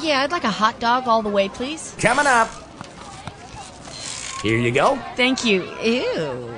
Yeah, 0.00 0.22
I'd 0.22 0.32
like 0.32 0.44
a 0.44 0.50
hot 0.50 0.78
dog 0.80 1.06
all 1.06 1.22
the 1.22 1.28
way, 1.28 1.48
please. 1.48 1.94
Coming 1.98 2.26
up. 2.26 2.48
Here 4.42 4.58
you 4.58 4.70
go. 4.70 4.96
Thank 5.16 5.44
you. 5.44 5.64
Ew. 5.82 6.52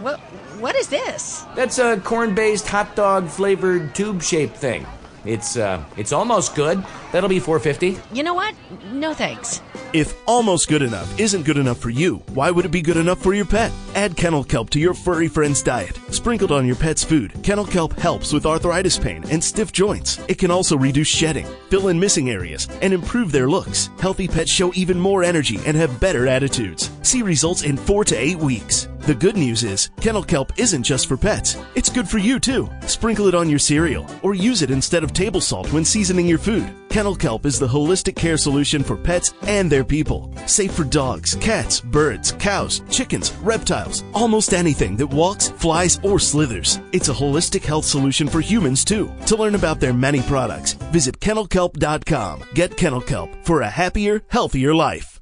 What 0.00 0.18
what 0.60 0.74
is 0.74 0.88
this? 0.88 1.44
That's 1.54 1.78
a 1.78 2.00
corn-based 2.00 2.66
hot 2.66 2.96
dog 2.96 3.28
flavored 3.28 3.94
tube-shaped 3.94 4.56
thing. 4.56 4.86
It's 5.24 5.56
uh 5.56 5.84
it's 5.96 6.12
almost 6.12 6.54
good. 6.54 6.84
That'll 7.12 7.28
be 7.28 7.40
450. 7.40 7.98
You 8.14 8.22
know 8.22 8.34
what? 8.34 8.54
No 8.92 9.14
thanks. 9.14 9.62
If 9.94 10.14
almost 10.26 10.68
good 10.68 10.82
enough 10.82 11.18
isn't 11.18 11.44
good 11.44 11.56
enough 11.56 11.78
for 11.78 11.88
you, 11.88 12.16
why 12.34 12.50
would 12.50 12.66
it 12.66 12.70
be 12.70 12.82
good 12.82 12.98
enough 12.98 13.22
for 13.22 13.32
your 13.32 13.46
pet? 13.46 13.72
Add 13.94 14.16
kennel 14.16 14.44
kelp 14.44 14.68
to 14.70 14.78
your 14.78 14.92
furry 14.92 15.28
friend's 15.28 15.62
diet. 15.62 15.98
Sprinkled 16.10 16.52
on 16.52 16.66
your 16.66 16.76
pet's 16.76 17.02
food, 17.02 17.32
kennel 17.42 17.64
kelp 17.64 17.98
helps 17.98 18.30
with 18.30 18.44
arthritis 18.44 18.98
pain 18.98 19.24
and 19.30 19.42
stiff 19.42 19.72
joints. 19.72 20.20
It 20.28 20.36
can 20.36 20.50
also 20.50 20.76
reduce 20.76 21.08
shedding, 21.08 21.46
fill 21.70 21.88
in 21.88 21.98
missing 21.98 22.28
areas, 22.28 22.68
and 22.82 22.92
improve 22.92 23.32
their 23.32 23.48
looks. 23.48 23.88
Healthy 23.98 24.28
pets 24.28 24.50
show 24.50 24.72
even 24.74 25.00
more 25.00 25.24
energy 25.24 25.58
and 25.64 25.74
have 25.76 26.00
better 26.00 26.26
attitudes. 26.26 26.90
See 27.00 27.22
results 27.22 27.62
in 27.62 27.78
4 27.78 28.04
to 28.04 28.16
8 28.16 28.38
weeks. 28.38 28.88
The 29.00 29.14
good 29.14 29.38
news 29.38 29.64
is, 29.64 29.88
kennel 30.02 30.22
kelp 30.22 30.52
isn't 30.58 30.82
just 30.82 31.06
for 31.06 31.16
pets. 31.16 31.56
It's 31.74 31.88
good 31.88 32.06
for 32.06 32.18
you 32.18 32.38
too. 32.38 32.68
Sprinkle 32.86 33.26
it 33.26 33.34
on 33.34 33.48
your 33.48 33.58
cereal 33.58 34.06
or 34.22 34.34
use 34.34 34.60
it 34.60 34.70
instead 34.70 35.02
of 35.02 35.14
table 35.14 35.40
salt 35.40 35.72
when 35.72 35.82
seasoning 35.82 36.26
your 36.26 36.38
food. 36.38 36.70
Kennel 36.98 37.14
kelp 37.14 37.46
is 37.46 37.60
the 37.60 37.68
holistic 37.68 38.16
care 38.16 38.36
solution 38.36 38.82
for 38.82 38.96
pets 38.96 39.32
and 39.42 39.70
their 39.70 39.84
people. 39.84 40.34
Safe 40.46 40.72
for 40.72 40.82
dogs, 40.82 41.36
cats, 41.36 41.80
birds, 41.80 42.32
cows, 42.40 42.82
chickens, 42.90 43.30
reptiles, 43.34 44.02
almost 44.14 44.52
anything 44.52 44.96
that 44.96 45.06
walks, 45.06 45.50
flies, 45.50 46.00
or 46.02 46.18
slithers. 46.18 46.80
It's 46.90 47.08
a 47.08 47.14
holistic 47.14 47.64
health 47.64 47.84
solution 47.84 48.26
for 48.26 48.40
humans 48.40 48.84
too. 48.84 49.12
To 49.26 49.36
learn 49.36 49.54
about 49.54 49.78
their 49.78 49.94
many 49.94 50.22
products, 50.22 50.72
visit 50.90 51.20
kennelkelp.com. 51.20 52.42
Get 52.54 52.76
Kennel 52.76 53.02
Kelp 53.02 53.30
for 53.44 53.60
a 53.60 53.70
happier, 53.70 54.22
healthier 54.26 54.74
life. 54.74 55.17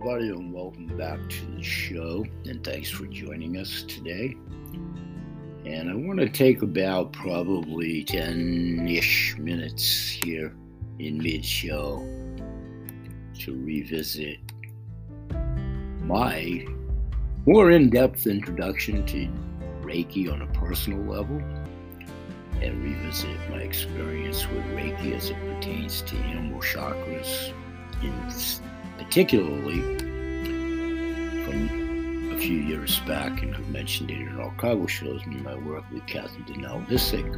Everybody, 0.00 0.28
and 0.28 0.52
welcome 0.52 0.86
back 0.96 1.18
to 1.28 1.44
the 1.56 1.62
show. 1.62 2.24
And 2.44 2.62
thanks 2.62 2.88
for 2.88 3.04
joining 3.06 3.56
us 3.56 3.82
today. 3.82 4.36
And 5.66 5.90
I 5.90 5.94
want 5.94 6.20
to 6.20 6.28
take 6.28 6.62
about 6.62 7.12
probably 7.12 8.04
10 8.04 8.86
ish 8.88 9.36
minutes 9.38 10.08
here 10.08 10.54
in 11.00 11.18
mid 11.18 11.44
show 11.44 11.98
to 13.40 13.60
revisit 13.64 14.38
my 16.04 16.64
more 17.44 17.72
in 17.72 17.90
depth 17.90 18.28
introduction 18.28 19.04
to 19.06 19.28
Reiki 19.82 20.32
on 20.32 20.42
a 20.42 20.46
personal 20.52 21.00
level 21.12 21.42
and 22.62 22.84
revisit 22.84 23.36
my 23.50 23.62
experience 23.62 24.46
with 24.48 24.64
Reiki 24.66 25.16
as 25.16 25.30
it 25.30 25.36
pertains 25.40 26.02
to 26.02 26.16
animal 26.18 26.60
chakras 26.60 27.52
in 28.00 28.30
particularly 28.98 29.80
from 31.44 32.30
a 32.34 32.38
few 32.38 32.58
years 32.58 33.00
back, 33.00 33.42
and 33.42 33.54
I've 33.54 33.68
mentioned 33.68 34.10
it 34.10 34.20
in 34.20 34.28
archival 34.36 34.88
shows 34.88 35.22
in 35.24 35.42
my 35.42 35.54
work 35.54 35.84
with 35.90 36.06
Kathy 36.06 36.42
Denell 36.42 36.86
Visick 36.86 37.32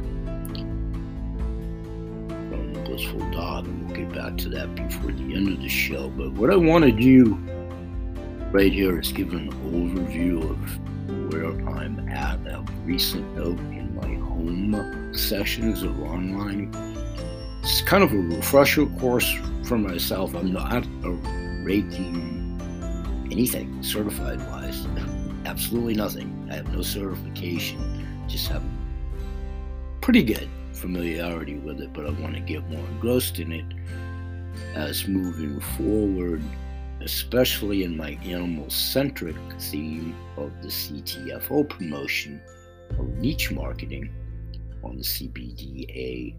from 2.49 2.73
Blissful 2.83 3.31
Dog, 3.31 3.65
and 3.65 3.87
we'll 3.87 3.95
get 3.95 4.13
back 4.13 4.37
to 4.37 4.49
that 4.49 4.75
before 4.75 5.11
the 5.11 5.35
end 5.35 5.47
of 5.47 5.61
the 5.61 5.69
show. 5.69 6.09
But 6.09 6.33
what 6.33 6.51
I 6.51 6.55
want 6.55 6.83
to 6.85 6.91
do 6.91 7.35
right 8.51 8.73
here 8.73 8.99
is 8.99 9.11
give 9.13 9.31
an 9.33 9.51
overview 9.71 10.43
of 10.49 11.31
where 11.31 11.51
I'm 11.69 12.09
at, 12.09 12.39
a 12.47 12.63
recent 12.83 13.35
note 13.37 13.59
in 13.59 13.95
my 13.95 14.13
home 14.27 15.13
sessions 15.13 15.83
of 15.83 16.01
online. 16.01 16.69
It's 17.63 17.81
kind 17.81 18.03
of 18.03 18.11
a 18.11 18.17
refresher 18.17 18.85
course 18.99 19.31
for 19.63 19.77
myself. 19.77 20.33
I'm 20.35 20.51
not 20.51 20.85
a 21.03 21.11
Reiki, 21.63 23.31
anything 23.31 23.81
certified 23.83 24.39
wise. 24.49 24.87
Absolutely 25.45 25.95
nothing. 25.95 26.47
I 26.51 26.55
have 26.55 26.73
no 26.73 26.81
certification. 26.81 28.07
Just 28.27 28.47
have 28.47 28.63
pretty 30.01 30.23
good 30.23 30.49
familiarity 30.73 31.55
with 31.55 31.79
it, 31.79 31.93
but 31.93 32.05
I 32.05 32.09
want 32.21 32.33
to 32.35 32.41
get 32.41 32.67
more 32.69 32.85
engrossed 32.87 33.39
in 33.39 33.51
it 33.51 33.65
as 34.73 35.07
moving 35.07 35.59
forward, 35.77 36.41
especially 37.01 37.83
in 37.83 37.95
my 37.95 38.11
animal 38.23 38.69
centric 38.69 39.35
theme 39.59 40.15
of 40.37 40.51
the 40.61 40.67
CTFO 40.67 41.69
promotion 41.69 42.41
of 42.97 43.07
niche 43.19 43.51
marketing 43.51 44.09
on 44.83 44.97
the 44.97 45.03
CBDA 45.03 46.35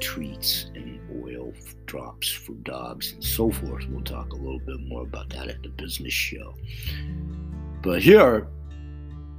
treats 0.00 0.66
and 0.74 1.00
oil 1.24 1.52
drops 1.86 2.30
for 2.30 2.52
dogs 2.62 3.12
and 3.12 3.24
so 3.24 3.50
forth. 3.50 3.86
We'll 3.88 4.02
talk 4.02 4.32
a 4.32 4.36
little 4.36 4.60
bit 4.60 4.80
more 4.80 5.02
about 5.02 5.30
that 5.30 5.48
at 5.48 5.62
the 5.62 5.68
business 5.70 6.12
show. 6.12 6.54
But 7.82 8.02
here, 8.02 8.46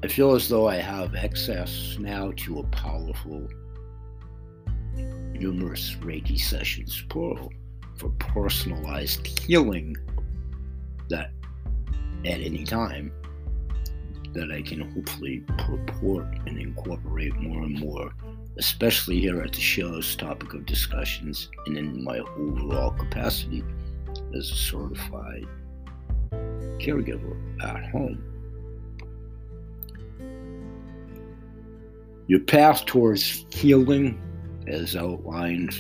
I 0.04 0.08
feel 0.08 0.34
as 0.34 0.50
though 0.50 0.68
I 0.68 0.76
have 0.76 1.16
access 1.16 1.98
now 2.00 2.34
to 2.38 2.60
a 2.60 2.64
powerful, 2.64 3.48
numerous 4.96 5.96
Reiki 6.02 6.40
sessions, 6.40 7.04
plural, 7.10 7.52
for 7.96 8.10
personalized 8.20 9.26
healing 9.40 9.96
that 11.10 11.32
at 12.26 12.40
any 12.40 12.66
time 12.66 13.12
that 14.34 14.52
I 14.52 14.62
can 14.62 14.82
hopefully 14.92 15.44
purport 15.58 16.26
and 16.48 16.60
incorporate 16.60 17.36
more 17.36 17.64
and 17.64 17.80
more 17.80 18.14
especially 18.58 19.20
here 19.20 19.42
at 19.42 19.54
the 19.54 19.60
show's 19.60 20.16
topic 20.16 20.54
of 20.54 20.66
discussions 20.66 21.50
and 21.66 21.78
in 21.78 22.04
my 22.04 22.20
overall 22.38 22.92
capacity 22.92 23.64
as 24.36 24.52
a 24.52 24.56
certified 24.56 25.46
caregiver 26.80 27.36
at 27.64 27.90
home. 27.92 28.24
Your 32.28 32.40
path 32.42 32.86
towards 32.86 33.46
healing, 33.50 34.22
as 34.68 34.96
outlined 34.96 35.74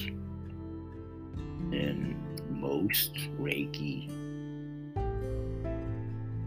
in 1.71 2.17
most 2.49 3.13
Reiki 3.39 4.09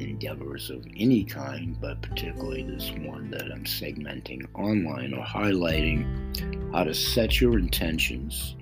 endeavors 0.00 0.70
of 0.70 0.86
any 0.96 1.24
kind, 1.24 1.76
but 1.80 2.00
particularly 2.02 2.62
this 2.62 2.90
one 2.90 3.30
that 3.30 3.50
I'm 3.52 3.64
segmenting 3.64 4.46
online 4.54 5.14
or 5.14 5.24
highlighting 5.24 6.72
how 6.72 6.84
to 6.84 6.94
set 6.94 7.40
your 7.40 7.58
intentions, 7.58 8.56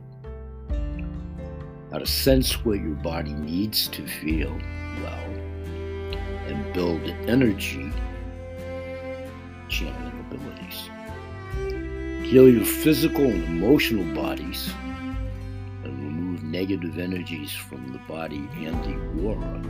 how 1.91 1.99
to 1.99 2.07
sense 2.07 2.65
what 2.65 2.81
your 2.81 2.95
body 2.97 3.33
needs 3.33 3.89
to 3.89 4.07
feel 4.07 4.51
well, 5.03 5.25
and 6.47 6.73
build 6.73 7.03
energy 7.29 7.91
channeling 9.69 10.27
abilities. 10.31 10.91
Heal 12.31 12.49
your 12.49 12.65
physical 12.65 13.25
and 13.25 13.45
emotional 13.45 14.15
bodies 14.15 14.73
and 15.85 15.99
remove 15.99 16.43
negative 16.43 16.99
energies 16.99 17.53
from 17.53 17.93
the 17.93 17.99
body 18.09 18.49
and 18.57 18.85
the 18.85 19.27
aura 19.27 19.61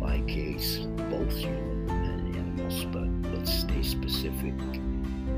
my 0.00 0.20
case, 0.22 0.78
both 1.10 1.36
human 1.36 1.88
and 1.90 2.36
animals, 2.36 2.84
but 2.92 3.08
let's 3.32 3.52
stay 3.52 3.82
specific, 3.82 4.54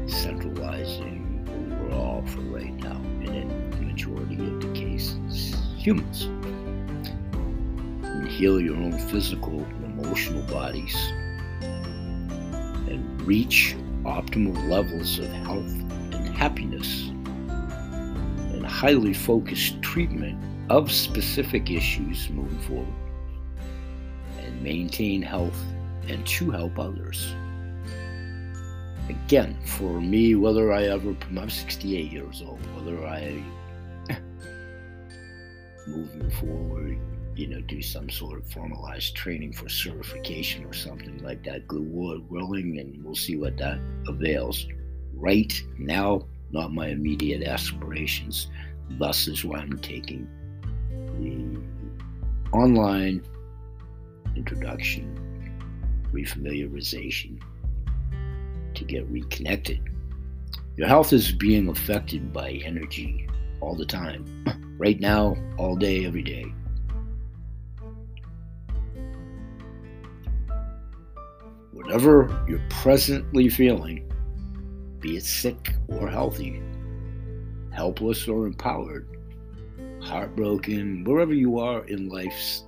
centralizing 0.06 1.46
overall 1.48 2.22
for 2.26 2.40
right 2.42 2.74
now, 2.76 2.96
and 3.24 3.28
in 3.28 3.70
the 3.70 3.76
majority 3.78 4.36
of 4.36 4.60
the 4.60 4.72
cases, 4.72 5.56
humans. 5.76 6.24
And 8.04 8.28
heal 8.28 8.60
your 8.60 8.76
own 8.76 8.98
physical 9.08 9.60
and 9.60 10.00
emotional 10.00 10.42
bodies 10.42 10.94
and 11.62 13.22
reach 13.22 13.76
optimal 14.04 14.68
levels 14.68 15.18
of 15.18 15.28
health 15.28 15.72
and 16.12 16.28
happiness. 16.36 17.08
And 18.52 18.66
highly 18.66 19.14
focused 19.14 19.80
treatment 19.80 20.38
of 20.70 20.92
specific 20.92 21.70
issues 21.70 22.28
moving 22.30 22.60
forward 22.60 23.09
maintain 24.60 25.22
health, 25.22 25.58
and 26.08 26.26
to 26.26 26.50
help 26.50 26.78
others. 26.78 27.34
Again, 29.08 29.56
for 29.64 30.00
me, 30.00 30.34
whether 30.34 30.72
I 30.72 30.84
ever, 30.84 31.16
I'm 31.36 31.50
68 31.50 32.12
years 32.12 32.42
old, 32.46 32.60
whether 32.76 33.04
I, 33.06 33.42
moving 35.86 36.30
forward, 36.30 36.98
you 37.34 37.48
know, 37.48 37.60
do 37.62 37.82
some 37.82 38.10
sort 38.10 38.38
of 38.38 38.46
formalized 38.50 39.16
training 39.16 39.52
for 39.52 39.68
certification 39.68 40.64
or 40.64 40.72
something 40.72 41.22
like 41.22 41.42
that, 41.44 41.66
good 41.66 41.90
Lord 41.92 42.28
willing, 42.30 42.78
and 42.78 43.02
we'll 43.04 43.14
see 43.14 43.36
what 43.36 43.56
that 43.58 43.80
avails. 44.06 44.66
Right 45.14 45.52
now, 45.78 46.26
not 46.52 46.72
my 46.72 46.88
immediate 46.88 47.42
aspirations. 47.42 48.48
Thus 48.98 49.28
is 49.28 49.44
why 49.44 49.58
I'm 49.58 49.78
taking 49.78 50.28
the 50.90 51.60
online 52.56 53.22
introduction, 54.36 55.16
refamiliarization 56.12 57.40
to 58.74 58.84
get 58.84 59.08
reconnected. 59.08 59.80
Your 60.76 60.88
health 60.88 61.12
is 61.12 61.32
being 61.32 61.68
affected 61.68 62.32
by 62.32 62.52
energy 62.64 63.28
all 63.60 63.74
the 63.74 63.84
time, 63.84 64.24
right 64.78 64.98
now, 64.98 65.36
all 65.58 65.76
day, 65.76 66.06
every 66.06 66.22
day. 66.22 66.52
Whatever 71.72 72.44
you're 72.48 72.62
presently 72.70 73.48
feeling, 73.48 74.10
be 75.00 75.16
it 75.16 75.24
sick 75.24 75.74
or 75.88 76.08
healthy, 76.08 76.62
helpless 77.72 78.28
or 78.28 78.46
empowered, 78.46 79.08
heartbroken, 80.00 81.04
wherever 81.04 81.34
you 81.34 81.58
are 81.58 81.84
in 81.86 82.08
life's 82.08 82.64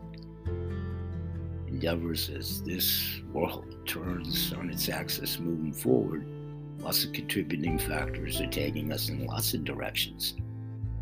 endeavors 1.82 2.30
as 2.30 2.62
this 2.62 3.20
world 3.32 3.74
turns 3.86 4.52
on 4.52 4.70
its 4.70 4.88
axis 4.88 5.40
moving 5.40 5.72
forward, 5.72 6.24
lots 6.78 7.04
of 7.04 7.12
contributing 7.12 7.76
factors 7.76 8.40
are 8.40 8.46
taking 8.46 8.92
us 8.92 9.08
in 9.08 9.26
lots 9.26 9.52
of 9.52 9.64
directions, 9.64 10.36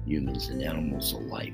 humans 0.06 0.48
and 0.48 0.62
animals 0.62 1.12
alike. 1.12 1.52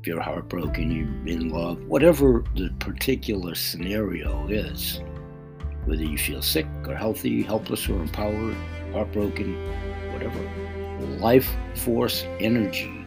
If 0.00 0.06
you're 0.06 0.20
heartbroken, 0.20 0.92
you're 0.92 1.34
in 1.34 1.48
love, 1.48 1.82
whatever 1.86 2.44
the 2.54 2.70
particular 2.78 3.56
scenario 3.56 4.46
is, 4.46 5.02
whether 5.84 6.04
you 6.04 6.16
feel 6.16 6.42
sick 6.42 6.68
or 6.86 6.94
healthy, 6.94 7.42
helpless 7.42 7.88
or 7.88 8.00
empowered, 8.00 8.56
heartbroken, 8.92 9.52
whatever, 10.12 10.38
life 11.18 11.50
force 11.74 12.22
energy 12.38 13.04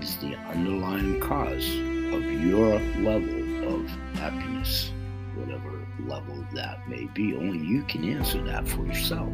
is 0.00 0.16
the 0.18 0.36
underlying 0.36 1.18
cause 1.18 1.68
of 2.14 2.22
your 2.44 2.78
level 3.00 3.39
of 3.74 3.86
happiness, 4.14 4.92
whatever 5.36 5.86
level 6.06 6.44
that 6.54 6.88
may 6.88 7.06
be. 7.14 7.34
Only 7.36 7.58
you 7.58 7.82
can 7.84 8.04
answer 8.04 8.42
that 8.44 8.68
for 8.68 8.84
yourself. 8.86 9.32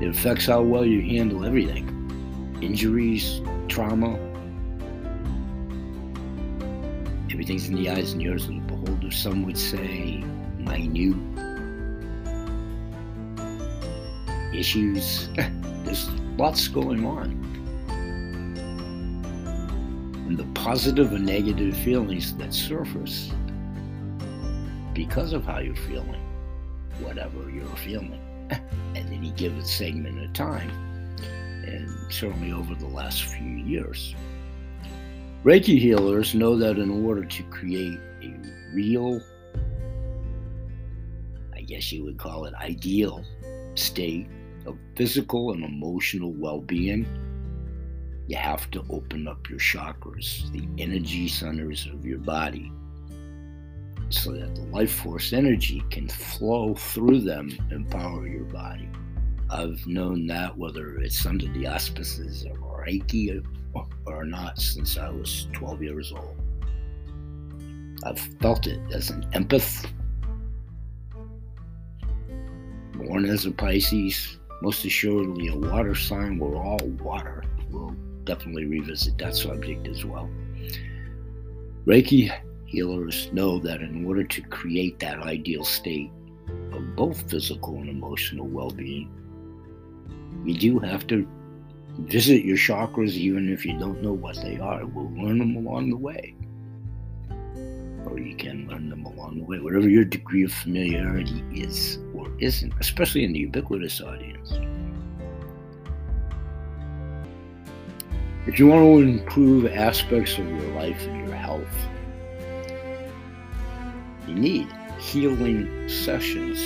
It 0.00 0.08
affects 0.08 0.46
how 0.46 0.62
well 0.62 0.84
you 0.84 1.00
handle 1.00 1.44
everything 1.44 1.98
injuries, 2.60 3.40
trauma. 3.68 4.16
Everything's 7.30 7.68
in 7.68 7.74
the 7.74 7.90
eyes 7.90 8.12
and 8.12 8.22
ears 8.22 8.44
of 8.44 8.54
the 8.54 8.60
beholder. 8.60 9.10
Some 9.10 9.44
would 9.44 9.58
say 9.58 10.22
minute 10.58 11.16
issues. 14.54 15.28
There's 15.84 16.08
lots 16.36 16.68
going 16.68 17.04
on. 17.04 17.61
And 20.32 20.38
the 20.38 20.58
positive 20.58 21.12
and 21.12 21.26
negative 21.26 21.76
feelings 21.76 22.34
that 22.38 22.54
surface 22.54 23.30
because 24.94 25.34
of 25.34 25.44
how 25.44 25.58
you're 25.58 25.76
feeling, 25.76 26.22
whatever 27.00 27.50
you're 27.50 27.66
feeling, 27.76 28.18
at 28.50 28.62
any 28.94 29.30
given 29.32 29.62
segment 29.62 30.24
of 30.24 30.32
time, 30.32 30.70
and 31.66 32.10
certainly 32.10 32.50
over 32.50 32.74
the 32.74 32.86
last 32.86 33.24
few 33.24 33.46
years. 33.46 34.14
Reiki 35.44 35.78
healers 35.78 36.34
know 36.34 36.56
that 36.56 36.78
in 36.78 37.04
order 37.04 37.26
to 37.26 37.42
create 37.50 38.00
a 38.22 38.34
real, 38.72 39.20
I 41.54 41.60
guess 41.60 41.92
you 41.92 42.04
would 42.04 42.16
call 42.16 42.46
it 42.46 42.54
ideal 42.54 43.22
state 43.74 44.28
of 44.64 44.78
physical 44.96 45.52
and 45.52 45.62
emotional 45.62 46.32
well 46.32 46.62
being, 46.62 47.04
you 48.32 48.38
have 48.38 48.70
to 48.70 48.82
open 48.88 49.28
up 49.28 49.50
your 49.50 49.58
chakras, 49.58 50.50
the 50.52 50.66
energy 50.82 51.28
centers 51.28 51.86
of 51.92 52.06
your 52.06 52.16
body, 52.18 52.72
so 54.08 54.32
that 54.32 54.56
the 54.56 54.62
life 54.72 54.90
force 54.90 55.34
energy 55.34 55.82
can 55.90 56.08
flow 56.08 56.74
through 56.74 57.20
them 57.20 57.54
and 57.70 57.90
power 57.90 58.26
your 58.26 58.46
body. 58.46 58.88
I've 59.50 59.86
known 59.86 60.26
that 60.28 60.56
whether 60.56 60.96
it's 60.96 61.26
under 61.26 61.46
the 61.48 61.66
auspices 61.66 62.46
of 62.46 62.56
Reiki 62.56 63.44
or 64.06 64.24
not 64.24 64.58
since 64.58 64.96
I 64.96 65.10
was 65.10 65.46
12 65.52 65.82
years 65.82 66.10
old. 66.10 66.34
I've 68.02 68.18
felt 68.40 68.66
it 68.66 68.80
as 68.94 69.10
an 69.10 69.24
empath, 69.32 69.90
born 72.94 73.26
as 73.26 73.44
a 73.44 73.50
Pisces, 73.50 74.38
most 74.62 74.86
assuredly 74.86 75.48
a 75.48 75.54
water 75.54 75.94
sign. 75.94 76.38
We're 76.38 76.56
all 76.56 76.80
water. 76.98 77.44
We'll 77.70 77.94
definitely 78.24 78.66
revisit 78.66 79.18
that 79.18 79.34
subject 79.34 79.88
as 79.88 80.04
well. 80.04 80.28
Reiki 81.86 82.32
healers 82.66 83.28
know 83.32 83.58
that 83.58 83.80
in 83.80 84.04
order 84.06 84.24
to 84.24 84.42
create 84.42 84.98
that 85.00 85.18
ideal 85.18 85.64
state 85.64 86.10
of 86.72 86.96
both 86.96 87.28
physical 87.30 87.76
and 87.76 87.88
emotional 87.88 88.46
well 88.46 88.70
being, 88.70 89.10
you 90.44 90.54
do 90.54 90.78
have 90.78 91.06
to 91.08 91.26
visit 91.98 92.44
your 92.44 92.56
chakras 92.56 93.12
even 93.12 93.52
if 93.52 93.66
you 93.66 93.78
don't 93.78 94.02
know 94.02 94.12
what 94.12 94.36
they 94.36 94.58
are. 94.58 94.86
We'll 94.86 95.10
learn 95.12 95.38
them 95.38 95.56
along 95.56 95.90
the 95.90 95.96
way. 95.96 96.34
Or 98.06 98.18
you 98.18 98.34
can 98.36 98.68
learn 98.68 98.88
them 98.88 99.04
along 99.04 99.38
the 99.38 99.44
way, 99.44 99.60
whatever 99.60 99.88
your 99.88 100.04
degree 100.04 100.44
of 100.44 100.52
familiarity 100.52 101.44
is 101.52 101.98
or 102.14 102.30
isn't, 102.38 102.72
especially 102.80 103.24
in 103.24 103.32
the 103.32 103.40
ubiquitous 103.40 104.00
audience. 104.00 104.52
If 108.44 108.58
you 108.58 108.66
want 108.66 108.82
to 108.82 109.08
improve 109.08 109.66
aspects 109.66 110.36
of 110.36 110.48
your 110.48 110.74
life 110.74 111.00
and 111.06 111.28
your 111.28 111.36
health, 111.36 111.62
you 114.26 114.34
need 114.34 114.66
healing 114.98 115.88
sessions, 115.88 116.58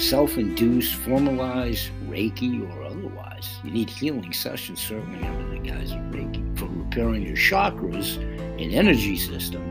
self 0.00 0.38
induced, 0.38 0.94
formalized, 0.94 1.90
Reiki, 2.06 2.62
or 2.62 2.84
otherwise. 2.84 3.58
You 3.64 3.72
need 3.72 3.90
healing 3.90 4.32
sessions, 4.32 4.80
certainly 4.80 5.26
under 5.26 5.48
the 5.50 5.58
guise 5.58 5.90
of 5.90 5.98
Reiki, 6.12 6.56
for 6.56 6.66
repairing 6.66 7.22
your 7.22 7.36
chakras 7.36 8.16
and 8.62 8.72
energy 8.72 9.16
system 9.16 9.66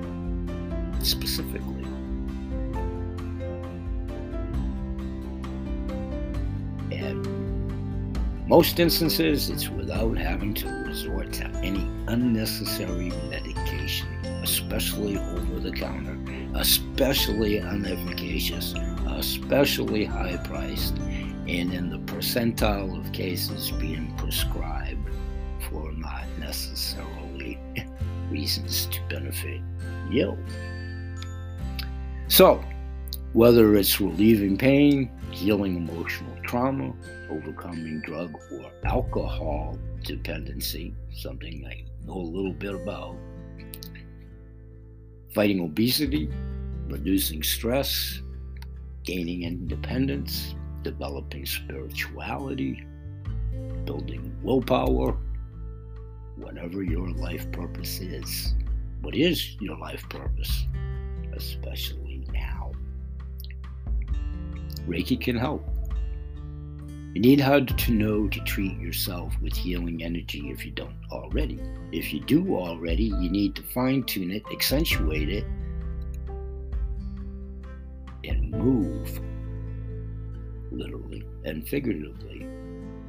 specifically. 1.01 1.68
Most 8.49 8.79
instances, 8.79 9.47
it's 9.51 9.69
without 9.69 10.17
having 10.17 10.55
to 10.55 10.67
resort 10.87 11.31
to 11.33 11.45
any 11.57 11.87
unnecessary 12.07 13.11
medication, 13.29 14.07
especially 14.41 15.19
over 15.19 15.59
the 15.59 15.71
counter, 15.71 16.17
especially 16.55 17.61
unefficacious, 17.61 18.73
especially 19.05 20.03
high 20.03 20.35
priced, 20.37 20.97
and 20.97 21.71
in 21.71 21.91
the 21.91 21.99
percentile 22.11 22.99
of 22.99 23.11
cases 23.11 23.69
being 23.73 24.11
prescribed 24.17 25.07
for 25.69 25.91
not 25.91 26.25
necessarily 26.39 27.59
reasons 28.31 28.87
to 28.87 28.99
benefit 29.09 29.61
you. 30.09 30.35
So, 32.29 32.63
whether 33.33 33.75
it's 33.75 34.01
relieving 34.01 34.57
pain, 34.57 35.11
healing 35.31 35.75
emotional 35.75 36.35
trauma, 36.43 36.93
overcoming 37.29 38.01
drug 38.01 38.33
or 38.51 38.71
alcohol 38.85 39.77
dependency, 40.03 40.93
something 41.13 41.65
I 41.65 41.85
know 42.05 42.15
a 42.15 42.17
little 42.17 42.53
bit 42.53 42.73
about, 42.73 43.15
fighting 45.33 45.61
obesity, 45.61 46.29
reducing 46.87 47.43
stress, 47.43 48.21
gaining 49.03 49.43
independence, 49.43 50.55
developing 50.81 51.45
spirituality, 51.45 52.83
building 53.85 54.35
willpower, 54.41 55.15
whatever 56.35 56.81
your 56.83 57.09
life 57.11 57.51
purpose 57.51 57.99
is. 57.99 58.55
What 59.01 59.15
is 59.15 59.55
your 59.59 59.77
life 59.77 60.07
purpose, 60.09 60.65
especially? 61.35 61.98
Reiki 64.87 65.19
can 65.19 65.37
help. 65.37 65.65
You 67.13 67.21
need 67.21 67.39
how 67.39 67.61
to 67.61 67.91
know 67.91 68.27
to 68.27 68.39
treat 68.41 68.77
yourself 68.77 69.33
with 69.41 69.55
healing 69.55 70.03
energy 70.03 70.49
if 70.51 70.63
you 70.63 70.71
don't 70.71 70.95
already. 71.11 71.59
If 71.91 72.13
you 72.13 72.19
do 72.21 72.55
already, 72.55 73.05
you 73.05 73.29
need 73.29 73.55
to 73.55 73.63
fine 73.63 74.03
tune 74.03 74.29
it, 74.31 74.43
accentuate 74.51 75.29
it, 75.29 75.43
and 78.23 78.51
move 78.51 79.19
literally 80.71 81.25
and 81.45 81.67
figuratively, 81.67 82.45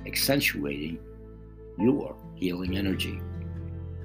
accentuating 0.07 0.99
your 1.79 2.17
healing 2.37 2.79
energy. 2.79 3.21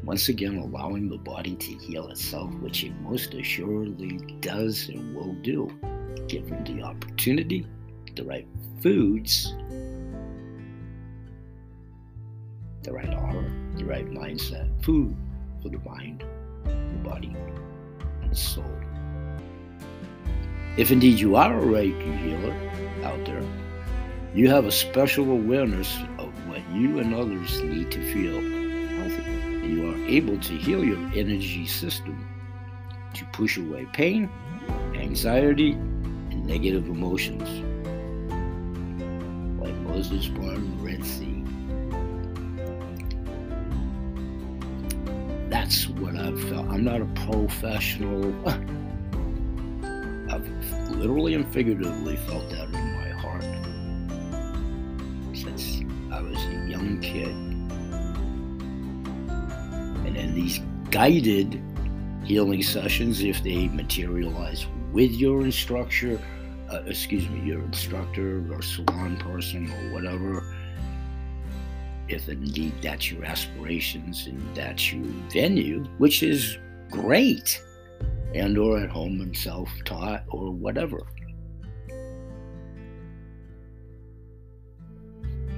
Once 0.03 0.29
again, 0.29 0.57
allowing 0.57 1.09
the 1.09 1.17
body 1.17 1.55
to 1.55 1.71
heal 1.77 2.09
itself, 2.09 2.53
which 2.55 2.83
it 2.83 2.93
most 3.01 3.33
assuredly 3.33 4.17
does 4.39 4.89
and 4.89 5.15
will 5.15 5.33
do, 5.35 5.67
given 6.27 6.63
the 6.63 6.81
opportunity, 6.83 7.65
the 8.15 8.23
right 8.23 8.47
foods, 8.81 9.53
the 12.83 12.91
right 12.91 13.13
aura, 13.13 13.51
the 13.77 13.85
right 13.85 14.09
mindset, 14.09 14.69
food 14.83 15.15
for 15.61 15.69
the 15.69 15.79
mind, 15.79 16.23
the 16.65 16.99
body, 17.03 17.35
and 18.21 18.31
the 18.31 18.35
soul. 18.35 18.65
If 20.77 20.91
indeed 20.91 21.19
you 21.19 21.35
are 21.35 21.57
a 21.57 21.63
Reiki 21.63 22.17
healer 22.19 22.53
out 23.03 23.25
there, 23.25 23.43
you 24.33 24.49
have 24.49 24.65
a 24.65 24.71
special 24.71 25.31
awareness 25.31 25.97
of 26.17 26.27
what 26.47 26.59
you 26.73 26.99
and 26.99 27.15
others 27.15 27.61
need 27.61 27.91
to 27.91 28.13
feel 28.13 28.33
healthy. 28.99 29.67
You 29.67 29.91
are 29.91 30.07
able 30.07 30.37
to 30.37 30.53
heal 30.53 30.83
your 30.83 30.99
energy 31.15 31.65
system 31.65 32.27
to 33.13 33.25
push 33.31 33.57
away 33.57 33.87
pain, 33.93 34.29
anxiety, 34.95 35.77
negative 36.45 36.87
emotions. 36.87 37.41
Like 39.59 39.75
Moses 39.77 40.27
parting 40.27 40.77
the 40.77 40.83
Red 40.83 41.03
Sea. 41.03 41.43
That's 45.49 45.87
what 45.89 46.15
I've 46.15 46.41
felt. 46.49 46.67
I'm 46.69 46.83
not 46.83 47.01
a 47.01 47.05
professional. 47.27 48.33
I've 50.29 50.47
literally 50.91 51.33
and 51.33 51.51
figuratively 51.51 52.17
felt 52.17 52.49
that 52.51 52.67
in 52.67 52.73
my 52.73 53.09
heart 53.09 53.43
since 55.35 55.81
I 56.11 56.21
was 56.21 56.37
a 56.37 56.67
young 56.69 56.99
kid. 56.99 57.29
And 60.05 60.15
in 60.15 60.35
these 60.35 60.61
guided 60.91 61.61
healing 62.23 62.63
sessions, 62.63 63.21
if 63.23 63.43
they 63.43 63.67
materialize 63.69 64.65
with 64.91 65.11
your 65.11 65.43
instructor, 65.43 66.19
uh, 66.75 66.83
excuse 66.85 67.27
me, 67.29 67.41
your 67.41 67.61
instructor 67.61 68.43
or 68.51 68.61
salon 68.61 69.17
person 69.17 69.71
or 69.71 69.93
whatever, 69.93 70.55
if 72.07 72.27
indeed 72.29 72.73
that's 72.81 73.11
your 73.11 73.25
aspirations 73.25 74.27
and 74.27 74.55
that's 74.55 74.91
your 74.91 75.05
venue, 75.31 75.83
which 75.97 76.23
is 76.23 76.57
great, 76.91 77.61
and 78.33 78.57
or 78.57 78.77
at 78.79 78.89
home 78.89 79.21
and 79.21 79.35
self-taught 79.35 80.23
or 80.27 80.51
whatever. 80.51 81.01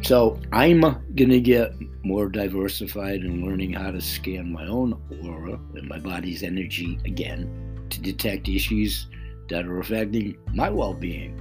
So 0.01 0.39
I'm 0.53 0.81
going 0.81 1.29
to 1.29 1.41
get 1.41 1.74
more 2.03 2.29
diversified 2.29 3.21
in 3.21 3.45
learning 3.45 3.74
how 3.74 3.91
to 3.91 4.00
scan 4.00 4.53
my 4.53 4.67
own 4.67 4.93
aura 5.25 5.59
and 5.75 5.89
my 5.89 6.00
body's 6.00 6.43
energy 6.43 7.00
again 7.03 7.88
to 7.89 8.00
detect 8.00 8.47
issues 8.47 9.07
that 9.50 9.66
are 9.66 9.80
affecting 9.80 10.38
my 10.54 10.70
well 10.70 10.94
being 10.94 11.39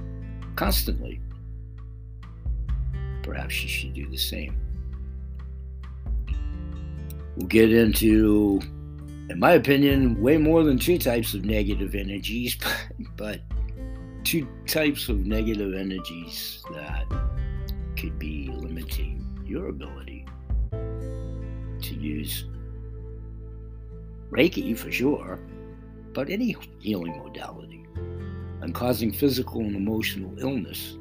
constantly. 0.55 1.21
Perhaps 3.23 3.61
you 3.61 3.69
should 3.69 3.93
do 3.93 4.09
the 4.09 4.17
same. 4.17 4.55
We'll 7.35 7.47
get 7.47 7.71
into, 7.71 8.61
in 9.29 9.39
my 9.39 9.51
opinion, 9.51 10.19
way 10.21 10.37
more 10.37 10.63
than 10.63 10.79
two 10.79 10.97
types 10.97 11.33
of 11.33 11.45
negative 11.45 11.93
energies, 11.93 12.57
but 13.17 13.41
two 14.23 14.47
types 14.65 15.07
of 15.09 15.25
negative 15.25 15.75
energies 15.75 16.63
that 16.73 17.05
could 17.97 18.17
be 18.17 18.49
limiting 18.53 19.25
your 19.45 19.69
ability 19.69 20.25
to 20.71 21.93
use 21.93 22.45
Reiki 24.31 24.77
for 24.77 24.91
sure, 24.91 25.39
but 26.13 26.29
any 26.29 26.55
healing 26.79 27.17
modality, 27.17 27.76
and 28.61 28.73
causing 28.73 29.11
physical 29.11 29.61
and 29.61 29.75
emotional 29.75 30.37
illness, 30.39 30.97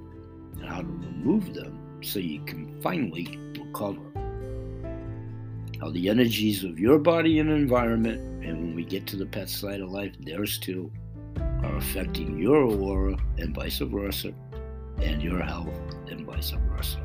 and 0.56 0.64
how 0.64 0.80
to 0.80 0.86
remove 0.86 1.54
them 1.54 1.78
so 2.02 2.18
you 2.18 2.44
can 2.44 2.80
finally 2.82 3.38
recover. 3.58 4.00
How 5.80 5.90
the 5.90 6.08
energies 6.08 6.64
of 6.64 6.78
your 6.78 6.98
body 6.98 7.38
and 7.38 7.50
environment, 7.50 8.20
and 8.44 8.58
when 8.58 8.74
we 8.74 8.84
get 8.84 9.06
to 9.08 9.16
the 9.16 9.26
pet 9.26 9.48
side 9.48 9.80
of 9.80 9.90
life, 9.90 10.12
theirs 10.20 10.58
too, 10.58 10.90
are 11.36 11.76
affecting 11.76 12.38
your 12.38 12.64
aura 12.64 13.16
and 13.38 13.54
vice 13.54 13.78
versa, 13.78 14.32
and 14.98 15.22
your 15.22 15.42
health 15.42 15.68
and 16.08 16.24
vice 16.24 16.52
versa. 16.70 17.02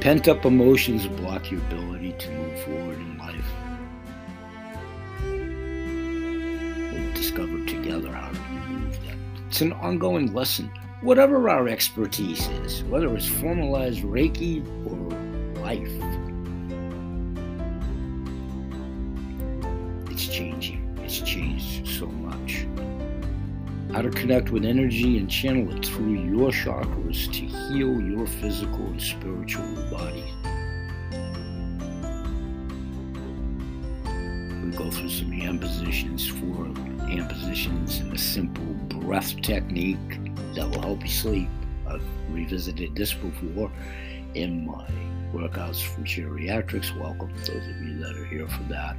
Pent 0.00 0.28
up 0.28 0.44
emotions 0.44 1.06
block 1.06 1.50
your 1.50 1.60
ability 1.62 2.14
to 2.18 2.30
move 2.30 2.60
forward 2.64 2.98
in 2.98 3.16
life. 3.16 3.53
Together 7.30 8.12
how 8.12 8.28
to 8.28 8.38
remove 8.38 9.02
them. 9.06 9.18
It's 9.48 9.62
an 9.62 9.72
ongoing 9.72 10.34
lesson. 10.34 10.70
Whatever 11.00 11.48
our 11.48 11.68
expertise 11.68 12.46
is, 12.48 12.84
whether 12.84 13.14
it's 13.16 13.26
formalized 13.26 14.02
Reiki 14.02 14.62
or 14.86 15.60
life, 15.62 15.88
it's 20.10 20.28
changing. 20.28 20.98
It's 21.02 21.20
changed 21.20 21.88
so 21.88 22.06
much 22.06 22.66
how 23.94 24.02
to 24.02 24.10
connect 24.10 24.50
with 24.50 24.64
energy 24.64 25.18
and 25.18 25.30
channel 25.30 25.72
it 25.72 25.86
through 25.86 26.14
your 26.14 26.50
chakras 26.50 27.32
to 27.32 27.46
heal 27.46 28.00
your 28.00 28.26
physical 28.26 28.86
and 28.86 29.00
spiritual 29.00 29.64
body. 29.88 30.24
Go 35.44 35.58
through 35.58 35.92
some 35.92 36.08
hand 36.14 36.24
positions, 36.24 36.28
four 36.28 36.64
hand 37.06 37.28
positions, 37.28 37.98
and 38.00 38.12
a 38.12 38.18
simple 38.18 38.64
breath 39.00 39.40
technique 39.42 40.20
that 40.54 40.68
will 40.68 40.80
help 40.80 41.02
you 41.02 41.08
sleep. 41.08 41.48
I've 41.86 42.02
revisited 42.30 42.94
this 42.94 43.12
before 43.12 43.70
in 44.34 44.66
my 44.66 44.88
workouts 45.32 45.82
for 45.82 46.00
geriatrics. 46.02 46.98
Welcome, 46.98 47.34
those 47.38 47.50
of 47.50 47.82
you 47.82 47.98
that 47.98 48.16
are 48.16 48.24
here 48.24 48.48
for 48.48 48.62
that. 48.64 48.96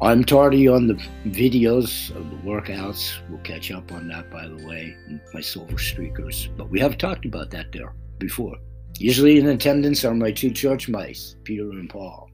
I'm 0.00 0.24
tardy 0.24 0.66
on 0.66 0.88
the 0.88 0.94
videos 1.26 2.10
of 2.16 2.28
the 2.30 2.36
workouts. 2.48 3.18
We'll 3.28 3.38
catch 3.40 3.70
up 3.70 3.92
on 3.92 4.08
that, 4.08 4.30
by 4.30 4.48
the 4.48 4.66
way, 4.66 4.96
my 5.32 5.40
silver 5.40 5.76
streakers. 5.76 6.48
But 6.56 6.70
we 6.70 6.80
have 6.80 6.98
talked 6.98 7.24
about 7.24 7.50
that 7.50 7.70
there 7.72 7.94
before. 8.18 8.56
Usually 8.98 9.38
in 9.38 9.46
attendance 9.46 10.04
are 10.04 10.14
my 10.14 10.32
two 10.32 10.50
church 10.50 10.88
mice, 10.88 11.36
Peter 11.44 11.70
and 11.70 11.88
Paul. 11.88 12.31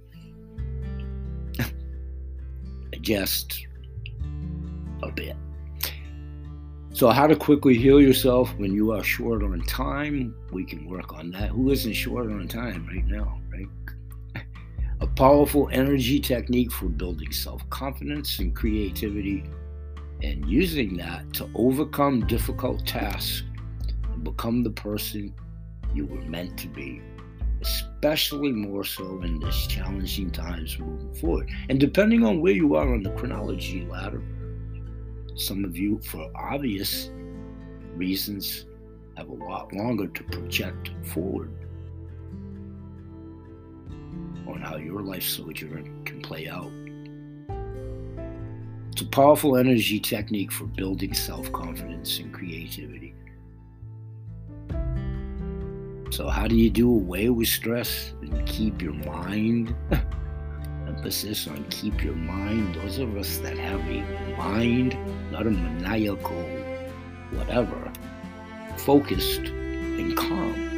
Just 3.00 3.66
a 5.02 5.10
bit. 5.10 5.36
So, 6.92 7.10
how 7.10 7.26
to 7.28 7.36
quickly 7.36 7.76
heal 7.76 8.00
yourself 8.00 8.52
when 8.56 8.74
you 8.74 8.92
are 8.92 9.04
short 9.04 9.42
on 9.42 9.60
time? 9.62 10.34
We 10.52 10.64
can 10.64 10.88
work 10.88 11.12
on 11.12 11.30
that. 11.30 11.50
Who 11.50 11.70
isn't 11.70 11.92
short 11.92 12.26
on 12.26 12.48
time 12.48 12.88
right 12.88 13.06
now, 13.06 13.40
right? 13.52 14.44
a 15.00 15.06
powerful 15.06 15.68
energy 15.70 16.18
technique 16.18 16.72
for 16.72 16.86
building 16.86 17.30
self 17.30 17.68
confidence 17.70 18.38
and 18.40 18.54
creativity, 18.54 19.44
and 20.22 20.44
using 20.48 20.96
that 20.96 21.32
to 21.34 21.48
overcome 21.54 22.26
difficult 22.26 22.84
tasks 22.86 23.44
and 24.12 24.24
become 24.24 24.64
the 24.64 24.70
person 24.70 25.32
you 25.94 26.06
were 26.06 26.22
meant 26.22 26.58
to 26.58 26.68
be, 26.68 27.00
especially 27.60 28.52
more 28.52 28.84
so 28.84 29.20
in 29.22 29.40
this 29.40 29.66
challenging 29.66 30.30
times 30.30 30.78
moving 30.78 31.14
forward. 31.14 31.50
And 31.68 31.80
depending 31.80 32.24
on 32.24 32.40
where 32.40 32.52
you 32.52 32.74
are 32.76 32.92
on 32.92 33.02
the 33.02 33.10
chronology 33.10 33.86
ladder, 33.86 34.22
some 35.34 35.64
of 35.64 35.76
you, 35.76 36.00
for 36.00 36.30
obvious 36.34 37.10
reasons, 37.94 38.66
have 39.16 39.28
a 39.28 39.34
lot 39.34 39.72
longer 39.72 40.06
to 40.06 40.24
project 40.24 40.90
forward 41.02 41.52
on 44.46 44.60
how 44.60 44.76
your 44.76 45.02
life 45.02 45.22
sojourn 45.22 46.04
can 46.04 46.22
play 46.22 46.48
out. 46.48 46.70
It's 48.92 49.02
a 49.02 49.06
powerful 49.06 49.56
energy 49.56 50.00
technique 50.00 50.50
for 50.50 50.64
building 50.64 51.14
self 51.14 51.52
confidence 51.52 52.18
and 52.18 52.32
creativity. 52.32 53.07
So, 56.10 56.28
how 56.28 56.48
do 56.48 56.56
you 56.56 56.70
do 56.70 56.90
away 56.90 57.28
with 57.28 57.48
stress 57.48 58.12
and 58.22 58.46
keep 58.46 58.80
your 58.80 58.94
mind? 58.94 59.74
Emphasis 60.86 61.46
on 61.46 61.64
keep 61.70 62.02
your 62.02 62.14
mind. 62.14 62.74
Those 62.76 62.98
of 62.98 63.16
us 63.16 63.38
that 63.38 63.58
have 63.58 63.80
a 63.80 64.36
mind, 64.36 64.96
not 65.30 65.46
a 65.46 65.50
maniacal 65.50 66.44
whatever, 67.30 67.92
focused 68.78 69.40
and 69.40 70.16
calm 70.16 70.68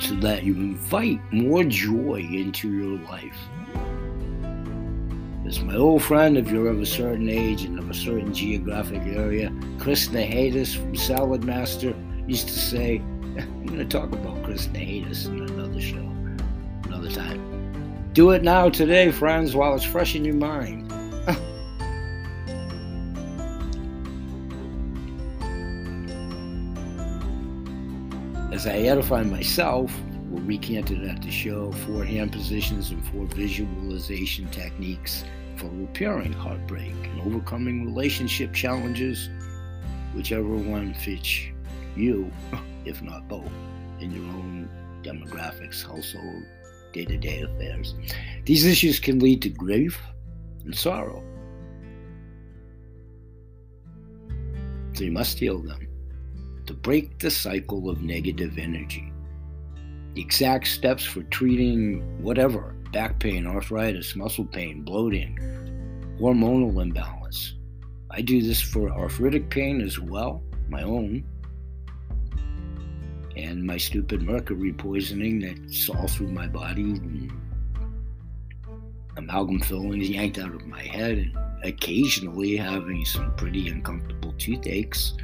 so 0.00 0.14
that 0.16 0.44
you 0.44 0.54
invite 0.54 1.20
more 1.32 1.64
joy 1.64 2.26
into 2.30 2.70
your 2.72 2.98
life. 3.08 3.38
As 5.46 5.60
my 5.60 5.74
old 5.74 6.02
friend, 6.02 6.36
if 6.36 6.50
you're 6.50 6.68
of 6.68 6.80
a 6.80 6.86
certain 6.86 7.28
age 7.28 7.64
and 7.64 7.78
of 7.78 7.88
a 7.88 7.94
certain 7.94 8.34
geographic 8.34 9.02
area, 9.06 9.52
Chris 9.78 10.08
Nahadis 10.08 10.76
from 10.76 10.94
Salad 10.94 11.42
Master 11.44 11.94
used 12.26 12.48
to 12.48 12.58
say, 12.58 13.02
I'm 13.40 13.66
going 13.66 13.78
to 13.78 13.84
talk 13.84 14.12
about 14.12 14.42
Chris 14.44 14.66
Nahadis 14.68 15.26
in 15.26 15.42
another 15.42 15.80
show, 15.80 16.12
another 16.84 17.10
time. 17.10 18.10
Do 18.12 18.30
it 18.30 18.42
now, 18.42 18.68
today, 18.68 19.12
friends, 19.12 19.54
while 19.54 19.74
it's 19.74 19.84
fresh 19.84 20.14
in 20.14 20.24
your 20.24 20.34
mind. 20.34 20.92
As 28.52 28.66
I 28.66 28.78
edify 28.78 29.22
myself, 29.22 29.94
we 30.30 30.40
recanted 30.40 31.04
at 31.04 31.22
the 31.22 31.30
show 31.30 31.70
four 31.70 32.04
hand 32.04 32.32
positions 32.32 32.90
and 32.90 33.06
four 33.08 33.26
visualization 33.26 34.48
techniques 34.50 35.24
for 35.56 35.68
repairing 35.68 36.32
heartbreak 36.32 36.94
and 37.04 37.20
overcoming 37.20 37.84
relationship 37.84 38.52
challenges, 38.52 39.28
whichever 40.14 40.56
one 40.56 40.94
fits 40.94 41.42
you, 41.96 42.32
if 42.88 43.02
not 43.02 43.28
both, 43.28 43.52
in 44.00 44.10
your 44.10 44.24
own 44.24 44.68
demographics, 45.02 45.86
household, 45.86 46.42
day 46.92 47.04
to 47.04 47.16
day 47.16 47.42
affairs. 47.42 47.94
These 48.44 48.64
issues 48.64 48.98
can 48.98 49.18
lead 49.18 49.42
to 49.42 49.50
grief 49.50 50.00
and 50.64 50.74
sorrow. 50.74 51.22
So 54.94 55.04
you 55.04 55.12
must 55.12 55.38
heal 55.38 55.60
them 55.60 55.86
to 56.66 56.74
break 56.74 57.18
the 57.18 57.30
cycle 57.30 57.88
of 57.88 58.02
negative 58.02 58.58
energy. 58.58 59.12
The 60.14 60.22
exact 60.22 60.66
steps 60.66 61.04
for 61.04 61.22
treating 61.24 62.22
whatever 62.22 62.74
back 62.92 63.18
pain, 63.20 63.46
arthritis, 63.46 64.16
muscle 64.16 64.46
pain, 64.46 64.82
bloating, 64.82 65.38
hormonal 66.20 66.82
imbalance. 66.82 67.54
I 68.10 68.22
do 68.22 68.42
this 68.42 68.60
for 68.60 68.90
arthritic 68.90 69.50
pain 69.50 69.80
as 69.82 70.00
well, 70.00 70.42
my 70.68 70.82
own, 70.82 71.24
and 73.38 73.64
my 73.64 73.76
stupid 73.76 74.22
mercury 74.22 74.72
poisoning 74.72 75.38
that's 75.38 75.88
all 75.88 76.08
through 76.08 76.32
my 76.32 76.48
body, 76.48 76.82
and 76.82 77.30
amalgam 79.16 79.60
fillings 79.60 80.10
yanked 80.10 80.38
out 80.38 80.52
of 80.52 80.66
my 80.66 80.82
head, 80.82 81.18
and 81.18 81.36
occasionally 81.62 82.56
having 82.56 83.04
some 83.04 83.32
pretty 83.36 83.68
uncomfortable 83.68 84.32
toothaches, 84.38 85.16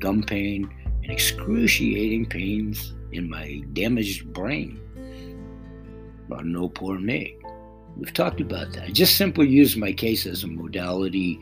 gum 0.00 0.22
pain, 0.22 0.68
and 1.02 1.12
excruciating 1.12 2.26
pains 2.26 2.94
in 3.12 3.30
my 3.30 3.62
damaged 3.72 4.32
brain. 4.32 4.80
But 6.28 6.44
no 6.44 6.68
poor 6.68 6.98
me. 6.98 7.36
We've 7.96 8.12
talked 8.12 8.40
about 8.40 8.72
that. 8.72 8.84
I 8.84 8.90
just 8.90 9.16
simply 9.16 9.48
use 9.48 9.76
my 9.76 9.92
case 9.92 10.26
as 10.26 10.42
a 10.42 10.48
modality 10.48 11.40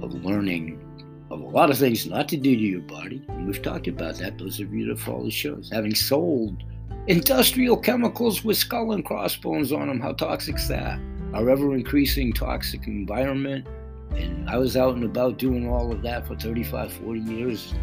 of 0.00 0.12
learning 0.24 0.80
of 1.30 1.40
a 1.40 1.46
lot 1.46 1.70
of 1.70 1.78
things 1.78 2.06
not 2.06 2.28
to 2.28 2.36
do 2.36 2.54
to 2.54 2.62
your 2.62 2.80
body. 2.80 3.22
And 3.28 3.46
we've 3.46 3.62
talked 3.62 3.88
about 3.88 4.16
that, 4.16 4.38
those 4.38 4.60
of 4.60 4.72
you 4.72 4.86
that 4.86 4.98
follow 4.98 5.24
the 5.24 5.30
shows. 5.30 5.70
Having 5.72 5.94
sold 5.94 6.62
industrial 7.08 7.76
chemicals 7.76 8.44
with 8.44 8.56
skull 8.56 8.92
and 8.92 9.04
crossbones 9.04 9.72
on 9.72 9.88
them, 9.88 10.00
how 10.00 10.12
toxic's 10.12 10.68
that? 10.68 11.00
Our 11.34 11.50
ever 11.50 11.74
increasing 11.74 12.32
toxic 12.32 12.86
environment. 12.86 13.66
And 14.14 14.48
I 14.48 14.56
was 14.58 14.76
out 14.76 14.94
and 14.94 15.04
about 15.04 15.38
doing 15.38 15.68
all 15.68 15.90
of 15.92 16.02
that 16.02 16.26
for 16.26 16.36
35, 16.36 16.92
40 16.92 17.20
years 17.20 17.74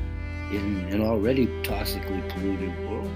in 0.52 0.88
an 0.92 1.02
already 1.02 1.48
toxically 1.64 2.28
polluted 2.30 2.90
world. 2.90 3.12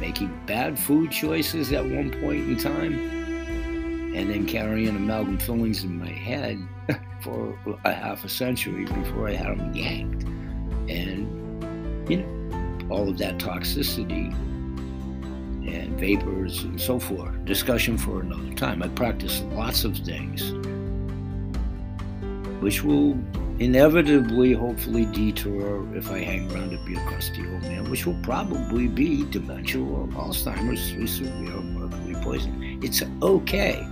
Making 0.00 0.36
bad 0.46 0.76
food 0.76 1.12
choices 1.12 1.72
at 1.72 1.84
one 1.84 2.10
point 2.20 2.48
in 2.48 2.56
time, 2.56 2.94
and 4.16 4.30
then 4.30 4.46
carrying 4.46 4.88
amalgam 4.88 5.38
fillings 5.38 5.84
in 5.84 5.96
my 5.96 6.08
head 6.08 6.58
for 7.20 7.56
a 7.84 7.92
half 7.92 8.24
a 8.24 8.28
century 8.28 8.84
before 8.84 9.28
I 9.28 9.32
had 9.32 9.58
them 9.58 9.74
yanked. 9.74 10.24
And, 10.90 12.10
you 12.10 12.18
know, 12.18 12.88
all 12.90 13.08
of 13.08 13.18
that 13.18 13.38
toxicity 13.38 14.32
and 15.66 15.98
vapors 15.98 16.64
and 16.64 16.80
so 16.80 16.98
forth. 16.98 17.44
Discussion 17.44 17.96
for 17.96 18.20
another 18.20 18.54
time. 18.54 18.82
I 18.82 18.88
practice 18.88 19.40
lots 19.52 19.84
of 19.84 19.96
things 19.98 20.52
which 22.60 22.84
will 22.84 23.18
inevitably, 23.58 24.52
hopefully, 24.52 25.04
detour 25.06 25.86
if 25.96 26.10
I 26.10 26.20
hang 26.20 26.50
around 26.52 26.70
to 26.70 26.84
be 26.84 26.94
a 26.94 27.06
crusty 27.06 27.40
old 27.40 27.62
man, 27.62 27.90
which 27.90 28.06
will 28.06 28.18
probably 28.22 28.86
be 28.86 29.24
dementia 29.30 29.82
or 29.82 30.06
Alzheimer's 30.08 30.90
through 30.90 31.08
severe 31.08 31.60
mercury 31.60 32.14
poisoning. 32.22 32.82
It's 32.82 33.02
okay. 33.20 33.86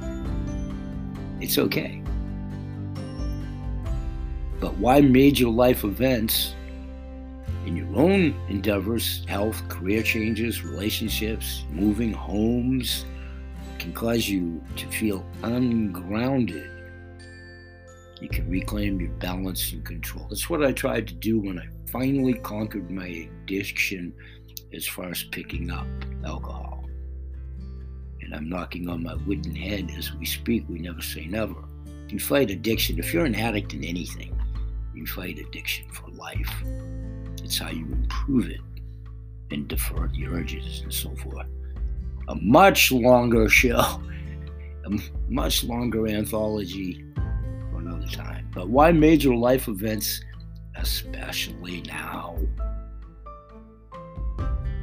It's 1.40 1.58
okay. 1.58 2.02
But 4.60 4.76
why 4.76 5.00
major 5.00 5.48
life 5.48 5.84
events 5.84 6.54
in 7.66 7.76
your 7.76 7.94
own 7.96 8.34
endeavors, 8.48 9.24
health, 9.26 9.66
career 9.68 10.02
changes, 10.02 10.62
relationships, 10.62 11.64
moving 11.70 12.12
homes, 12.12 13.04
can 13.78 13.92
cause 13.92 14.28
you 14.28 14.62
to 14.76 14.86
feel 14.88 15.24
ungrounded 15.42 16.70
you 18.20 18.28
can 18.28 18.48
reclaim 18.48 19.00
your 19.00 19.10
balance 19.12 19.72
and 19.72 19.84
control. 19.84 20.26
That's 20.28 20.50
what 20.50 20.62
I 20.62 20.72
tried 20.72 21.08
to 21.08 21.14
do 21.14 21.40
when 21.40 21.58
I 21.58 21.66
finally 21.90 22.34
conquered 22.34 22.90
my 22.90 23.06
addiction 23.06 24.12
as 24.74 24.86
far 24.86 25.10
as 25.10 25.22
picking 25.24 25.70
up 25.70 25.86
alcohol. 26.24 26.84
And 28.20 28.34
I'm 28.34 28.48
knocking 28.48 28.88
on 28.88 29.02
my 29.02 29.14
wooden 29.26 29.54
head 29.54 29.90
as 29.96 30.12
we 30.14 30.26
speak. 30.26 30.64
We 30.68 30.78
never 30.78 31.00
say 31.00 31.24
never. 31.26 31.56
You 32.08 32.20
fight 32.20 32.50
addiction. 32.50 32.98
If 32.98 33.14
you're 33.14 33.24
an 33.24 33.34
addict 33.34 33.72
in 33.72 33.84
anything, 33.84 34.38
you 35.00 35.06
fight 35.06 35.38
addiction 35.38 35.86
for 35.90 36.08
life. 36.10 36.62
It's 37.42 37.58
how 37.58 37.70
you 37.70 37.86
improve 37.86 38.50
it 38.50 38.60
and 39.50 39.66
defer 39.66 40.08
the 40.08 40.26
urges 40.26 40.82
and 40.82 40.92
so 40.92 41.14
forth. 41.16 41.46
A 42.28 42.34
much 42.36 42.92
longer 42.92 43.48
show, 43.48 43.78
a 44.84 44.98
much 45.30 45.64
longer 45.64 46.06
anthology 46.06 47.02
for 47.70 47.78
another 47.78 48.06
time. 48.08 48.50
But 48.54 48.68
why 48.68 48.92
major 48.92 49.34
life 49.34 49.68
events, 49.68 50.20
especially 50.76 51.80
now? 51.82 52.36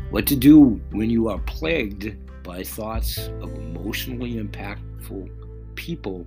What 0.09 0.25
to 0.27 0.35
do 0.35 0.81
when 0.91 1.11
you 1.11 1.29
are 1.29 1.39
plagued 1.39 2.17
by 2.43 2.63
thoughts 2.63 3.19
of 3.41 3.53
emotionally 3.53 4.35
impactful 4.35 5.29
people 5.75 6.25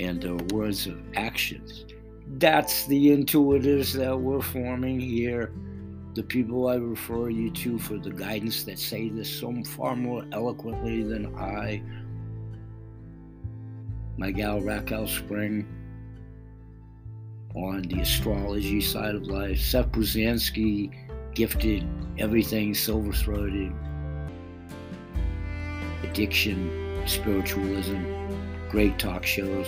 and 0.00 0.22
their 0.22 0.36
words 0.56 0.86
of 0.86 0.98
actions. 1.14 1.84
That's 2.32 2.86
the 2.86 3.08
intuitives 3.08 3.92
that 3.94 4.18
we're 4.18 4.42
forming 4.42 5.00
here. 5.00 5.52
The 6.14 6.22
people 6.22 6.68
I 6.68 6.76
refer 6.76 7.30
you 7.30 7.50
to 7.50 7.78
for 7.78 7.96
the 7.96 8.10
guidance 8.10 8.64
that 8.64 8.78
say 8.78 9.08
this 9.08 9.30
so 9.30 9.54
far 9.64 9.96
more 9.96 10.24
eloquently 10.32 11.02
than 11.02 11.34
I. 11.36 11.82
My 14.16 14.30
gal 14.30 14.60
Raquel 14.60 15.06
Spring, 15.06 15.66
on 17.54 17.82
the 17.82 18.00
astrology 18.00 18.80
side 18.80 19.14
of 19.14 19.26
life. 19.26 19.60
Seth 19.60 19.90
Brzezinski, 19.90 20.92
gifted 21.34 21.86
everything, 22.18 22.74
silver 22.74 23.12
throated, 23.12 23.72
addiction, 26.02 27.02
spiritualism, 27.06 28.02
great 28.70 28.98
talk 28.98 29.24
shows. 29.24 29.66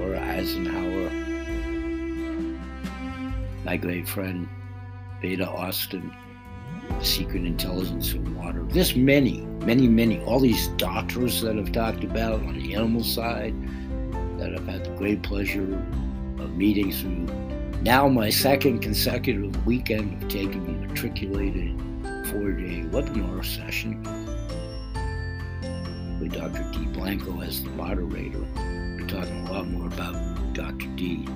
Laura 0.00 0.18
Eisenhower, 0.18 1.10
my 3.64 3.76
great 3.76 4.08
friend 4.08 4.48
Veda 5.20 5.46
Austin, 5.46 6.10
Secret 7.02 7.44
Intelligence 7.44 8.14
of 8.14 8.34
Water. 8.34 8.62
There's 8.62 8.96
many, 8.96 9.42
many, 9.66 9.88
many, 9.88 10.22
all 10.22 10.40
these 10.40 10.68
doctors 10.78 11.42
that 11.42 11.58
I've 11.58 11.72
talked 11.72 12.02
about 12.02 12.40
on 12.40 12.58
the 12.58 12.74
animal 12.74 13.04
side 13.04 13.54
that 14.38 14.54
I've 14.54 14.66
had 14.66 14.84
the 14.84 14.90
great 14.96 15.22
pleasure 15.22 15.74
of 16.38 16.56
meeting 16.56 16.90
through 16.92 17.26
now 17.82 18.08
my 18.08 18.30
second 18.30 18.80
consecutive 18.80 19.66
weekend 19.66 20.22
of 20.22 20.30
taking 20.30 20.66
a 20.66 20.86
matriculated 20.86 21.78
four 22.30 22.52
day 22.52 22.84
webinar 22.88 23.44
session 23.44 24.02
with 26.18 26.32
Dr. 26.32 26.70
D. 26.72 26.86
Blanco 26.86 27.42
as 27.42 27.62
the 27.62 27.70
moderator. 27.70 28.46
Talking 29.10 29.44
a 29.48 29.52
lot 29.52 29.66
more 29.66 29.88
about 29.88 30.14
Dr. 30.54 30.86
D. 30.94 31.26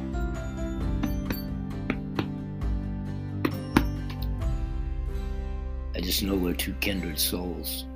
I 5.97 6.01
just 6.01 6.23
know 6.23 6.37
we're 6.37 6.55
two 6.55 6.75
kindred 6.75 7.19
souls, 7.19 7.87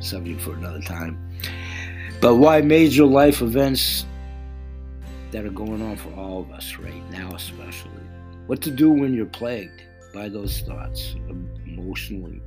subject 0.00 0.38
for 0.42 0.52
another 0.52 0.82
time. 0.82 1.18
But 2.20 2.34
why 2.36 2.60
major 2.60 3.06
life 3.06 3.40
events 3.40 4.04
that 5.30 5.46
are 5.46 5.50
going 5.50 5.80
on 5.80 5.96
for 5.96 6.12
all 6.12 6.40
of 6.40 6.50
us 6.50 6.76
right 6.76 7.10
now, 7.10 7.34
especially. 7.34 7.90
What 8.48 8.60
to 8.60 8.70
do 8.70 8.90
when 8.90 9.14
you're 9.14 9.24
plagued 9.24 9.82
by 10.12 10.28
those 10.28 10.60
thoughts 10.60 11.16
emotionally. 11.66 12.42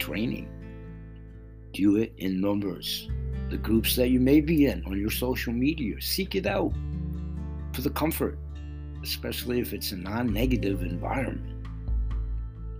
Training. 0.00 0.48
Do 1.72 1.94
it 1.94 2.12
in 2.18 2.40
numbers. 2.40 3.08
The 3.54 3.58
groups 3.58 3.94
that 3.94 4.08
you 4.08 4.18
may 4.18 4.40
be 4.40 4.66
in 4.66 4.84
on 4.84 4.98
your 4.98 5.12
social 5.12 5.52
media, 5.52 6.00
seek 6.00 6.34
it 6.34 6.44
out 6.44 6.72
for 7.72 7.82
the 7.82 7.90
comfort, 7.90 8.36
especially 9.04 9.60
if 9.60 9.72
it's 9.72 9.92
a 9.92 9.96
non 9.96 10.32
negative 10.32 10.82
environment. 10.82 11.64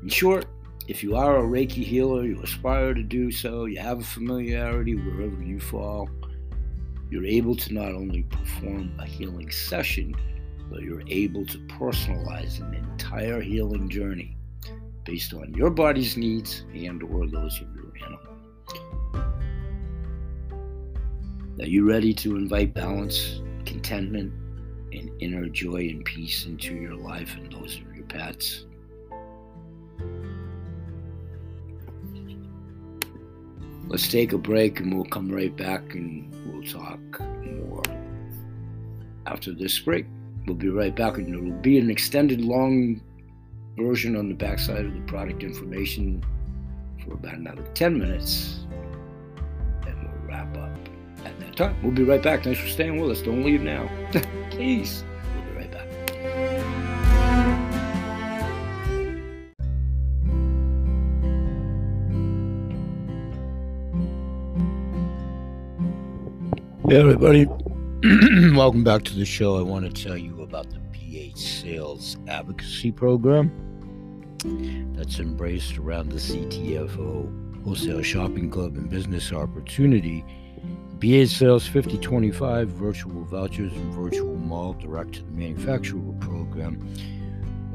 In 0.03 0.09
short, 0.09 0.47
if 0.89 1.01
you 1.01 1.15
are 1.15 1.39
a 1.39 1.43
Reiki 1.43 1.85
healer, 1.85 2.25
you 2.25 2.43
aspire 2.43 2.93
to 2.93 3.05
do 3.05 3.31
so, 3.31 3.67
you 3.67 3.79
have 3.79 4.01
a 4.01 4.03
familiarity 4.03 4.97
wherever 4.97 5.41
you 5.45 5.61
fall, 5.61 6.11
you're 7.09 7.25
able 7.25 7.55
to 7.55 7.73
not 7.73 7.93
only 7.93 8.25
perform 8.25 8.99
a 8.99 9.07
healing 9.07 9.53
session, 9.53 10.13
but 10.73 10.83
you're 10.83 11.05
able 11.07 11.47
to 11.47 11.59
personalize 11.69 12.59
an 12.59 12.75
entire 12.75 13.41
healing 13.41 13.89
journey 13.89 14.37
based 15.05 15.35
on 15.35 15.55
your 15.55 15.71
body's 15.71 16.17
needs 16.17 16.65
and 16.75 17.01
or 17.01 17.29
those 17.29 17.61
of 17.61 17.73
your 17.77 17.93
animal. 18.05 18.34
Are 21.61 21.67
you 21.67 21.89
ready 21.89 22.13
to 22.15 22.35
invite 22.35 22.75
balance, 22.75 23.41
contentment, 23.65 24.33
and 24.93 25.09
inner 25.21 25.47
joy 25.47 25.89
and 25.89 26.05
peace 26.05 26.47
into 26.47 26.75
your 26.75 26.97
life 26.97 27.37
and 27.37 27.53
those 27.53 27.77
of 27.77 27.95
your 27.95 28.05
pets? 28.07 28.67
Let's 33.87 34.09
take 34.09 34.33
a 34.33 34.39
break 34.39 34.81
and 34.81 34.93
we'll 34.93 35.05
come 35.05 35.31
right 35.31 35.57
back 35.57 35.95
and 35.95 36.35
we'll 36.45 36.65
talk 36.65 37.21
more 37.21 37.83
after 39.27 39.53
this 39.53 39.79
break. 39.79 40.07
We'll 40.47 40.57
be 40.57 40.71
right 40.71 40.95
back 40.95 41.19
and 41.19 41.33
there 41.33 41.41
will 41.41 41.61
be 41.61 41.79
an 41.79 41.89
extended 41.89 42.41
long 42.41 43.01
version 43.79 44.17
on 44.17 44.29
the 44.29 44.35
backside 44.35 44.87
of 44.87 44.93
the 44.93 45.01
product 45.03 45.45
information 45.45 46.25
for 47.05 47.15
about 47.15 47.35
another 47.35 47.63
10 47.75 47.97
minutes. 47.97 48.67
And 49.87 50.03
we'll 50.03 50.29
wrap 50.29 50.57
up 50.57 50.74
time. 51.55 51.77
We'll 51.83 51.93
be 51.93 52.05
right 52.05 52.23
back. 52.23 52.45
Thanks 52.45 52.61
for 52.61 52.69
staying 52.69 53.01
with 53.01 53.11
us. 53.11 53.23
Don't 53.23 53.45
leave 53.45 53.63
now. 53.63 53.89
Please. 54.51 55.05
We'll 55.35 55.45
be 55.45 55.59
right 55.59 55.71
back. 55.71 55.89
Hey, 66.89 66.97
everybody. 66.97 67.47
Welcome 68.57 68.85
back 68.85 69.05
to 69.05 69.15
the 69.15 69.25
show. 69.25 69.57
I 69.59 69.63
want 69.63 69.87
to 69.87 70.05
tell 70.05 70.19
you 70.19 70.43
about 70.43 70.71
the 70.71 70.79
BH 70.79 71.39
Sales 71.39 72.19
Advocacy 72.29 72.93
Program 72.93 73.51
that's 74.95 75.19
embraced 75.21 75.79
around 75.79 76.11
the 76.11 76.19
CTFO 76.19 77.65
Wholesale 77.65 78.03
Shopping 78.03 78.51
Club 78.51 78.77
and 78.77 78.91
Business 78.91 79.33
Opportunity. 79.33 80.23
BH 81.05 81.37
Sales 81.37 81.67
5025 81.67 82.71
virtual 82.71 83.25
vouchers 83.25 83.75
and 83.75 83.93
virtual 83.93 84.37
mall 84.37 84.73
direct 84.73 85.17
to 85.17 85.23
the 85.23 85.33
manufacturer 85.33 86.01
program 86.19 86.81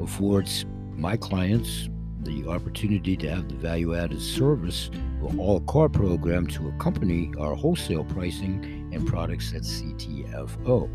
affords 0.02 0.66
my 0.96 1.16
clients 1.16 1.88
the 2.22 2.44
opportunity 2.48 3.16
to 3.16 3.30
have 3.30 3.48
the 3.48 3.54
value 3.54 3.94
added 3.94 4.20
service 4.20 4.90
or 5.22 5.32
all 5.38 5.60
car 5.60 5.88
program 5.88 6.44
to 6.48 6.66
accompany 6.70 7.30
our 7.38 7.54
wholesale 7.54 8.02
pricing 8.02 8.90
and 8.92 9.06
products 9.06 9.54
at 9.54 9.62
CTFO. 9.62 10.90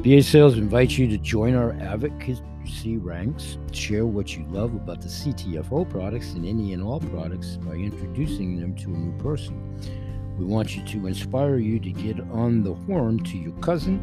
BH 0.00 0.24
Sales 0.24 0.56
invites 0.56 0.96
you 0.96 1.06
to 1.08 1.18
join 1.18 1.54
our 1.54 1.72
advocacy 1.72 2.96
ranks, 2.96 3.58
share 3.70 4.06
what 4.06 4.34
you 4.34 4.46
love 4.46 4.74
about 4.74 5.02
the 5.02 5.08
CTFO 5.08 5.90
products 5.90 6.32
and 6.32 6.46
any 6.46 6.72
and 6.72 6.82
all 6.82 7.00
products 7.00 7.58
by 7.58 7.74
introducing 7.74 8.58
them 8.58 8.74
to 8.76 8.94
a 8.94 8.96
new 8.96 9.22
person. 9.22 9.60
We 10.38 10.44
want 10.44 10.76
you 10.76 10.84
to 10.84 11.06
inspire 11.06 11.58
you 11.58 11.78
to 11.80 11.90
get 11.90 12.20
on 12.30 12.62
the 12.62 12.74
horn 12.74 13.22
to 13.24 13.38
your 13.38 13.52
cousin, 13.60 14.00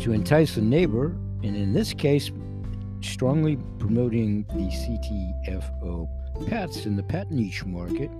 to 0.00 0.12
entice 0.12 0.56
a 0.56 0.62
neighbor, 0.62 1.16
and 1.42 1.56
in 1.56 1.72
this 1.72 1.92
case, 1.92 2.30
strongly 3.00 3.56
promoting 3.78 4.44
the 4.48 4.68
CTFO 4.68 6.08
pets 6.48 6.86
in 6.86 6.96
the 6.96 7.02
pet 7.02 7.30
niche 7.30 7.64
market 7.64 8.10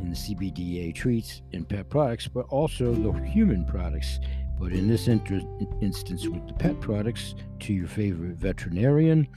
in 0.00 0.10
the 0.10 0.16
CBDA 0.16 0.94
treats 0.94 1.42
and 1.52 1.68
pet 1.68 1.88
products, 1.88 2.26
but 2.26 2.46
also 2.48 2.94
the 2.94 3.12
human 3.22 3.64
products. 3.64 4.18
But 4.58 4.72
in 4.72 4.88
this 4.88 5.08
inter- 5.08 5.40
instance, 5.80 6.26
with 6.26 6.46
the 6.46 6.54
pet 6.54 6.80
products, 6.80 7.34
to 7.60 7.72
your 7.72 7.86
favorite 7.86 8.36
veterinarian, 8.36 9.28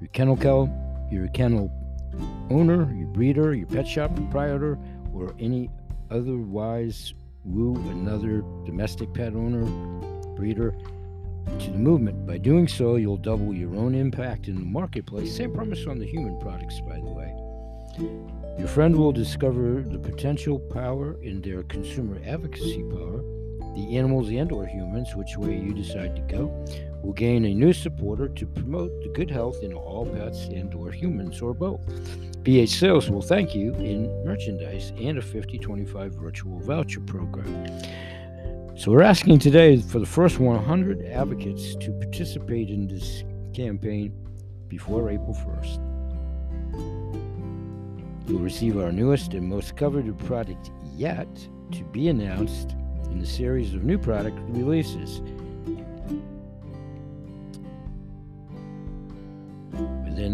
your 0.00 0.08
kennel 0.08 0.36
cow, 0.36 0.68
your 1.10 1.28
kennel 1.28 1.70
owner, 2.50 2.92
your 2.94 3.08
breeder, 3.08 3.54
your 3.54 3.66
pet 3.66 3.86
shop 3.86 4.14
proprietor, 4.14 4.78
or 5.12 5.34
any 5.38 5.70
otherwise 6.10 7.14
woo 7.44 7.76
another 7.90 8.42
domestic 8.64 9.12
pet 9.14 9.34
owner, 9.34 9.64
breeder 10.34 10.74
to 11.60 11.70
the 11.70 11.78
movement. 11.78 12.26
By 12.26 12.38
doing 12.38 12.66
so, 12.68 12.96
you'll 12.96 13.16
double 13.16 13.54
your 13.54 13.74
own 13.76 13.94
impact 13.94 14.48
in 14.48 14.56
the 14.56 14.64
marketplace. 14.64 15.36
Same 15.36 15.54
premise 15.54 15.86
on 15.86 15.98
the 15.98 16.06
human 16.06 16.38
products, 16.40 16.80
by 16.80 16.96
the 16.96 17.06
way. 17.06 17.34
Your 18.58 18.68
friend 18.68 18.96
will 18.96 19.12
discover 19.12 19.82
the 19.82 19.98
potential 19.98 20.58
power 20.58 21.16
in 21.22 21.40
their 21.40 21.62
consumer 21.64 22.20
advocacy 22.26 22.82
power. 22.90 23.22
The 23.74 23.96
animals 23.96 24.30
and 24.30 24.50
or 24.50 24.66
humans, 24.66 25.14
which 25.14 25.36
way 25.36 25.56
you 25.56 25.74
decide 25.74 26.16
to 26.16 26.22
go, 26.22 26.46
will 27.02 27.12
gain 27.12 27.44
a 27.44 27.54
new 27.54 27.72
supporter 27.72 28.28
to 28.28 28.46
promote 28.46 28.90
the 29.02 29.10
good 29.10 29.30
health 29.30 29.62
in 29.62 29.72
all 29.72 30.06
pets 30.06 30.46
and 30.46 30.74
or 30.74 30.90
humans 30.90 31.40
or 31.40 31.54
both. 31.54 31.80
BH 32.46 32.78
Sales 32.78 33.10
will 33.10 33.22
thank 33.22 33.56
you 33.56 33.74
in 33.74 34.24
merchandise 34.24 34.92
and 35.00 35.18
a 35.18 35.20
5025 35.20 36.12
virtual 36.12 36.60
voucher 36.60 37.00
program. 37.00 37.66
So 38.76 38.92
we're 38.92 39.02
asking 39.02 39.40
today 39.40 39.78
for 39.78 39.98
the 39.98 40.06
first 40.06 40.38
100 40.38 41.06
advocates 41.06 41.74
to 41.74 41.90
participate 41.90 42.70
in 42.70 42.86
this 42.86 43.24
campaign 43.52 44.12
before 44.68 45.10
April 45.10 45.34
1st. 45.34 45.80
You'll 48.28 48.38
receive 48.38 48.78
our 48.78 48.92
newest 48.92 49.34
and 49.34 49.48
most 49.48 49.76
coveted 49.76 50.16
product 50.16 50.70
yet 50.94 51.26
to 51.72 51.82
be 51.90 52.06
announced 52.06 52.76
in 53.10 53.18
the 53.18 53.26
series 53.26 53.74
of 53.74 53.82
new 53.82 53.98
product 53.98 54.38
releases. 54.50 55.20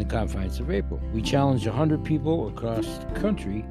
The 0.02 0.08
confines 0.08 0.58
of 0.58 0.70
April, 0.70 1.00
we 1.12 1.22
challenge 1.22 1.64
100 1.64 2.02
people 2.04 2.48
across 2.48 2.86
the 2.98 3.20
country 3.20 3.64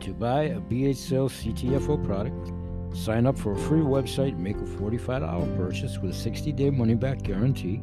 to 0.00 0.12
buy 0.12 0.44
a 0.44 0.60
BH 0.60 0.96
Sales 0.96 1.32
CTFO 1.32 2.04
product, 2.04 2.50
sign 2.96 3.24
up 3.26 3.38
for 3.38 3.52
a 3.52 3.56
free 3.56 3.82
website, 3.82 4.36
make 4.36 4.56
a 4.56 4.64
$45 4.64 5.56
purchase 5.56 5.98
with 5.98 6.10
a 6.10 6.14
60 6.14 6.50
day 6.52 6.70
money 6.70 6.94
back 6.94 7.22
guarantee. 7.22 7.80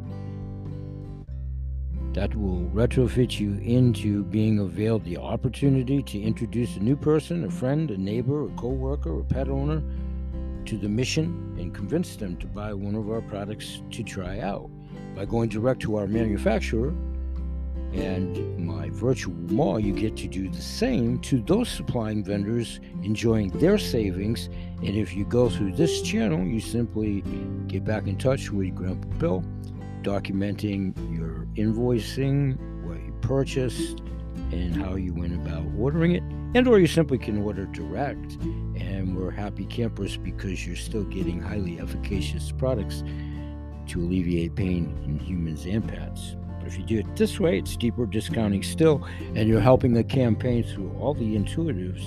That 2.11 2.35
will 2.35 2.69
retrofit 2.73 3.39
you 3.39 3.53
into 3.59 4.23
being 4.25 4.59
availed 4.59 5.05
the 5.05 5.17
opportunity 5.17 6.03
to 6.03 6.21
introduce 6.21 6.75
a 6.75 6.79
new 6.79 6.97
person, 6.97 7.45
a 7.45 7.49
friend, 7.49 7.89
a 7.91 7.97
neighbor, 7.97 8.45
a 8.45 8.49
co-worker, 8.57 9.19
a 9.19 9.23
pet 9.23 9.47
owner 9.47 9.81
to 10.65 10.77
the 10.77 10.89
mission 10.89 11.55
and 11.57 11.73
convince 11.73 12.17
them 12.17 12.35
to 12.37 12.47
buy 12.47 12.73
one 12.73 12.95
of 12.95 13.09
our 13.09 13.21
products 13.21 13.81
to 13.91 14.03
try 14.03 14.39
out 14.39 14.69
by 15.17 15.25
going 15.25 15.49
direct 15.49 15.81
to 15.81 15.97
our 15.97 16.07
manufacturer 16.07 16.93
and 17.93 18.57
my 18.57 18.89
virtual 18.91 19.33
mall 19.51 19.79
you 19.79 19.93
get 19.93 20.15
to 20.15 20.27
do 20.27 20.47
the 20.49 20.61
same 20.61 21.19
to 21.19 21.41
those 21.41 21.67
supplying 21.69 22.23
vendors 22.23 22.79
enjoying 23.01 23.49
their 23.59 23.77
savings 23.77 24.47
and 24.83 24.95
if 24.95 25.15
you 25.15 25.25
go 25.25 25.49
through 25.49 25.73
this 25.73 26.01
channel 26.01 26.45
you 26.45 26.59
simply 26.59 27.21
get 27.67 27.83
back 27.83 28.07
in 28.07 28.17
touch 28.17 28.51
with 28.51 28.73
grandpa 28.75 29.07
bill 29.17 29.43
documenting 30.07 30.93
your 31.13 31.45
invoicing, 31.55 32.57
what 32.85 32.97
you 32.97 33.13
purchased, 33.21 33.99
and 34.51 34.75
how 34.75 34.95
you 34.95 35.13
went 35.13 35.33
about 35.33 35.65
ordering 35.77 36.13
it. 36.13 36.23
And 36.55 36.65
or 36.67 36.79
you 36.79 36.87
simply 36.87 37.17
can 37.17 37.41
order 37.43 37.65
direct. 37.65 38.33
And 38.79 39.17
we're 39.17 39.31
happy 39.31 39.65
campers 39.65 40.15
because 40.15 40.65
you're 40.65 40.77
still 40.77 41.03
getting 41.03 41.41
highly 41.41 41.79
efficacious 41.79 42.53
products 42.53 43.03
to 43.89 43.99
alleviate 43.99 44.55
pain 44.55 44.97
in 45.05 45.19
humans 45.19 45.65
and 45.65 45.87
pets. 45.87 46.35
But 46.59 46.67
if 46.67 46.77
you 46.77 46.83
do 46.83 46.99
it 46.99 47.15
this 47.15 47.39
way, 47.39 47.59
it's 47.59 47.75
deeper 47.75 48.05
discounting 48.05 48.63
still, 48.63 49.05
and 49.35 49.47
you're 49.47 49.61
helping 49.61 49.93
the 49.93 50.03
campaign 50.03 50.63
through 50.63 50.91
all 50.99 51.13
the 51.13 51.35
intuitives 51.37 52.05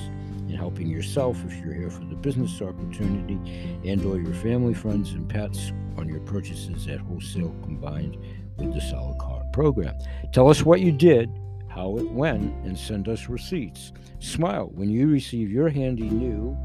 and 0.50 0.56
helping 0.56 0.88
yourself 0.88 1.42
if 1.46 1.56
you're 1.64 1.74
here 1.74 1.90
for 1.90 2.04
the 2.04 2.16
business 2.16 2.60
opportunity 2.60 3.38
and 3.84 4.04
or 4.04 4.18
your 4.18 4.34
family, 4.34 4.74
friends, 4.74 5.12
and 5.12 5.28
pets 5.28 5.72
on 5.96 6.08
your 6.08 6.20
purchases 6.20 6.88
at 6.88 6.98
wholesale 7.00 7.54
combined 7.62 8.16
with 8.56 8.74
the 8.74 8.80
solid 8.80 9.18
card 9.18 9.50
program. 9.52 9.96
Tell 10.32 10.48
us 10.48 10.64
what 10.64 10.80
you 10.80 10.92
did, 10.92 11.30
how 11.68 11.96
it 11.98 12.10
went, 12.10 12.52
and 12.64 12.76
send 12.76 13.08
us 13.08 13.28
receipts. 13.28 13.92
Smile 14.18 14.70
when 14.74 14.90
you 14.90 15.08
receive 15.08 15.50
your 15.50 15.68
handy 15.68 16.10
new, 16.10 16.56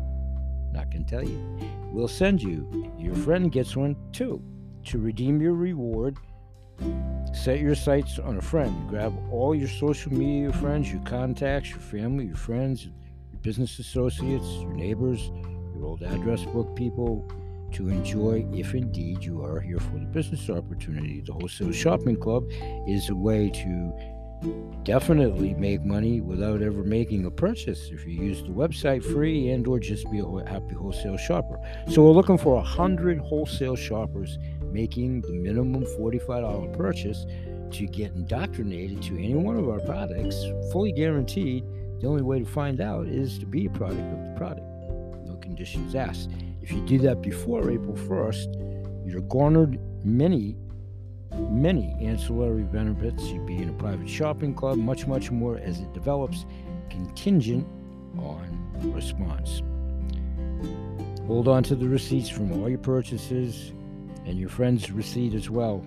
not 0.73 0.91
gonna 0.91 1.05
tell 1.05 1.23
you, 1.23 1.39
we'll 1.91 2.07
send 2.07 2.41
you. 2.41 2.91
Your 2.97 3.15
friend 3.15 3.51
gets 3.51 3.75
one 3.75 3.95
too. 4.11 4.43
To 4.85 4.99
redeem 4.99 5.41
your 5.41 5.55
reward, 5.55 6.17
set 7.33 7.59
your 7.59 7.73
sights 7.73 8.19
on 8.19 8.37
a 8.37 8.41
friend. 8.41 8.87
Grab 8.87 9.13
all 9.31 9.55
your 9.55 9.67
social 9.67 10.13
media 10.13 10.53
friends, 10.53 10.91
your 10.91 11.01
contacts, 11.01 11.71
your 11.71 11.79
family, 11.79 12.25
your 12.25 12.35
friends, 12.35 12.85
your 12.85 12.93
business 13.41 13.79
associates, 13.79 14.45
your 14.45 14.73
neighbors, 14.73 15.31
your 15.73 15.85
old 15.85 16.03
address 16.03 16.45
book 16.45 16.75
people, 16.75 17.27
to 17.71 17.89
enjoy 17.89 18.45
if 18.53 18.75
indeed 18.75 19.23
you 19.23 19.43
are 19.43 19.59
here 19.59 19.79
for 19.79 19.97
the 19.97 20.05
business 20.05 20.49
opportunity. 20.51 21.21
The 21.21 21.33
Wholesale 21.33 21.71
Shopping 21.71 22.17
Club 22.17 22.45
is 22.87 23.09
a 23.09 23.15
way 23.15 23.49
to 23.49 23.93
definitely 24.83 25.53
make 25.55 25.83
money 25.83 26.21
without 26.21 26.61
ever 26.61 26.83
making 26.83 27.25
a 27.25 27.31
purchase 27.31 27.89
if 27.91 28.05
you 28.05 28.13
use 28.13 28.43
the 28.43 28.49
website 28.49 29.03
free 29.03 29.49
and 29.49 29.65
or 29.67 29.79
just 29.79 30.09
be 30.11 30.19
a 30.19 30.49
happy 30.49 30.75
wholesale 30.75 31.17
shopper. 31.17 31.59
So 31.89 32.03
we're 32.03 32.11
looking 32.11 32.37
for 32.37 32.55
100 32.55 33.19
wholesale 33.19 33.75
shoppers 33.75 34.37
making 34.75 35.21
the 35.21 35.31
minimum 35.31 35.85
$45 35.97 36.73
purchase 36.73 37.25
to 37.71 37.87
get 37.87 38.11
indoctrinated 38.11 39.01
to 39.01 39.13
any 39.17 39.33
one 39.33 39.55
of 39.55 39.69
our 39.69 39.79
products, 39.79 40.35
fully 40.73 40.91
guaranteed. 40.91 41.63
The 42.01 42.07
only 42.07 42.21
way 42.21 42.39
to 42.39 42.45
find 42.45 42.81
out 42.81 43.07
is 43.07 43.39
to 43.39 43.45
be 43.45 43.67
a 43.67 43.69
product 43.69 44.01
of 44.01 44.25
the 44.25 44.33
product 44.35 44.67
No 45.25 45.37
conditions 45.37 45.95
asked. 45.95 46.29
If 46.61 46.73
you 46.73 46.81
do 46.85 46.99
that 46.99 47.21
before 47.21 47.71
April 47.71 47.95
1st, 47.95 49.07
you're 49.07 49.21
garnered 49.21 49.79
many, 50.03 50.57
many 51.31 51.95
ancillary 52.01 52.63
benefits. 52.63 53.23
You'd 53.23 53.45
be 53.45 53.55
in 53.55 53.69
a 53.69 53.73
private 53.73 54.09
shopping 54.09 54.53
club, 54.53 54.77
much, 54.77 55.07
much 55.07 55.31
more 55.31 55.57
as 55.57 55.79
it 55.79 55.93
develops, 55.93 56.45
contingent 56.89 57.65
on 58.17 58.91
response. 58.93 59.61
Hold 61.27 61.47
on 61.47 61.63
to 61.63 61.75
the 61.75 61.87
receipts 61.87 62.27
from 62.27 62.51
all 62.51 62.69
your 62.69 62.77
purchases 62.77 63.71
and 64.25 64.37
your 64.39 64.49
friend's 64.49 64.91
receipt 64.91 65.33
as 65.33 65.49
well. 65.49 65.85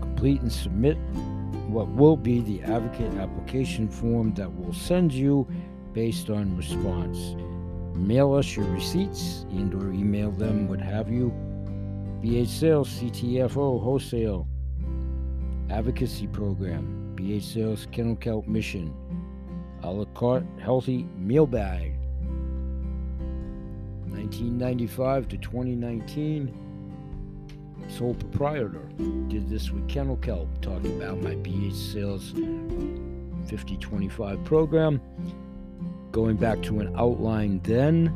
Complete 0.00 0.40
and 0.40 0.52
submit 0.52 0.96
what 1.68 1.88
will 1.88 2.16
be 2.16 2.40
the 2.40 2.62
advocate 2.62 3.12
application 3.14 3.88
form 3.88 4.34
that 4.34 4.48
will 4.56 4.72
send 4.72 5.12
you 5.12 5.46
based 5.92 6.30
on 6.30 6.56
response. 6.56 7.36
Mail 7.94 8.34
us 8.34 8.56
your 8.56 8.66
receipts 8.66 9.44
and 9.50 9.74
or 9.74 9.92
email 9.92 10.30
them, 10.30 10.68
what 10.68 10.80
have 10.80 11.10
you. 11.10 11.32
BH 12.22 12.48
Sales, 12.48 12.88
CTFO, 12.88 13.82
Wholesale, 13.82 14.46
Advocacy 15.70 16.26
Program, 16.26 17.14
BH 17.16 17.54
Sales, 17.54 17.86
Kennel 17.92 18.16
Kelp 18.16 18.48
Mission, 18.48 18.94
a 19.82 19.90
la 19.90 20.04
carte 20.14 20.46
healthy 20.58 21.06
meal 21.16 21.46
bag. 21.46 21.94
1995 24.10 25.28
to 25.28 25.36
2019, 25.36 26.67
sole 27.88 28.14
proprietor. 28.14 28.88
Did 29.28 29.48
this 29.48 29.70
with 29.70 29.88
Kennel 29.88 30.16
Kelp, 30.16 30.48
talking 30.60 31.00
about 31.00 31.22
my 31.22 31.34
BH 31.36 31.92
Sales 31.92 32.32
5025 33.48 34.44
program. 34.44 35.00
Going 36.12 36.36
back 36.36 36.62
to 36.62 36.80
an 36.80 36.94
outline 36.96 37.60
then 37.62 38.06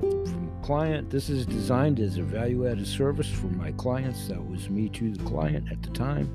from 0.00 0.48
a 0.48 0.66
client, 0.66 1.10
this 1.10 1.28
is 1.28 1.46
designed 1.46 2.00
as 2.00 2.18
a 2.18 2.22
value 2.22 2.68
added 2.68 2.86
service 2.86 3.30
for 3.30 3.46
my 3.48 3.72
clients. 3.72 4.28
That 4.28 4.44
was 4.44 4.68
me 4.68 4.88
to 4.90 5.12
the 5.12 5.24
client 5.24 5.70
at 5.70 5.82
the 5.82 5.90
time. 5.90 6.34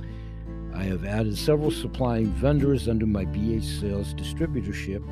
I 0.73 0.83
have 0.83 1.05
added 1.05 1.37
several 1.37 1.71
supplying 1.71 2.27
vendors 2.27 2.87
under 2.87 3.05
my 3.05 3.25
BH 3.25 3.81
Sales 3.81 4.13
distributorship 4.13 5.03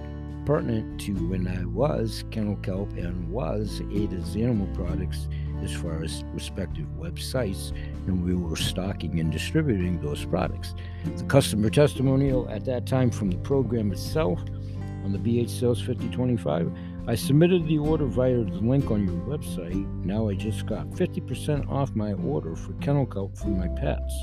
pertinent 0.45 1.01
to 1.01 1.11
when 1.27 1.45
I 1.45 1.65
was 1.65 2.23
Kennel 2.31 2.55
Kelp 2.57 2.93
and 2.93 3.29
was 3.29 3.81
Ada's 3.93 4.37
Animal 4.37 4.67
Products 4.67 5.27
as 5.63 5.73
far 5.73 6.03
as 6.03 6.23
respective 6.33 6.85
websites, 6.97 7.71
and 8.07 8.23
we 8.23 8.35
were 8.35 8.55
stocking 8.55 9.19
and 9.19 9.31
distributing 9.31 10.01
those 10.01 10.25
products. 10.25 10.73
The 11.15 11.23
customer 11.23 11.69
testimonial 11.69 12.49
at 12.49 12.65
that 12.65 12.85
time 12.85 13.11
from 13.11 13.31
the 13.31 13.37
program 13.37 13.91
itself 13.91 14.39
on 15.03 15.11
the 15.11 15.19
BH 15.19 15.49
Sales 15.49 15.81
5025, 15.81 16.71
I 17.07 17.15
submitted 17.15 17.65
the 17.65 17.77
order 17.77 18.05
via 18.05 18.43
the 18.43 18.59
link 18.59 18.91
on 18.91 19.05
your 19.05 19.37
website. 19.37 19.87
Now 20.03 20.27
I 20.27 20.33
just 20.33 20.65
got 20.65 20.87
50% 20.89 21.69
off 21.69 21.95
my 21.95 22.11
order 22.13 22.55
for 22.55 22.73
kennel 22.73 23.05
kelp 23.05 23.37
for 23.37 23.47
my 23.47 23.69
pets. 23.69 24.13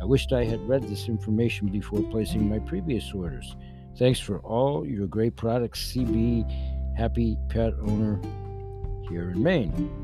I 0.00 0.04
wished 0.04 0.32
I 0.32 0.44
had 0.44 0.60
read 0.68 0.84
this 0.84 1.08
information 1.08 1.68
before 1.68 2.02
placing 2.02 2.48
my 2.48 2.60
previous 2.60 3.12
orders. 3.12 3.56
Thanks 3.98 4.20
for 4.20 4.38
all 4.40 4.86
your 4.86 5.08
great 5.08 5.34
products, 5.36 5.92
CB 5.92 6.48
Happy 6.96 7.36
Pet 7.48 7.72
Owner 7.82 8.20
here 9.08 9.30
in 9.30 9.42
Maine. 9.42 10.01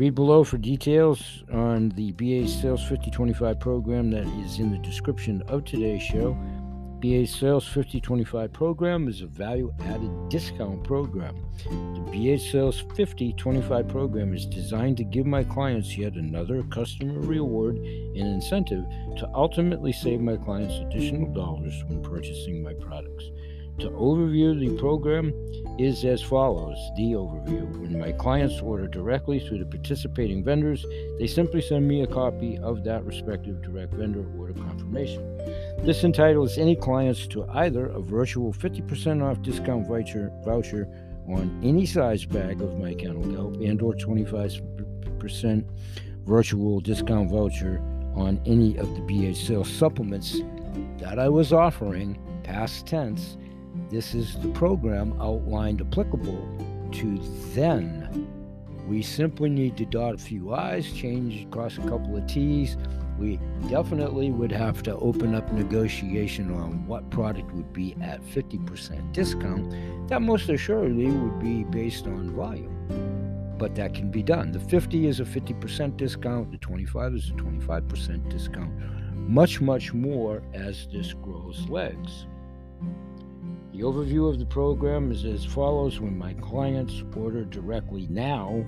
Read 0.00 0.14
below 0.14 0.44
for 0.44 0.56
details 0.56 1.44
on 1.52 1.90
the 1.90 2.14
BH 2.14 2.62
Sales 2.62 2.80
5025 2.84 3.60
program 3.60 4.10
that 4.12 4.26
is 4.42 4.58
in 4.58 4.70
the 4.70 4.78
description 4.78 5.42
of 5.46 5.66
today's 5.66 6.02
show. 6.02 6.34
BH 7.00 7.28
Sales 7.38 7.66
5025 7.66 8.50
program 8.50 9.08
is 9.08 9.20
a 9.20 9.26
value 9.26 9.70
added 9.80 10.10
discount 10.30 10.82
program. 10.84 11.36
The 11.66 12.00
BH 12.12 12.50
Sales 12.50 12.80
5025 12.96 13.88
program 13.88 14.32
is 14.32 14.46
designed 14.46 14.96
to 14.96 15.04
give 15.04 15.26
my 15.26 15.44
clients 15.44 15.98
yet 15.98 16.14
another 16.14 16.62
customer 16.70 17.20
reward 17.20 17.76
and 17.76 18.16
incentive 18.16 18.86
to 19.18 19.30
ultimately 19.34 19.92
save 19.92 20.22
my 20.22 20.38
clients 20.38 20.76
additional 20.76 21.30
dollars 21.34 21.74
when 21.88 22.02
purchasing 22.02 22.62
my 22.62 22.72
products. 22.72 23.24
To 23.80 23.88
overview 23.92 24.60
the 24.60 24.76
program 24.78 25.32
is 25.78 26.04
as 26.04 26.20
follows 26.20 26.76
the 26.98 27.12
overview. 27.12 27.66
When 27.80 27.98
my 27.98 28.12
clients 28.12 28.60
order 28.60 28.86
directly 28.86 29.40
through 29.40 29.60
the 29.60 29.64
participating 29.64 30.44
vendors, 30.44 30.84
they 31.18 31.26
simply 31.26 31.62
send 31.62 31.88
me 31.88 32.02
a 32.02 32.06
copy 32.06 32.58
of 32.58 32.84
that 32.84 33.02
respective 33.06 33.62
direct 33.62 33.94
vendor 33.94 34.26
order 34.38 34.52
confirmation. 34.52 35.24
This 35.78 36.04
entitles 36.04 36.58
any 36.58 36.76
clients 36.76 37.26
to 37.28 37.46
either 37.54 37.86
a 37.86 38.02
virtual 38.02 38.52
50% 38.52 39.22
off 39.22 39.40
discount 39.40 39.88
voucher, 39.88 40.30
voucher 40.44 40.86
on 41.26 41.58
any 41.64 41.86
size 41.86 42.26
bag 42.26 42.60
of 42.60 42.78
my 42.78 42.92
kennel 42.92 43.32
kelp 43.34 43.54
and 43.62 43.80
or 43.80 43.94
25% 43.94 45.64
virtual 46.26 46.80
discount 46.80 47.30
voucher 47.30 47.80
on 48.14 48.38
any 48.44 48.76
of 48.76 48.94
the 48.94 49.00
BH 49.00 49.36
sales 49.36 49.70
supplements 49.70 50.38
that 50.98 51.18
I 51.18 51.30
was 51.30 51.54
offering 51.54 52.18
past 52.44 52.86
tense 52.86 53.38
this 53.90 54.14
is 54.14 54.36
the 54.36 54.48
program 54.48 55.20
outlined 55.20 55.80
applicable 55.80 56.48
to 56.92 57.18
then. 57.54 58.28
We 58.88 59.02
simply 59.02 59.50
need 59.50 59.76
to 59.78 59.84
dot 59.84 60.14
a 60.14 60.18
few 60.18 60.52
I's, 60.52 60.92
change, 60.92 61.50
cross 61.50 61.76
a 61.76 61.82
couple 61.82 62.16
of 62.16 62.26
T's. 62.26 62.76
We 63.18 63.38
definitely 63.68 64.30
would 64.30 64.52
have 64.52 64.82
to 64.84 64.96
open 64.96 65.34
up 65.34 65.52
negotiation 65.52 66.52
on 66.54 66.86
what 66.86 67.10
product 67.10 67.52
would 67.52 67.72
be 67.72 67.94
at 68.00 68.22
50% 68.22 69.12
discount. 69.12 70.08
That 70.08 70.22
most 70.22 70.48
assuredly 70.48 71.06
would 71.06 71.38
be 71.38 71.64
based 71.64 72.06
on 72.06 72.30
volume 72.30 72.76
but 73.60 73.74
that 73.74 73.92
can 73.92 74.10
be 74.10 74.22
done. 74.22 74.50
The 74.52 74.58
50 74.58 75.06
is 75.06 75.20
a 75.20 75.24
50% 75.24 75.98
discount, 75.98 76.50
the 76.50 76.56
25 76.56 77.14
is 77.14 77.28
a 77.28 77.34
25% 77.34 78.30
discount, 78.30 78.72
much, 79.14 79.60
much 79.60 79.92
more 79.92 80.42
as 80.54 80.88
this 80.90 81.12
grows 81.12 81.68
legs. 81.68 82.26
The 83.80 83.86
overview 83.86 84.28
of 84.28 84.38
the 84.38 84.44
program 84.44 85.10
is 85.10 85.24
as 85.24 85.42
follows. 85.42 86.00
When 86.00 86.18
my 86.18 86.34
clients 86.34 87.02
order 87.16 87.46
directly 87.46 88.06
now, 88.10 88.62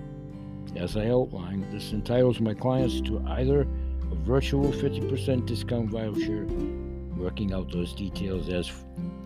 as 0.75 0.96
I 0.96 1.09
outlined, 1.09 1.70
this 1.70 1.92
entitles 1.92 2.40
my 2.40 2.55
clients 2.55 3.03
to 3.03 3.22
either 3.27 3.68
a 4.11 4.14
virtual 4.14 4.72
50% 4.72 5.44
discount 5.44 5.90
voucher, 5.90 6.46
working 7.14 7.53
out 7.53 7.70
those 7.70 7.92
details 7.92 8.48
as 8.48 8.72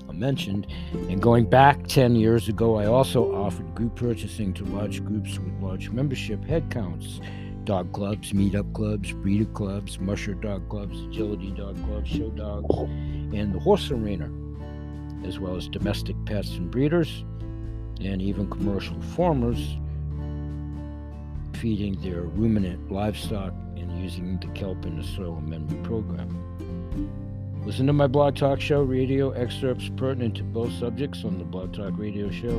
I 0.09 0.12
mentioned, 0.12 0.66
and 1.09 1.22
going 1.22 1.49
back 1.49 1.87
10 1.87 2.16
years 2.16 2.49
ago, 2.49 2.75
I 2.75 2.87
also 2.87 3.33
offered 3.33 3.72
group 3.77 3.94
purchasing 3.94 4.53
to 4.55 4.64
large 4.64 5.05
groups 5.05 5.38
with 5.38 5.53
large 5.62 5.90
membership 5.90 6.40
headcounts. 6.40 7.25
Dog 7.64 7.92
clubs, 7.92 8.33
meetup 8.33 8.72
clubs, 8.75 9.12
breeder 9.12 9.44
clubs, 9.44 10.01
musher 10.01 10.35
dog 10.35 10.68
clubs, 10.68 11.01
agility 11.03 11.53
dog 11.53 11.77
clubs, 11.85 12.11
show 12.11 12.31
dogs, 12.31 12.75
and 12.77 13.55
the 13.55 13.61
horse 13.61 13.92
arena 13.92 14.29
as 15.24 15.38
well 15.38 15.57
as 15.57 15.68
domestic 15.68 16.16
pets 16.24 16.50
and 16.57 16.70
breeders, 16.70 17.24
and 18.00 18.20
even 18.20 18.48
commercial 18.50 19.00
farmers 19.00 19.76
feeding 21.55 21.98
their 22.02 22.22
ruminant 22.22 22.92
livestock 22.92 23.52
and 23.76 24.02
using 24.02 24.38
the 24.40 24.46
kelp 24.48 24.85
in 24.85 24.96
the 24.96 25.05
soil 25.05 25.37
amendment 25.37 25.83
program. 25.83 26.29
Listen 27.64 27.87
to 27.87 27.92
my 27.92 28.07
blog 28.07 28.37
talk 28.37 28.61
show 28.61 28.83
radio 28.83 29.31
excerpts 29.31 29.90
pertinent 29.96 30.37
to 30.37 30.44
both 30.44 30.72
subjects 30.74 31.24
on 31.24 31.38
the 31.38 31.44
blog 31.44 31.74
talk 31.74 31.92
radio 31.96 32.31
show, 32.31 32.59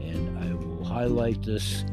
and 0.00 0.38
I 0.38 0.52
will 0.54 0.84
highlight 0.84 1.42
this. 1.42 1.84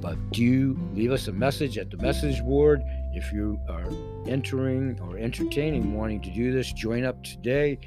But 0.00 0.16
do 0.30 0.78
leave 0.94 1.12
us 1.12 1.28
a 1.28 1.32
message 1.32 1.76
at 1.76 1.90
the 1.90 1.98
message 1.98 2.42
board 2.42 2.82
if 3.12 3.30
you 3.32 3.60
are 3.68 3.86
entering 4.26 4.98
or 5.02 5.18
entertaining 5.18 5.94
wanting 5.94 6.22
to 6.22 6.30
do 6.30 6.52
this. 6.52 6.72
Join 6.72 7.04
up 7.04 7.22
today 7.22 7.78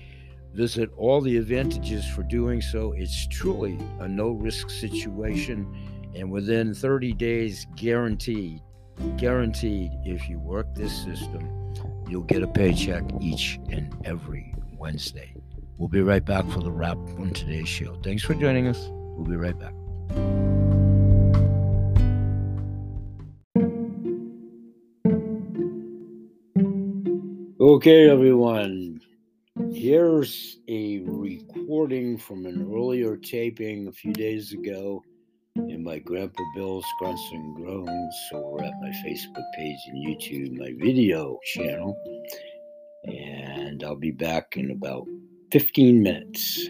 visit 0.54 0.90
all 0.98 1.20
the 1.22 1.38
advantages 1.38 2.08
for 2.08 2.24
doing 2.24 2.62
so. 2.62 2.94
It's 2.94 3.28
truly 3.28 3.80
a 4.00 4.08
no 4.08 4.30
risk 4.30 4.70
situation, 4.70 5.68
and 6.16 6.32
within 6.32 6.74
30 6.74 7.14
days, 7.14 7.66
guaranteed, 7.76 8.62
guaranteed, 9.18 9.92
if 10.06 10.30
you 10.30 10.40
work 10.40 10.74
this 10.76 10.94
system, 11.04 11.74
you'll 12.08 12.24
get 12.24 12.44
a 12.44 12.48
paycheck 12.48 13.04
each 13.20 13.60
and 13.70 13.96
every 14.06 14.54
Wednesday. 14.78 15.34
We'll 15.78 15.90
be 15.90 16.02
right 16.02 16.24
back 16.24 16.48
for 16.50 16.60
the 16.60 16.72
wrap 16.72 16.98
on 17.18 17.32
today's 17.32 17.68
show. 17.68 17.96
Thanks 18.04 18.24
for 18.24 18.36
joining 18.36 18.68
us. 18.68 18.90
We'll 18.90 19.28
be 19.28 19.36
right 19.36 19.58
back. 19.58 19.74
Okay, 27.60 28.10
everyone. 28.10 29.03
Here's 29.56 30.58
a 30.68 31.02
recording 31.02 32.18
from 32.18 32.48
an 32.48 32.68
earlier 32.74 33.16
taping 33.16 33.88
a 33.88 33.92
few 33.92 34.12
days 34.12 34.52
ago 34.52 35.04
in 35.56 35.84
my 35.84 36.00
Grandpa 36.00 36.42
Bill's 36.56 36.86
Grunts 36.98 37.22
and 37.32 37.56
Groans 37.56 38.16
over 38.34 38.64
at 38.64 38.74
my 38.82 38.90
Facebook 39.06 39.44
page 39.56 39.78
and 39.88 40.08
YouTube, 40.08 40.58
my 40.58 40.74
video 40.84 41.38
channel. 41.54 41.96
And 43.04 43.84
I'll 43.84 43.96
be 43.96 44.10
back 44.10 44.58
in 44.58 44.72
about 44.72 45.06
15 45.52 46.02
minutes. 46.02 46.68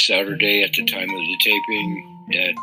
Saturday 0.00 0.64
at 0.64 0.72
the 0.72 0.84
time 0.84 1.08
of 1.08 1.08
the 1.08 1.38
taping 1.44 2.28
at 2.34 2.54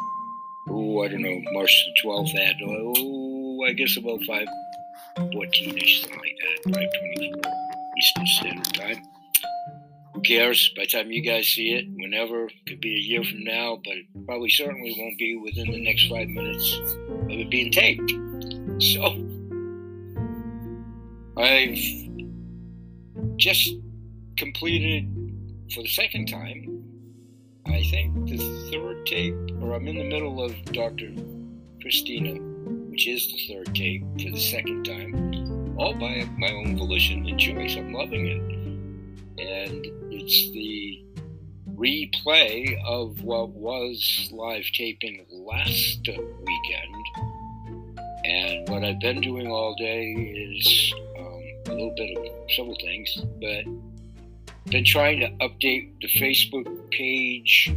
oh, 0.68 1.04
I 1.04 1.08
don't 1.08 1.22
know, 1.22 1.42
March 1.54 1.86
the 1.86 2.10
12th 2.10 2.38
at, 2.38 2.56
oh, 2.66 3.64
I 3.66 3.72
guess 3.72 3.96
about 3.96 4.24
5 4.24 4.48
14 5.32 5.78
ish, 5.78 6.02
something 6.02 6.20
like 6.20 6.38
that, 6.66 6.74
524 6.74 7.54
Eastern 7.98 8.28
Standard 8.28 8.74
Time. 8.74 9.13
Who 10.14 10.22
cares? 10.22 10.72
By 10.76 10.84
the 10.84 10.88
time 10.88 11.12
you 11.12 11.22
guys 11.22 11.48
see 11.48 11.74
it, 11.74 11.88
whenever, 11.96 12.50
could 12.68 12.82
be 12.82 12.96
a 12.96 13.00
year 13.00 13.24
from 13.24 13.44
now, 13.44 13.82
but 13.84 14.26
probably 14.26 14.50
certainly 14.50 14.96
won't 14.98 15.18
be 15.18 15.36
within 15.38 15.72
the 15.72 15.84
next 15.84 16.10
five 16.10 16.28
minutes 16.28 16.74
of 17.10 17.30
it 17.30 17.50
being 17.50 17.72
taped. 17.72 18.12
So, 18.82 19.18
I've 21.38 21.80
just 23.38 23.76
completed 24.38 25.10
for 25.74 25.82
the 25.82 25.90
second 25.90 26.28
time 26.28 26.74
I 27.66 27.82
think 27.84 28.30
the 28.30 28.38
third 28.72 29.06
tape, 29.06 29.36
or 29.62 29.74
I'm 29.74 29.88
in 29.88 29.98
the 29.98 30.04
middle 30.04 30.44
of 30.44 30.54
Dr. 30.66 31.12
Christina, 31.82 32.34
which 32.90 33.08
is 33.08 33.28
the 33.28 33.48
third 33.48 33.74
tape 33.74 34.04
for 34.22 34.32
the 34.32 34.40
second 34.40 34.84
time, 34.84 35.76
all 35.78 35.94
by 35.94 36.28
my 36.38 36.52
own 36.52 36.78
volition 36.78 37.26
and 37.26 37.40
choice. 37.40 37.76
I'm 37.78 37.94
loving 37.94 38.28
it. 38.28 38.63
And 39.40 39.86
it's 40.12 40.52
the 40.52 41.04
replay 41.76 42.82
of 42.86 43.24
what 43.24 43.50
was 43.50 44.30
live 44.32 44.66
taping 44.74 45.26
last 45.32 46.08
weekend. 46.08 47.06
And 48.26 48.70
what 48.70 48.84
I've 48.84 49.00
been 49.00 49.22
doing 49.22 49.48
all 49.48 49.76
day 49.76 50.12
is 50.12 50.94
um, 51.20 51.44
a 51.68 51.72
little 51.72 51.94
bit 51.98 52.18
of 52.18 52.52
several 52.52 52.78
things, 52.82 53.18
but 53.42 53.66
been 54.72 54.86
trying 54.86 55.20
to 55.20 55.30
update 55.46 55.92
the 56.02 56.08
Facebook 56.20 56.68
page 56.92 57.74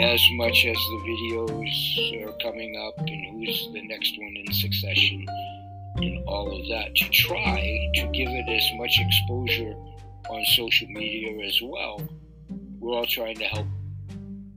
as 0.00 0.20
much 0.32 0.64
as 0.66 0.76
the 0.76 1.00
videos 1.06 2.26
are 2.26 2.32
coming 2.42 2.76
up 2.86 2.98
and 2.98 3.26
who's 3.30 3.68
the 3.72 3.82
next 3.86 4.12
one 4.18 4.36
in 4.36 4.52
succession 4.52 5.26
and 5.96 6.24
all 6.26 6.50
of 6.50 6.66
that 6.68 6.94
to 6.96 7.08
try 7.10 7.90
to 7.94 8.06
give 8.12 8.28
it 8.28 8.48
as 8.48 8.68
much 8.76 8.98
exposure 8.98 9.74
on 10.28 10.44
social 10.46 10.88
media 10.88 11.46
as 11.46 11.60
well. 11.62 12.00
We're 12.78 12.96
all 12.96 13.06
trying 13.06 13.36
to 13.36 13.44
help 13.44 13.66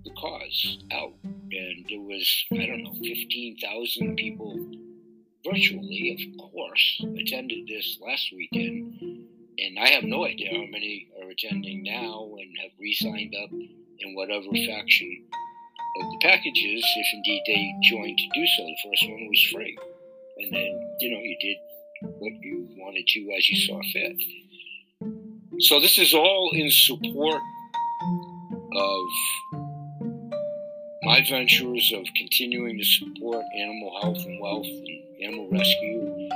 the 0.03 0.11
cause 0.11 0.77
out. 0.91 1.13
And 1.23 1.85
there 1.89 2.01
was, 2.01 2.45
I 2.51 2.65
don't 2.65 2.83
know, 2.83 2.93
15,000 2.93 4.15
people 4.15 4.71
virtually, 5.45 6.17
of 6.17 6.51
course, 6.51 7.05
attended 7.17 7.67
this 7.67 7.97
last 8.01 8.33
weekend 8.35 9.27
and 9.59 9.79
I 9.79 9.89
have 9.89 10.03
no 10.03 10.25
idea 10.25 10.51
how 10.51 10.65
many 10.69 11.07
are 11.19 11.29
attending 11.29 11.83
now 11.83 12.29
and 12.39 12.49
have 12.61 12.71
re-signed 12.79 13.35
up 13.43 13.49
in 13.51 14.15
whatever 14.15 14.45
faction 14.45 15.23
of 15.99 16.11
the 16.11 16.19
packages, 16.21 16.85
if 16.85 17.07
indeed 17.13 17.41
they 17.47 17.73
joined 17.89 18.17
to 18.17 18.39
do 18.39 18.45
so. 18.45 18.63
The 18.63 18.89
first 18.89 19.09
one 19.09 19.27
was 19.27 19.43
free, 19.51 19.77
and 20.37 20.53
then 20.53 20.97
you 20.99 21.11
know 21.11 21.21
you 21.21 21.37
did 21.41 21.57
what 22.19 22.33
you 22.41 22.67
wanted 22.77 23.07
to 23.07 23.31
as 23.35 23.49
you 23.49 23.57
saw 23.65 23.81
fit. 23.91 24.15
So 25.59 25.79
this 25.79 25.97
is 25.97 26.13
all 26.13 26.51
in 26.53 26.69
support 26.69 27.41
of 28.75 29.07
my 31.03 31.25
ventures 31.27 31.91
of 31.95 32.05
continuing 32.15 32.77
to 32.77 32.83
support 32.83 33.43
animal 33.57 33.99
health 34.01 34.23
and 34.25 34.39
wealth 34.39 34.65
and 34.65 35.23
animal 35.23 35.49
rescue 35.49 36.29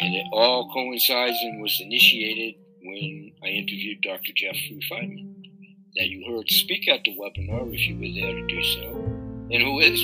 and 0.00 0.14
it 0.14 0.26
all 0.32 0.70
coincides 0.72 1.36
and 1.42 1.60
was 1.60 1.80
initiated 1.80 2.54
when 2.82 3.32
I 3.42 3.48
interviewed 3.48 4.00
Dr. 4.02 4.32
Jeffrey 4.36 4.80
Feinman, 4.90 5.34
that 5.96 6.08
you 6.08 6.24
heard 6.30 6.48
speak 6.48 6.88
at 6.88 7.00
the 7.04 7.16
webinar 7.16 7.74
if 7.74 7.80
you 7.86 7.96
were 7.96 8.14
there 8.14 8.34
to 8.34 8.46
do 8.46 8.62
so, 8.62 8.88
and 9.50 9.62
who 9.62 9.80
is 9.80 10.00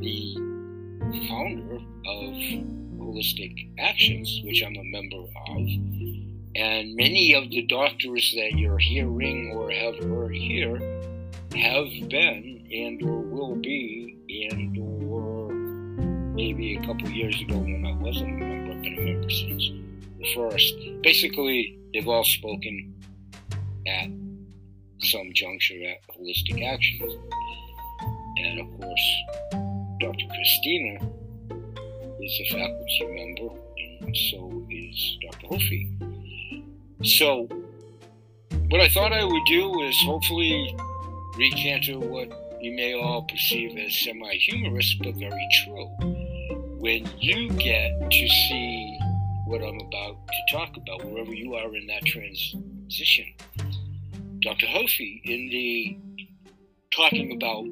the 0.00 1.26
founder 1.28 1.76
of 1.76 2.34
Holistic 2.98 3.70
Actions, 3.78 4.40
which 4.44 4.62
I'm 4.62 4.76
a 4.76 4.84
member 4.84 5.18
of. 5.18 6.25
And 6.56 6.96
many 6.96 7.34
of 7.34 7.50
the 7.50 7.66
doctors 7.66 8.32
that 8.34 8.52
you're 8.56 8.78
hearing 8.78 9.52
or 9.54 9.70
have 9.70 9.98
heard 9.98 10.34
here 10.34 10.76
have 11.54 12.08
been 12.08 12.66
and 12.72 13.02
or 13.02 13.20
will 13.20 13.56
be 13.56 14.16
and 14.50 14.78
or 14.78 15.52
maybe 16.34 16.76
a 16.76 16.80
couple 16.86 17.10
years 17.10 17.38
ago 17.42 17.58
when 17.58 17.84
I 17.86 17.92
wasn't 18.02 18.42
a 18.42 18.46
member 18.46 18.56
been 18.82 18.98
a 18.98 19.02
member 19.02 19.30
since 19.30 19.70
the 20.18 20.34
first. 20.34 20.74
Basically, 21.02 21.78
they've 21.92 22.08
all 22.08 22.24
spoken 22.24 22.94
at 23.86 24.08
some 25.00 25.30
juncture 25.34 25.74
at 25.90 26.16
Holistic 26.16 26.66
Actions. 26.66 27.12
And 28.38 28.60
of 28.60 28.80
course, 28.80 29.22
Dr. 30.00 30.26
Christina 30.28 31.10
is 32.20 32.40
a 32.40 32.54
faculty 32.54 33.06
member, 33.10 33.54
and 34.00 34.16
so 34.16 34.66
is 34.70 35.18
Dr. 35.22 35.46
Hofve. 35.48 36.15
So, 37.02 37.48
what 38.68 38.80
I 38.80 38.88
thought 38.88 39.12
I 39.12 39.24
would 39.24 39.44
do 39.46 39.82
is 39.82 39.96
hopefully 40.02 40.76
recant 41.36 41.88
what 41.98 42.28
you 42.60 42.74
may 42.74 42.94
all 42.94 43.22
perceive 43.22 43.76
as 43.78 43.94
semi 43.94 44.34
humorous, 44.34 44.94
but 44.94 45.14
very 45.14 45.48
true 45.64 46.16
when 46.86 47.04
you 47.18 47.50
get 47.54 47.90
to 48.12 48.28
see 48.28 48.98
what 49.46 49.60
I'm 49.60 49.80
about 49.80 50.16
to 50.28 50.56
talk 50.56 50.76
about, 50.76 51.04
wherever 51.04 51.32
you 51.32 51.54
are 51.54 51.74
in 51.74 51.86
that 51.88 52.04
transition, 52.04 53.26
Dr. 54.40 54.66
Hofve, 54.66 55.20
in 55.24 55.48
the 55.50 55.98
talking 56.94 57.32
about 57.32 57.64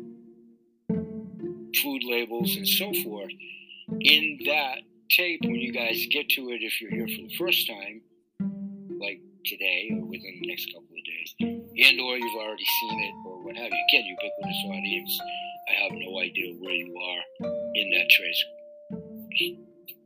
food 1.81 2.03
labels 2.05 2.57
and 2.57 2.67
so 2.67 2.93
forth, 3.05 3.31
in 4.01 4.41
that 4.47 4.79
tape, 5.11 5.43
when 5.43 5.57
you 5.57 5.73
guys 5.73 6.07
get 6.11 6.29
to 6.31 6.51
it, 6.51 6.63
if 6.63 6.81
you're 6.81 6.91
here 6.91 7.07
for 7.07 7.29
the 7.29 7.37
first 7.39 7.69
time, 7.69 8.01
like 9.01 9.21
today 9.45 9.91
or 9.93 10.05
within 10.05 10.41
the 10.41 10.49
next 10.49 10.67
couple 10.73 10.89
of 10.89 11.05
days, 11.05 11.31
and 11.41 12.01
or 12.01 12.17
you've 12.17 12.41
already 12.41 12.65
seen 12.81 12.99
it 13.01 13.15
or 13.27 13.45
what 13.45 13.57
have 13.57 13.71
you, 13.71 13.85
again, 13.91 14.05
ubiquitous 14.05 14.61
audience, 14.69 15.21
I 15.69 15.83
have 15.83 15.93
no 15.93 16.21
idea 16.21 16.55
where 16.61 16.75
you 16.75 16.95
are 16.97 17.49
in 17.75 17.91
that 17.91 18.09
transcript 18.11 18.65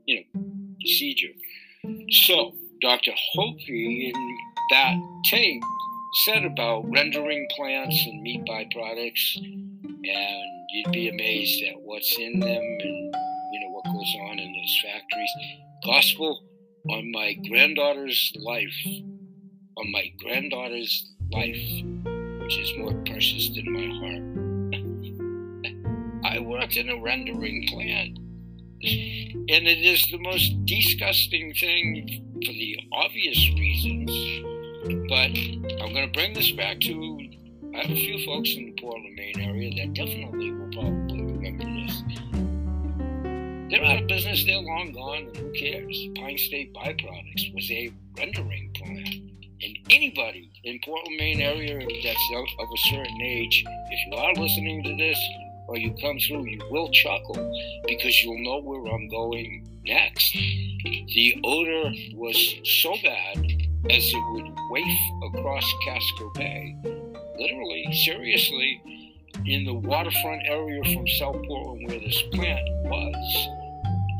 you 0.08 0.16
know, 0.16 0.40
procedure. 0.80 1.34
So, 2.24 2.54
Dr. 2.80 3.12
Hofve 3.36 3.68
in 3.68 4.36
that 4.70 4.94
tape 5.30 5.62
said 6.24 6.44
about 6.44 6.84
rendering 6.90 7.46
plants 7.56 8.02
and 8.06 8.22
meat 8.22 8.42
byproducts, 8.48 9.36
and 9.36 10.66
you'd 10.70 10.92
be 10.92 11.08
amazed 11.08 11.62
at 11.64 11.74
what's 11.82 12.16
in 12.18 12.40
them 12.40 12.50
and 12.50 13.14
you 13.52 13.60
know 13.60 13.70
what 13.70 13.84
goes 13.84 14.14
on 14.30 14.38
in 14.38 14.52
those 14.52 14.80
factories. 14.82 15.30
Gospel 15.84 16.42
on 16.90 17.10
my 17.12 17.34
granddaughter's 17.48 18.32
life, 18.36 18.86
on 19.76 19.90
my 19.92 20.10
granddaughter's 20.18 21.12
life, 21.32 21.84
which 22.42 22.58
is 22.58 22.72
more 22.78 22.94
precious 23.04 23.50
than 23.50 23.72
my 23.72 23.88
heart. 24.00 24.22
I 26.34 26.38
worked 26.40 26.76
in 26.76 26.90
a 26.90 27.00
rendering 27.00 27.66
plant 27.68 28.18
and 28.80 29.66
it 29.66 29.78
is 29.78 30.06
the 30.10 30.18
most 30.18 30.64
disgusting 30.64 31.52
thing 31.54 32.22
for 32.44 32.52
the 32.52 32.78
obvious 32.92 33.38
reasons. 33.54 34.10
But 35.08 35.36
I'm 35.82 35.92
going 35.92 36.06
to 36.06 36.12
bring 36.12 36.32
this 36.34 36.52
back 36.52 36.78
to 36.80 37.18
I 37.74 37.82
have 37.82 37.90
a 37.90 37.94
few 37.94 38.24
folks 38.24 38.54
in 38.54 38.66
the 38.66 38.80
Portland, 38.80 39.14
Maine 39.16 39.40
area 39.40 39.70
that 39.76 39.94
definitely 39.94 40.52
will 40.52 40.70
probably. 40.72 41.07
They're 43.70 43.84
out 43.84 44.00
of 44.00 44.08
business, 44.08 44.44
they're 44.46 44.60
long 44.60 44.92
gone, 44.92 45.26
and 45.26 45.36
who 45.36 45.52
cares? 45.52 46.08
Pine 46.16 46.38
State 46.38 46.72
Byproducts 46.72 47.54
was 47.54 47.70
a 47.70 47.92
rendering 48.16 48.70
plant. 48.74 49.14
And 49.60 49.78
anybody 49.90 50.50
in 50.64 50.80
Portland, 50.82 51.16
Maine 51.18 51.42
area 51.42 51.86
that's 52.02 52.30
of 52.34 52.68
a 52.72 52.78
certain 52.88 53.20
age, 53.20 53.64
if 53.66 54.06
you 54.06 54.16
are 54.16 54.32
listening 54.34 54.82
to 54.84 54.96
this, 54.96 55.18
or 55.66 55.76
you 55.76 55.92
come 56.00 56.18
through, 56.18 56.46
you 56.46 56.58
will 56.70 56.90
chuckle 56.92 57.34
because 57.86 58.24
you'll 58.24 58.42
know 58.42 58.62
where 58.62 58.90
I'm 58.90 59.06
going 59.08 59.68
next. 59.84 60.32
The 60.32 61.38
odor 61.44 61.92
was 62.14 62.54
so 62.64 62.94
bad 63.02 63.36
as 63.90 64.12
it 64.14 64.32
would 64.32 64.50
waft 64.70 65.34
across 65.34 65.74
Casco 65.84 66.32
Bay. 66.36 66.74
Literally, 67.38 67.86
seriously, 67.92 68.80
in 69.44 69.64
the 69.64 69.74
waterfront 69.74 70.42
area 70.46 70.82
from 70.94 71.06
South 71.06 71.36
Portland 71.46 71.86
where 71.86 72.00
this 72.00 72.22
plant 72.32 72.66
was 72.84 73.57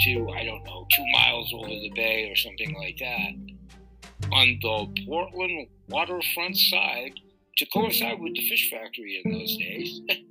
to, 0.01 0.31
I 0.31 0.45
don't 0.45 0.65
know, 0.65 0.87
two 0.91 1.05
miles 1.13 1.53
over 1.55 1.69
the 1.69 1.93
bay 1.95 2.31
or 2.31 2.37
something 2.37 2.75
like 2.75 2.99
that. 2.99 4.31
On 4.33 4.59
the 4.61 5.05
Portland 5.07 5.69
waterfront 5.89 6.57
side, 6.57 7.13
to 7.57 7.67
coincide 7.67 8.21
with 8.21 8.35
the 8.35 8.49
fish 8.49 8.71
factory 8.71 9.21
in 9.25 9.33
those 9.33 9.57
days, 9.57 10.01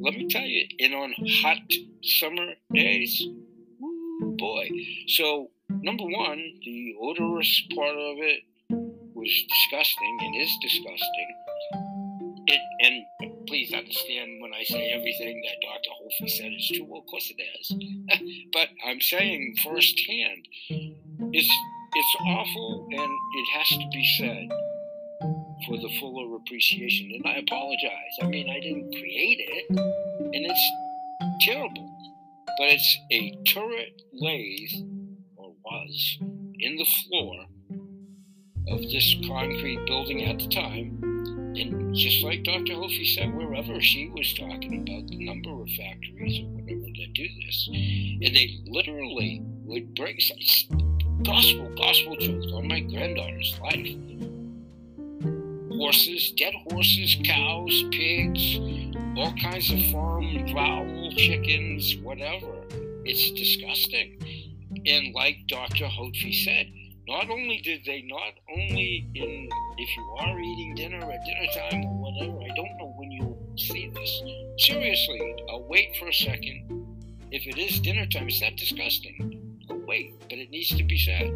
let 0.00 0.14
me 0.14 0.28
tell 0.28 0.42
you, 0.42 0.66
and 0.80 0.94
on 0.94 1.14
hot 1.42 1.58
summer 2.02 2.52
days, 2.74 3.22
boy. 4.20 4.68
So, 5.08 5.50
number 5.68 6.04
one, 6.04 6.42
the 6.64 6.94
odorous 7.00 7.62
part 7.74 7.96
of 7.96 8.16
it 8.18 8.40
was 9.14 9.44
disgusting 9.48 10.18
and 10.20 10.36
is 10.42 10.50
disgusting. 10.60 11.28
It, 12.46 12.60
and 12.80 13.31
please 13.52 13.74
understand 13.74 14.40
when 14.40 14.54
I 14.54 14.62
say 14.62 14.92
everything 14.92 15.42
that 15.44 15.60
Dr. 15.60 15.90
Hofve 16.00 16.30
said 16.30 16.52
is 16.56 16.68
true. 16.68 16.86
Well, 16.88 17.00
of 17.00 17.06
course 17.06 17.30
it 17.36 17.42
is. 17.60 18.48
but 18.54 18.68
I'm 18.82 18.98
saying 19.02 19.56
firsthand, 19.62 20.48
it's 20.70 21.54
it's 21.94 22.16
awful 22.26 22.88
and 22.90 23.12
it 23.34 23.46
has 23.58 23.68
to 23.68 23.88
be 23.92 24.06
said 24.16 24.48
for 25.66 25.76
the 25.76 25.90
fuller 26.00 26.34
appreciation. 26.36 27.12
And 27.14 27.26
I 27.26 27.40
apologize. 27.40 28.14
I 28.22 28.26
mean, 28.28 28.48
I 28.48 28.58
didn't 28.58 28.90
create 28.90 29.40
it, 29.40 29.66
and 29.68 30.46
it's 30.46 30.70
terrible. 31.42 31.94
But 32.56 32.68
it's 32.68 32.98
a 33.10 33.36
turret 33.52 34.00
lathe, 34.14 34.82
or 35.36 35.52
was, 35.62 36.18
in 36.58 36.76
the 36.76 36.86
floor 36.86 37.44
of 38.68 38.80
this 38.80 39.14
concrete 39.28 39.84
building 39.84 40.24
at 40.24 40.38
the 40.38 40.48
time. 40.48 41.11
And 41.54 41.94
just 41.94 42.22
like 42.24 42.44
Dr. 42.44 42.74
Hofve 42.74 43.14
said, 43.14 43.34
wherever 43.34 43.80
she 43.80 44.08
was 44.08 44.32
talking 44.32 44.82
about 44.82 45.06
the 45.08 45.24
number 45.24 45.50
of 45.50 45.68
factories 45.70 46.40
or 46.40 46.46
whatever 46.46 46.80
that 46.80 47.12
do 47.12 47.28
this, 47.44 47.68
and 47.68 48.34
they 48.34 48.58
literally 48.66 49.42
would 49.64 49.94
bring 49.94 50.18
gospel, 51.22 51.70
gospel 51.76 52.16
truth 52.16 52.52
on 52.54 52.68
my 52.68 52.80
granddaughter's 52.80 53.58
life. 53.60 53.96
Horses, 55.78 56.32
dead 56.32 56.54
horses, 56.70 57.16
cows, 57.24 57.84
pigs, 57.90 58.58
all 59.16 59.34
kinds 59.34 59.70
of 59.72 59.80
farm 59.90 60.48
fowl, 60.54 61.10
chickens, 61.16 61.96
whatever. 61.98 62.64
It's 63.04 63.30
disgusting. 63.32 64.16
And 64.86 65.14
like 65.14 65.38
Dr. 65.48 65.84
Hofve 65.84 66.44
said, 66.44 66.72
not 67.08 67.28
only 67.30 67.58
did 67.58 67.84
they 67.84 68.02
not 68.02 68.34
only 68.56 69.08
in 69.14 69.48
if 69.78 69.96
you 69.96 70.16
are 70.20 70.38
eating 70.38 70.74
dinner 70.76 70.98
at 70.98 71.24
dinner 71.24 71.46
time 71.54 71.84
or 71.84 72.12
whatever, 72.12 72.38
I 72.40 72.54
don't 72.54 72.78
know 72.78 72.94
when 72.96 73.10
you'll 73.10 73.38
see 73.56 73.90
this. 73.94 74.22
Seriously, 74.58 75.34
I'll 75.50 75.64
wait 75.64 75.96
for 75.98 76.08
a 76.08 76.14
second. 76.14 76.86
If 77.30 77.46
it 77.46 77.58
is 77.58 77.80
dinner 77.80 78.06
time, 78.06 78.28
it's 78.28 78.40
that 78.40 78.56
disgusting 78.56 79.58
I'll 79.70 79.78
wait, 79.86 80.14
but 80.28 80.38
it 80.38 80.50
needs 80.50 80.68
to 80.76 80.84
be 80.84 80.98
said. 80.98 81.32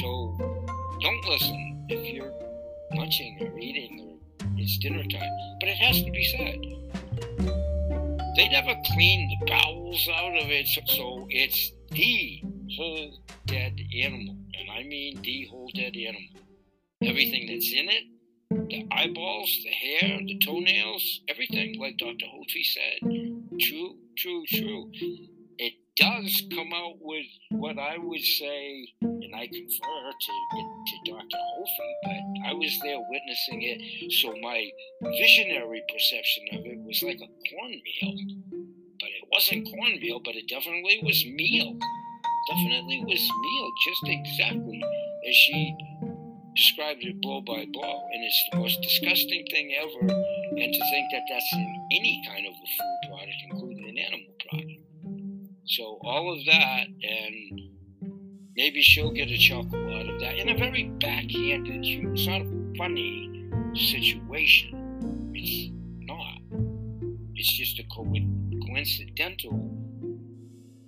So 0.00 0.36
don't 1.00 1.24
listen 1.28 1.86
if 1.88 2.14
you're 2.14 2.32
munching 2.94 3.38
or 3.40 3.58
eating 3.58 4.00
or 4.00 4.12
it's 4.56 4.78
dinner 4.78 5.04
time, 5.04 5.30
but 5.60 5.68
it 5.68 5.76
has 5.76 6.02
to 6.02 6.10
be 6.10 6.24
said. 6.24 6.60
They 8.36 8.48
never 8.48 8.74
clean 8.86 9.28
the 9.28 9.46
bowels 9.46 10.08
out 10.14 10.36
of 10.38 10.48
it, 10.48 10.66
so 10.66 11.26
it's 11.30 11.72
the 11.90 12.42
whole 12.76 13.18
dead 13.46 13.78
animal. 13.94 14.36
And 14.58 14.70
I 14.70 14.82
mean 14.84 15.20
the 15.22 15.46
whole 15.50 15.70
dead 15.74 15.96
animal. 15.96 16.20
Mm-hmm. 16.20 17.08
Everything 17.08 17.46
that's 17.46 17.72
in 17.72 17.88
it, 17.88 18.04
the 18.68 18.86
eyeballs, 18.92 19.60
the 19.64 19.70
hair, 19.70 20.18
the 20.26 20.38
toenails, 20.38 21.20
everything, 21.28 21.78
like 21.78 21.96
Dr. 21.98 22.26
Hofve 22.26 22.64
said. 22.64 23.00
True, 23.58 23.96
true, 24.16 24.44
true 24.46 24.90
it 25.58 25.74
does 25.96 26.42
come 26.54 26.72
out 26.74 26.96
with 27.00 27.26
what 27.50 27.78
I 27.78 27.96
would 27.98 28.20
say, 28.20 28.88
and 29.00 29.34
I 29.34 29.46
confer 29.46 30.12
to, 30.20 30.32
to 30.86 31.12
Dr. 31.12 31.36
Hofve, 31.36 31.92
but 32.02 32.48
I 32.48 32.52
was 32.54 32.78
there 32.82 32.98
witnessing 32.98 33.62
it, 33.62 34.12
so 34.12 34.34
my 34.40 34.70
visionary 35.02 35.82
perception 35.92 36.44
of 36.52 36.66
it 36.66 36.78
was 36.78 37.02
like 37.02 37.20
a 37.20 37.30
cornmeal. 37.48 38.16
But 38.98 39.08
it 39.08 39.28
wasn't 39.30 39.68
cornmeal, 39.68 40.20
but 40.24 40.34
it 40.34 40.48
definitely 40.48 41.00
was 41.02 41.24
meal. 41.26 41.78
Definitely 42.48 43.04
was 43.04 43.30
meal, 43.40 43.70
just 43.86 44.02
exactly 44.04 44.82
as 45.28 45.34
she 45.34 45.76
described 46.56 47.02
it 47.04 47.20
blow 47.20 47.40
by 47.40 47.64
blow. 47.72 48.08
And 48.12 48.24
it's 48.24 48.44
the 48.50 48.58
most 48.58 48.80
disgusting 48.82 49.46
thing 49.50 49.72
ever. 49.80 50.00
And 50.00 50.74
to 50.74 50.80
think 50.90 51.06
that 51.12 51.22
that's 51.28 51.52
in 51.52 51.88
any 51.92 52.22
kind 52.26 52.46
of 52.46 52.52
a 52.52 52.66
food 52.78 52.98
product, 53.08 53.36
including 53.50 53.88
an 53.88 53.98
animal 53.98 54.34
product. 54.48 54.80
So 55.66 55.98
all 56.02 56.32
of 56.32 56.44
that, 56.46 56.86
and 56.88 57.60
maybe 58.56 58.82
she'll 58.82 59.12
get 59.12 59.30
a 59.30 59.38
chuckle 59.38 59.94
out 59.94 60.08
of 60.08 60.20
that 60.20 60.36
in 60.36 60.48
a 60.48 60.58
very 60.58 60.90
backhanded. 61.00 61.84
It's 61.84 62.26
not 62.26 62.42
a 62.42 62.74
funny 62.76 63.48
situation. 63.74 65.32
It's 65.34 65.72
not. 66.00 66.38
It's 67.34 67.52
just 67.52 67.78
a 67.78 67.84
co- 67.84 68.12
coincidental, 68.66 69.70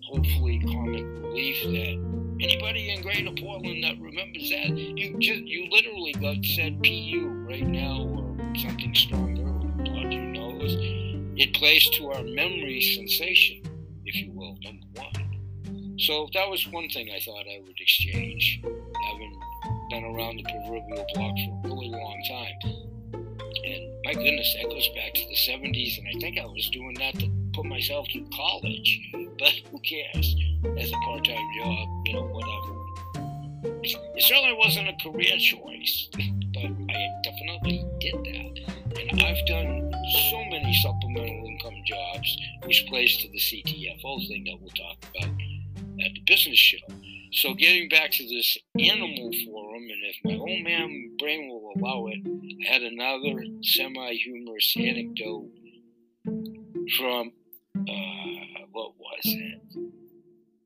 hopefully 0.03 0.61
comic 0.67 1.24
relief 1.35 1.63
that 1.65 2.39
anybody 2.41 2.91
in 2.91 3.03
Greater 3.03 3.33
Portland 3.41 3.83
that 3.83 4.01
remembers 4.01 4.49
that 4.51 4.77
you 4.77 5.19
just 5.19 5.43
you 5.43 5.69
literally 5.71 6.13
got 6.13 6.45
said 6.45 6.81
PU 6.83 7.47
right 7.49 7.67
now 7.67 8.07
or 8.07 8.57
something 8.57 8.95
stronger 8.95 9.43
blood 9.43 10.13
your 10.13 10.23
nose. 10.23 10.77
It 11.37 11.53
plays 11.55 11.91
to 11.91 12.13
our 12.13 12.23
memory 12.23 12.81
sensation 12.81 13.65
if 14.05 14.17
you 14.17 14.33
will, 14.33 14.57
number 14.63 14.87
one. 14.95 15.97
So 15.99 16.29
that 16.35 16.49
was 16.49 16.67
one 16.69 16.89
thing 16.89 17.09
I 17.11 17.21
thought 17.21 17.47
I 17.49 17.61
would 17.65 17.81
exchange, 17.81 18.61
having 18.63 19.41
been 19.91 20.05
around 20.05 20.37
the 20.37 20.43
proverbial 20.43 21.07
block 21.15 21.35
for 21.37 21.61
a 21.65 21.69
really 21.69 21.89
long 21.89 22.23
time. 22.29 22.75
And 23.65 24.05
my 24.05 24.13
goodness, 24.13 24.55
that 24.61 24.69
goes 24.69 24.89
back 24.89 25.15
to 25.15 25.21
the 25.29 25.37
70s, 25.37 25.99
and 25.99 26.09
I 26.09 26.21
think 26.21 26.39
I 26.39 26.45
was 26.45 26.69
doing 26.71 26.95
that 26.99 27.19
to 27.21 27.31
put 27.55 27.65
myself 27.65 28.07
through 28.13 28.29
college. 28.35 29.01
But 29.39 29.53
who 29.71 29.79
cares? 29.81 30.37
As 30.79 30.91
a 30.91 30.97
part 31.05 31.25
time 31.25 31.49
job, 31.57 31.89
you 32.07 32.15
know, 32.15 32.25
whatever. 32.25 32.85
It 33.83 34.23
certainly 34.23 34.55
wasn't 34.55 34.89
a 34.89 34.97
career 35.03 35.37
choice, 35.39 36.09
but 36.13 36.65
I 36.91 37.09
definitely 37.23 37.85
did 38.01 38.15
that. 38.15 39.09
And 39.11 39.23
I've 39.23 39.47
done 39.47 39.93
so 40.31 40.45
many 40.45 40.73
supplemental 40.83 41.47
income 41.47 41.83
jobs, 41.87 42.37
which 42.65 42.87
plays 42.89 43.17
to 43.19 43.29
the 43.29 43.39
CTFO 43.39 44.29
thing 44.29 44.45
that 44.45 44.59
we'll 44.61 44.71
talk 44.71 45.05
about 45.15 45.31
at 46.05 46.15
the 46.15 46.23
business 46.27 46.59
show. 46.59 46.79
So, 47.33 47.53
getting 47.55 47.89
back 47.89 48.13
to 48.13 48.23
this 48.29 48.57
animal 48.79 49.31
forum, 49.45 49.83
and 49.83 50.03
if 50.05 50.17
my 50.25 50.37
old 50.37 50.63
man 50.63 51.17
brain 51.19 51.49
will 51.49 51.73
allow 51.77 52.07
it, 52.07 52.19
I 52.25 52.73
had 52.73 52.83
another 52.83 53.45
semi 53.63 54.13
humorous 54.15 54.73
anecdote 54.77 55.51
from, 56.97 57.33
uh, 57.77 58.54
what 58.75 58.93
was 58.99 59.21
it? 59.25 59.61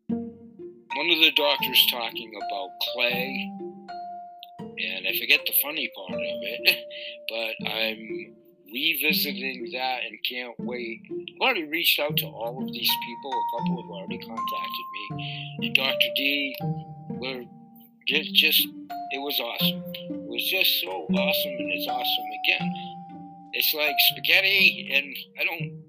One 0.09 1.11
of 1.11 1.18
the 1.18 1.32
doctors 1.36 1.86
talking 1.90 2.32
about 2.34 2.70
clay, 2.94 3.52
and 4.59 5.06
I 5.06 5.12
forget 5.20 5.40
the 5.46 5.52
funny 5.62 5.90
part 5.94 6.14
of 6.14 6.18
it, 6.18 6.86
but 7.28 7.70
I'm 7.70 8.34
revisiting 8.72 9.70
that 9.72 10.00
and 10.09 10.18
can't 10.28 10.54
wait. 10.59 11.02
I've 11.11 11.40
already 11.40 11.64
reached 11.64 12.00
out 12.00 12.16
to 12.16 12.26
all 12.26 12.62
of 12.62 12.72
these 12.72 12.90
people. 13.06 13.30
A 13.30 13.59
couple 13.59 13.82
have 13.82 13.90
already 13.90 14.18
contacted 14.18 14.86
me. 14.94 15.59
And 15.62 15.74
Dr. 15.74 16.09
D, 16.16 16.56
we're 17.11 17.44
just, 18.06 18.34
just 18.34 18.66
it 19.11 19.18
was 19.18 19.38
awesome. 19.38 19.82
It 19.94 20.28
was 20.28 20.48
just 20.48 20.80
so 20.80 21.06
awesome, 21.12 21.52
and 21.59 21.72
it's 21.72 21.86
awesome 21.86 22.26
again. 22.44 22.72
It's 23.52 23.74
like 23.74 23.94
spaghetti, 24.12 24.90
and 24.94 25.14
I 25.38 25.44
don't, 25.44 25.88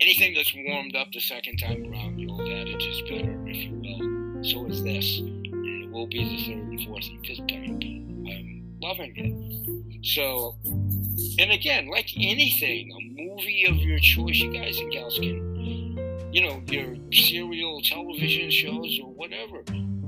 anything 0.00 0.34
that's 0.34 0.54
warmed 0.54 0.96
up 0.96 1.08
the 1.12 1.20
second 1.20 1.56
time 1.58 1.90
around, 1.90 2.16
the 2.16 2.28
old 2.28 2.48
adage 2.48 2.84
is 2.84 3.02
better, 3.02 3.46
if 3.46 3.56
you 3.56 3.74
will. 3.74 4.44
So 4.44 4.66
is 4.66 4.82
this. 4.82 5.18
And 5.18 5.84
it 5.84 5.90
will 5.90 6.06
be 6.06 6.24
the 6.24 6.44
third 6.44 6.68
and 6.68 6.86
fourth 6.86 7.06
and 7.08 7.26
fifth 7.26 7.46
time. 7.46 7.80
I'm 8.28 8.78
loving 8.80 9.12
it. 9.16 10.04
So, 10.04 10.56
and 11.38 11.50
again, 11.50 11.88
like 11.88 12.10
anything, 12.16 12.92
a 12.92 13.22
movie 13.22 13.64
of 13.68 13.76
your 13.76 13.98
choice, 13.98 14.36
you 14.36 14.52
guys 14.52 14.78
and 14.78 14.92
gals 14.92 15.18
can, 15.18 16.30
you 16.32 16.42
know, 16.42 16.62
your 16.66 16.96
serial 17.12 17.80
television 17.82 18.50
shows 18.50 19.00
or 19.02 19.12
whatever. 19.14 19.62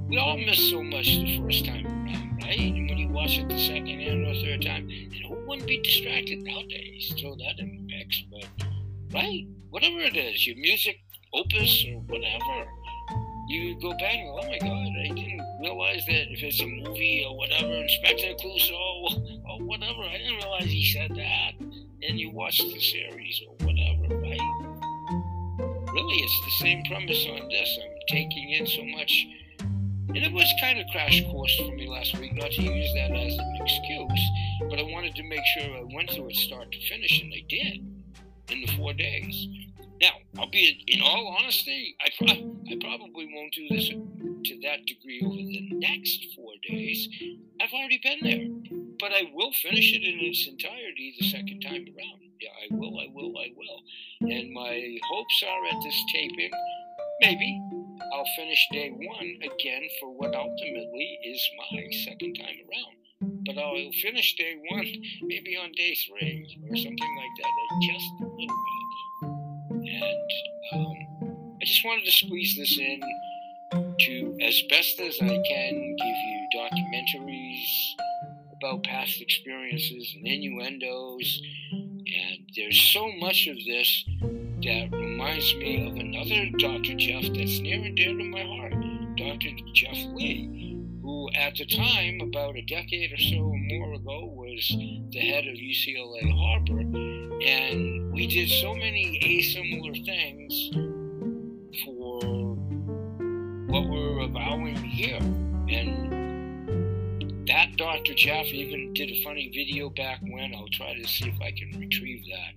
We 0.09 0.19
all 0.19 0.37
miss 0.37 0.71
so 0.71 0.83
much 0.83 1.07
the 1.07 1.39
first 1.41 1.65
time 1.65 1.87
around, 1.87 2.43
right? 2.43 2.59
And 2.59 2.89
when 2.89 2.99
you 2.99 3.09
watch 3.09 3.39
it 3.39 3.49
the 3.49 3.59
second 3.59 4.01
and 4.01 4.27
or 4.27 4.35
third 4.35 4.63
time, 4.63 4.89
and 4.89 5.27
who 5.27 5.35
wouldn't 5.47 5.67
be 5.67 5.81
distracted 5.83 6.43
nowadays? 6.43 7.13
Throw 7.21 7.35
that 7.37 7.59
in 7.59 7.77
the 7.77 7.95
mix, 7.95 8.25
but 8.31 8.47
right, 9.13 9.47
whatever 9.71 10.01
it 10.01 10.17
is, 10.17 10.47
your 10.47 10.57
music 10.57 10.99
opus 11.33 11.85
or 11.89 12.01
whatever 12.01 12.67
you 13.49 13.75
go 13.81 13.95
bang, 13.99 14.29
oh 14.29 14.47
my 14.47 14.59
god, 14.59 14.69
I 14.69 15.09
didn't 15.15 15.43
realize 15.61 16.05
that 16.07 16.31
if 16.31 16.43
it's 16.43 16.61
a 16.61 16.67
movie 16.67 17.25
or 17.27 17.35
whatever, 17.37 17.73
Inspector 17.73 18.35
Clouseau 18.45 19.43
or 19.49 19.65
whatever, 19.65 20.03
I 20.03 20.19
didn't 20.19 20.37
realize 20.37 20.65
he 20.65 20.85
said 20.85 21.11
that. 21.17 21.53
And 21.59 22.21
you 22.21 22.31
watch 22.31 22.59
the 22.59 22.79
series 22.79 23.41
or 23.49 23.55
whatever, 23.67 24.21
right? 24.21 24.41
Really, 25.95 26.17
it's 26.17 26.41
the 26.45 26.65
same 26.65 26.85
premise 26.85 27.27
on 27.27 27.49
this. 27.49 27.79
I'm 27.83 27.91
taking 28.09 28.51
in 28.51 28.67
so 28.67 28.85
much. 28.85 29.27
And 29.61 30.19
it 30.19 30.33
was 30.33 30.53
kind 30.61 30.79
of 30.79 30.87
crash 30.93 31.23
course 31.25 31.57
for 31.57 31.75
me 31.75 31.89
last 31.89 32.19
week, 32.19 32.35
not 32.35 32.51
to 32.51 32.63
use 32.63 32.93
that 32.95 33.17
as 33.17 33.33
an 33.33 33.59
excuse, 33.61 34.31
but 34.69 34.79
I 34.79 34.83
wanted 34.83 35.15
to 35.17 35.23
make 35.23 35.45
sure 35.57 35.75
I 35.75 35.85
went 35.95 36.11
through 36.11 36.29
it 36.29 36.37
start 36.37 36.71
to 36.71 36.89
finish, 36.89 37.23
and 37.23 37.33
I 37.33 37.45
did 37.49 37.98
in 38.51 38.61
the 38.63 38.73
four 38.77 38.93
days. 38.93 39.49
Now, 40.01 40.13
I'll 40.39 40.51
be 40.51 40.85
in 40.87 41.01
all 41.03 41.37
honesty, 41.41 41.97
I, 42.01 42.09
pro- 42.17 42.55
I 42.71 42.79
probably 42.81 43.29
won't 43.35 43.53
do 43.53 43.67
this 43.69 43.89
to 43.89 44.61
that 44.63 44.87
degree 44.87 45.21
over 45.25 45.35
the 45.37 45.69
next 45.73 46.27
four 46.37 46.53
days, 46.69 47.09
I've 47.61 47.73
already 47.73 48.01
been 48.03 48.19
there. 48.23 48.79
But 49.01 49.13
I 49.13 49.31
will 49.33 49.53
finish 49.53 49.93
it 49.93 50.03
in 50.03 50.19
its 50.21 50.47
entirety 50.47 51.15
the 51.19 51.31
second 51.31 51.61
time 51.61 51.87
around. 51.87 52.21
Yeah, 52.41 52.51
I 52.51 52.75
will, 52.75 52.99
I 53.01 53.09
will, 53.13 53.37
I 53.39 53.53
will. 53.57 54.31
And 54.31 54.53
my 54.53 54.99
hopes 55.11 55.45
are 55.47 55.67
at 55.67 55.83
this 55.83 56.05
taping, 56.13 56.51
maybe 57.21 57.61
I'll 58.13 58.27
finish 58.37 58.67
day 58.73 58.91
one 58.91 59.39
again 59.43 59.89
for 60.01 60.15
what 60.15 60.35
ultimately 60.35 61.19
is 61.25 61.51
my 61.73 61.83
second 62.05 62.35
time 62.35 62.57
around. 62.71 62.98
But 63.21 63.59
I'll 63.59 63.91
finish 64.01 64.37
day 64.37 64.57
one 64.71 64.87
maybe 65.23 65.57
on 65.57 65.73
day 65.73 65.97
three 66.07 66.59
or 66.71 66.77
something 66.77 67.17
like 67.17 67.31
that, 67.39 67.51
just 67.83 68.07
a 68.21 68.25
little 68.25 68.47
bit. 68.47 69.91
And 69.91 70.31
um, 70.75 71.57
I 71.61 71.65
just 71.65 71.85
wanted 71.85 72.05
to 72.05 72.13
squeeze 72.13 72.57
this 72.57 72.79
in 72.79 73.01
to, 73.73 74.39
as 74.41 74.63
best 74.71 75.01
as 75.01 75.19
I 75.21 75.43
can, 75.49 75.97
give 75.97 76.07
you 76.07 76.49
documentaries 76.55 77.65
about 78.57 78.85
past 78.85 79.21
experiences 79.21 80.15
and 80.17 80.27
innuendos. 80.27 81.43
And 81.73 82.39
there's 82.55 82.81
so 82.93 83.11
much 83.19 83.49
of 83.49 83.57
this 83.67 84.05
that 84.63 84.89
reminds 84.93 85.55
me 85.57 85.89
of 85.89 85.97
another 85.97 86.51
Dr. 86.59 86.95
Jeff 86.95 87.23
that's 87.35 87.59
near 87.59 87.85
and 87.85 87.97
dear 87.97 88.17
to 88.17 88.25
my 88.25 88.45
heart, 88.45 88.75
Dr. 89.17 89.51
Jeff 89.75 89.97
Lee, 90.15 90.78
who 91.09 91.29
at 91.35 91.55
the 91.55 91.65
time, 91.65 92.21
about 92.21 92.55
a 92.55 92.61
decade 92.61 93.11
or 93.11 93.17
so 93.17 93.41
more 93.41 93.95
ago, 93.95 94.27
was 94.27 94.77
the 95.11 95.19
head 95.19 95.47
of 95.47 95.55
UCLA 95.55 96.31
Harbor. 96.37 96.81
And 96.81 98.13
we 98.13 98.27
did 98.27 98.51
so 98.51 98.75
many 98.75 99.19
asimilar 99.25 99.95
things 100.05 100.69
for 101.83 102.21
what 103.69 103.89
we're 103.89 104.21
avowing 104.21 104.77
here. 104.77 105.17
And 105.17 106.13
that 107.49 107.79
Dr. 107.79 108.13
Jeff 108.13 108.45
even 108.49 108.93
did 108.93 109.09
a 109.09 109.23
funny 109.23 109.51
video 109.55 109.89
back 109.89 110.21
when. 110.21 110.55
I'll 110.55 110.69
try 110.69 110.93
to 110.93 111.09
see 111.09 111.31
if 111.31 111.41
I 111.41 111.53
can 111.53 111.71
retrieve 111.81 112.27
that. 112.27 112.53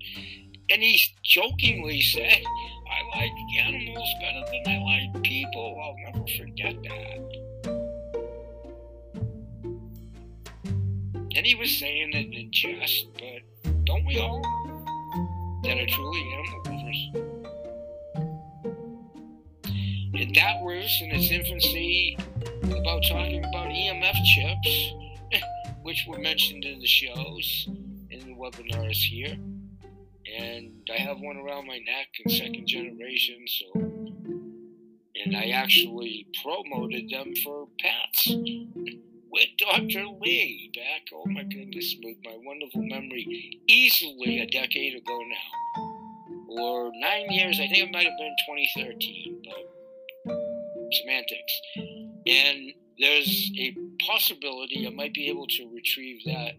And 0.69 0.81
he 0.81 1.01
jokingly 1.23 2.01
said, 2.01 2.43
I 2.91 3.01
like 3.17 3.31
animals 3.65 4.13
better 4.19 4.43
than 4.51 4.73
I 4.73 5.09
like 5.13 5.23
people. 5.23 5.79
I'll 5.81 5.95
never 6.13 6.27
forget 6.37 6.75
that. 6.83 7.40
And 11.33 11.45
he 11.45 11.55
was 11.55 11.77
saying 11.77 12.11
it 12.13 12.33
in 12.33 12.51
jest, 12.51 13.07
but 13.13 13.85
don't 13.85 14.05
we 14.05 14.19
all 14.19 14.41
that 15.63 15.77
are 15.77 15.85
truly 15.85 16.21
animal 16.33 16.61
lovers? 16.65 17.09
And 20.13 20.35
that 20.35 20.61
was 20.61 21.01
in 21.01 21.11
its 21.11 21.31
infancy 21.31 22.17
about 22.63 23.03
talking 23.07 23.45
about 23.45 23.67
EMF 23.67 24.15
chips, 24.25 24.93
which 25.83 26.05
were 26.05 26.19
mentioned 26.19 26.65
in 26.65 26.79
the 26.79 26.87
shows, 26.87 27.69
in 28.09 28.19
the 28.19 28.35
webinars 28.35 28.97
here. 28.97 29.37
And 30.37 30.89
I 30.93 30.99
have 30.99 31.21
one 31.21 31.37
around 31.37 31.65
my 31.65 31.77
neck 31.77 32.09
in 32.25 32.31
second 32.31 32.67
generation, 32.67 33.45
so. 33.47 33.71
And 35.23 35.37
I 35.37 35.51
actually 35.51 36.27
promoted 36.43 37.09
them 37.09 37.33
for 37.41 37.67
pets 37.79 38.27
with 39.31 39.47
Dr. 39.57 40.05
Lee 40.19 40.71
back, 40.75 41.03
oh 41.13 41.25
my 41.27 41.43
goodness, 41.43 41.95
with 42.03 42.17
my 42.25 42.37
wonderful 42.43 42.81
memory, 42.81 43.59
easily 43.67 44.39
a 44.39 44.47
decade 44.47 44.95
ago 44.95 45.19
now. 45.19 45.83
Or 46.49 46.91
nine 46.95 47.31
years, 47.31 47.59
I 47.59 47.67
think 47.67 47.87
it 47.87 47.91
might 47.93 48.05
have 48.05 48.17
been 48.17 48.35
2013, 48.75 49.41
but 49.45 50.35
semantics. 50.91 51.61
And 52.27 52.73
there's 52.99 53.51
a 53.57 53.75
possibility 54.05 54.85
I 54.85 54.89
might 54.89 55.13
be 55.13 55.29
able 55.29 55.47
to 55.47 55.69
retrieve 55.73 56.21
that 56.25 56.53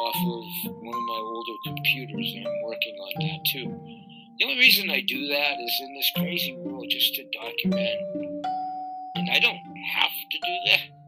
off 0.00 0.16
of 0.16 0.72
one 0.82 0.94
of 0.94 1.02
my 1.02 1.20
older 1.22 1.52
computers, 1.66 2.32
and 2.34 2.46
I'm 2.46 2.62
working 2.64 2.96
on 2.98 3.12
that 3.20 3.44
too. 3.52 3.80
The 4.38 4.44
only 4.46 4.58
reason 4.58 4.90
I 4.90 5.02
do 5.02 5.28
that 5.28 5.60
is 5.60 5.80
in 5.82 5.94
this 5.94 6.10
crazy 6.16 6.56
world 6.56 6.86
just 6.90 7.14
to 7.14 7.24
document, 7.30 8.00
and 9.14 9.30
I 9.30 9.38
don't 9.38 9.60
have 9.94 10.10
to 10.30 10.38
do 10.38 10.70
that, 10.70 10.99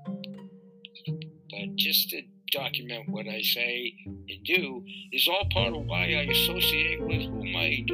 just 1.76 2.10
to 2.10 2.22
document 2.52 3.08
what 3.08 3.26
I 3.26 3.40
say 3.40 3.94
and 4.06 4.44
do 4.44 4.84
is 5.10 5.26
all 5.26 5.48
part 5.52 5.74
of 5.74 5.86
why 5.86 6.04
I 6.04 6.28
associate 6.30 7.00
with 7.00 7.22
whom 7.22 7.56
I 7.56 7.84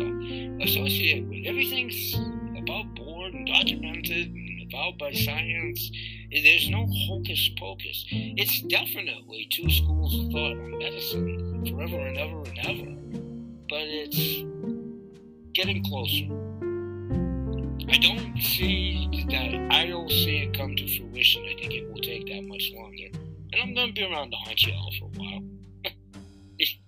associate 0.64 1.24
with. 1.26 1.46
Everything's 1.46 2.14
about 2.58 2.94
board 2.96 3.34
and 3.34 3.46
documented 3.46 4.28
and 4.28 4.72
avowed 4.72 4.98
by 4.98 5.12
science. 5.12 5.90
There's 6.30 6.68
no 6.68 6.86
hocus 7.06 7.50
pocus. 7.58 8.04
It's 8.10 8.60
definitely 8.62 9.48
two 9.50 9.70
schools 9.70 10.14
of 10.14 10.32
thought 10.32 10.58
on 10.58 10.78
medicine 10.78 11.64
forever 11.70 12.06
and 12.06 12.18
ever 12.18 12.42
and 12.42 12.58
ever. 12.58 12.90
But 13.70 13.86
it's 13.86 14.44
getting 15.54 15.84
closer. 15.84 16.26
I 17.90 17.96
don't 17.98 18.38
see 18.38 19.26
that, 19.30 19.72
I 19.72 19.86
don't 19.86 20.10
see 20.10 20.38
it 20.38 20.56
come 20.56 20.76
to 20.76 20.98
fruition. 20.98 21.44
I 21.44 21.54
think 21.60 21.72
it 21.72 21.90
will 21.90 22.00
take 22.00 22.26
that 22.26 22.42
much 22.42 22.72
longer. 22.74 23.27
And 23.52 23.62
I'm 23.62 23.74
to 23.88 23.92
be 23.94 24.04
around 24.04 24.30
to 24.30 24.36
haunt 24.36 24.62
you 24.62 24.72
all 24.72 24.92
for 24.98 25.06
a 25.06 25.18
while. 25.18 25.42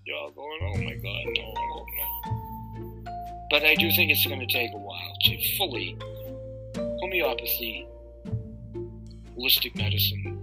You're 0.04 0.16
all 0.16 0.30
going, 0.30 0.58
oh 0.62 0.82
my 0.82 0.94
God, 0.94 1.24
no, 1.36 1.54
I 1.56 1.66
not. 1.68 1.86
know. 2.26 2.50
But 3.50 3.64
I 3.64 3.74
do 3.74 3.90
think 3.92 4.11
it's 4.11 4.24
to 4.40 4.46
take 4.46 4.70
a 4.72 4.78
while 4.78 5.16
to 5.22 5.56
fully 5.56 5.96
homeopathy, 6.76 7.86
holistic 9.36 9.74
medicine. 9.76 10.36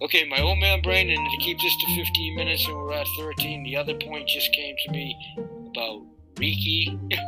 Okay, 0.00 0.24
my 0.28 0.40
old 0.40 0.58
man 0.58 0.82
brain, 0.82 1.10
and 1.10 1.30
to 1.30 1.36
keep 1.38 1.58
this 1.60 1.76
to 1.76 1.86
15 1.96 2.36
minutes, 2.36 2.66
and 2.66 2.76
we're 2.76 2.92
at 2.92 3.06
13. 3.18 3.62
The 3.64 3.76
other 3.76 3.94
point 3.94 4.28
just 4.28 4.52
came 4.52 4.74
to 4.86 4.92
me 4.92 5.16
about 5.68 6.02
Reiki. 6.36 6.98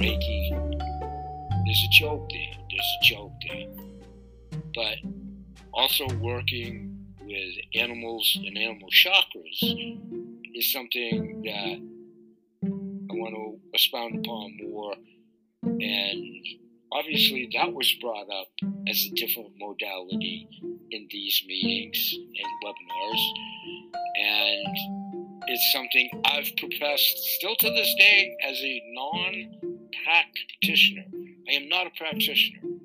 Reiki. 0.00 0.50
There's 1.64 1.82
a 1.84 1.90
joke 1.92 2.28
there. 2.30 2.54
There's 2.70 2.96
a 3.00 3.04
joke 3.04 3.32
there. 3.48 3.85
But 4.74 4.98
also 5.72 6.06
working 6.20 6.96
with 7.20 7.54
animals 7.74 8.38
and 8.44 8.56
animal 8.56 8.88
chakras 8.90 9.58
is 10.54 10.72
something 10.72 11.42
that 11.42 11.80
I 12.64 13.14
want 13.14 13.34
to 13.34 13.58
expound 13.72 14.24
upon 14.24 14.56
more. 14.62 14.94
And 15.62 16.46
obviously, 16.92 17.48
that 17.54 17.72
was 17.72 17.92
brought 18.00 18.28
up 18.30 18.48
as 18.88 19.06
a 19.06 19.14
different 19.14 19.50
modality 19.58 20.48
in 20.90 21.08
these 21.10 21.42
meetings 21.46 22.14
and 22.14 22.46
webinars. 22.64 23.22
And 24.18 24.76
it's 25.48 25.72
something 25.72 26.08
I've 26.24 26.56
professed 26.56 27.18
still 27.36 27.56
to 27.56 27.70
this 27.70 27.94
day 27.98 28.36
as 28.48 28.58
a 28.60 28.82
non 28.92 29.76
practitioner. 30.04 31.04
I 31.48 31.52
am 31.52 31.68
not 31.68 31.86
a 31.86 31.90
practitioner. 31.96 32.75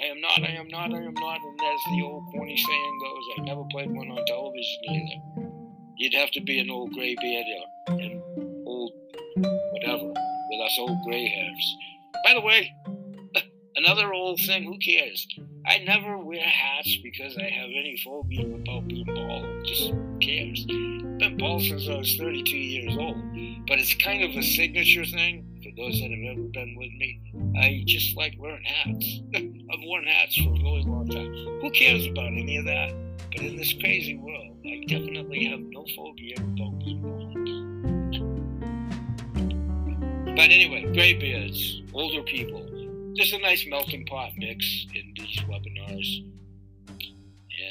I 0.00 0.06
am 0.06 0.20
not, 0.20 0.42
I 0.42 0.52
am 0.52 0.68
not, 0.68 0.94
I 0.94 0.98
am 0.98 1.14
not. 1.14 1.40
And 1.42 1.60
as 1.60 1.80
the 1.92 2.02
old 2.02 2.24
corny 2.32 2.56
saying 2.56 3.00
goes, 3.02 3.24
I 3.38 3.42
never 3.42 3.64
played 3.70 3.90
one 3.90 4.10
on 4.10 4.24
television 4.26 4.78
either. 4.88 5.48
You'd 5.98 6.14
have 6.14 6.30
to 6.30 6.40
be 6.40 6.58
an 6.58 6.70
old 6.70 6.92
graybeard 6.94 7.44
or 7.88 7.92
uh, 7.92 7.98
an 7.98 8.22
old 8.66 8.92
whatever 9.36 10.06
with 10.06 10.60
us 10.64 10.76
old 10.78 10.96
gray 11.04 11.28
hairs. 11.28 11.76
By 12.24 12.32
the 12.32 12.40
way, 12.40 12.72
another 13.76 14.14
old 14.14 14.40
thing, 14.40 14.64
who 14.64 14.78
cares? 14.78 15.26
I 15.66 15.78
never 15.78 16.16
wear 16.16 16.40
hats 16.40 16.96
because 17.02 17.36
I 17.36 17.44
have 17.44 17.68
any 17.68 18.00
phobia 18.02 18.46
about 18.46 18.88
being 18.88 19.04
bald. 19.04 19.64
Just 19.64 19.92
cares? 20.20 20.64
Been 20.64 21.36
bald 21.38 21.62
since 21.62 21.86
I 21.88 21.96
was 21.96 22.16
32 22.16 22.56
years 22.56 22.96
old. 22.98 23.16
But 23.66 23.78
it's 23.78 23.94
kind 23.94 24.24
of 24.24 24.30
a 24.30 24.42
signature 24.42 25.04
thing 25.04 25.44
for 25.62 25.70
those 25.76 26.00
that 26.00 26.10
have 26.10 26.38
ever 26.38 26.48
been 26.48 26.74
with 26.76 26.92
me. 26.92 27.20
I 27.60 27.82
just 27.86 28.16
like 28.16 28.34
wearing 28.38 28.64
hats. 28.64 29.20
I've 29.34 29.80
worn 29.82 30.04
hats 30.04 30.36
for 30.36 30.48
a 30.48 30.52
really 30.52 30.82
long 30.82 31.08
time. 31.08 31.32
Who 31.60 31.70
cares 31.70 32.06
about 32.06 32.28
any 32.28 32.56
of 32.56 32.64
that? 32.64 32.94
But 33.30 33.42
in 33.42 33.56
this 33.56 33.74
crazy 33.74 34.16
world, 34.16 34.56
I 34.64 34.82
definitely 34.88 35.44
have 35.44 35.60
no 35.60 35.84
phobia 35.94 36.36
about 36.36 36.78
being 36.78 37.02
bald. 37.02 37.30
But 40.36 40.48
anyway, 40.50 40.90
graybeards, 40.94 41.82
older 41.92 42.22
people. 42.22 42.69
There's 43.16 43.32
a 43.32 43.38
nice 43.38 43.66
melting 43.66 44.06
pot 44.06 44.32
mix 44.36 44.86
in 44.94 45.14
these 45.16 45.40
webinars. 45.40 46.24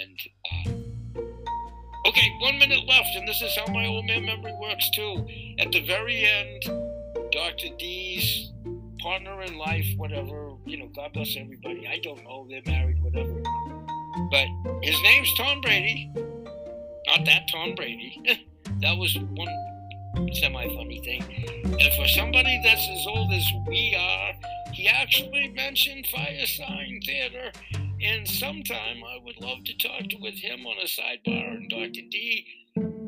And, 0.02 0.20
uh, 0.52 2.10
okay, 2.10 2.32
one 2.40 2.60
minute 2.60 2.86
left, 2.88 3.10
and 3.16 3.28
this 3.28 3.42
is 3.42 3.56
how 3.56 3.72
my 3.74 3.86
old 3.86 4.06
man 4.06 4.26
memory 4.26 4.54
works 4.60 4.90
too. 4.96 5.28
At 5.60 5.72
the 5.72 5.82
very 5.86 6.26
end, 6.26 6.64
Dr. 7.32 7.76
D's 7.78 8.52
partner 9.00 9.42
in 9.42 9.58
life, 9.58 9.88
whatever, 9.98 10.52
you 10.66 10.78
know, 10.78 10.90
God 10.96 11.14
bless 11.14 11.36
everybody. 11.38 11.88
I 11.88 12.00
don't 12.00 12.24
know, 12.24 12.48
they're 12.50 12.62
married, 12.66 13.02
whatever. 13.02 13.42
But 14.32 14.48
his 14.84 15.02
name's 15.04 15.34
Tom 15.38 15.62
Brady. 15.62 16.12
Not 17.08 17.26
that 17.26 17.50
Tom 17.52 17.76
Brady. 17.76 18.22
that 18.82 18.98
was 18.98 19.18
one 19.18 19.69
semi 20.34 20.68
funny 20.76 21.02
thing. 21.04 21.24
And 21.64 21.94
for 21.94 22.08
somebody 22.08 22.60
that's 22.64 22.88
as 22.90 23.06
old 23.08 23.32
as 23.34 23.46
we 23.68 23.96
are, 24.00 24.34
he 24.74 24.88
actually 24.88 25.50
mentioned 25.50 26.06
Firesign 26.14 27.04
Theater. 27.06 27.52
And 28.02 28.28
sometime 28.28 29.04
I 29.04 29.20
would 29.24 29.42
love 29.42 29.64
to 29.66 29.78
talk 29.78 30.10
to 30.10 30.18
with 30.22 30.36
him 30.36 30.66
on 30.66 30.78
a 30.82 30.86
sidebar 30.86 31.58
and 31.58 31.70
Dr. 31.70 32.02
D. 32.10 32.46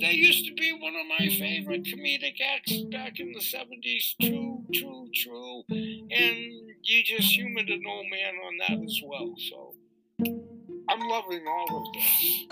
They 0.01 0.11
used 0.11 0.45
to 0.47 0.53
be 0.55 0.73
one 0.73 0.95
of 0.95 1.07
my 1.07 1.29
favorite 1.29 1.83
comedic 1.83 2.41
acts 2.41 2.75
back 2.91 3.19
in 3.19 3.31
the 3.31 3.39
70s. 3.39 4.15
True, 4.19 4.65
true, 4.73 5.07
true. 5.13 5.63
And 5.69 6.37
you 6.81 7.03
just 7.05 7.33
humored 7.33 7.69
an 7.69 7.83
old 7.87 8.07
man 8.09 8.33
on 8.45 8.57
that 8.57 8.83
as 8.83 8.99
well. 9.05 9.33
So 9.37 9.73
I'm 10.89 11.07
loving 11.07 11.45
all 11.47 11.77
of 11.77 11.93
this. 11.93 12.45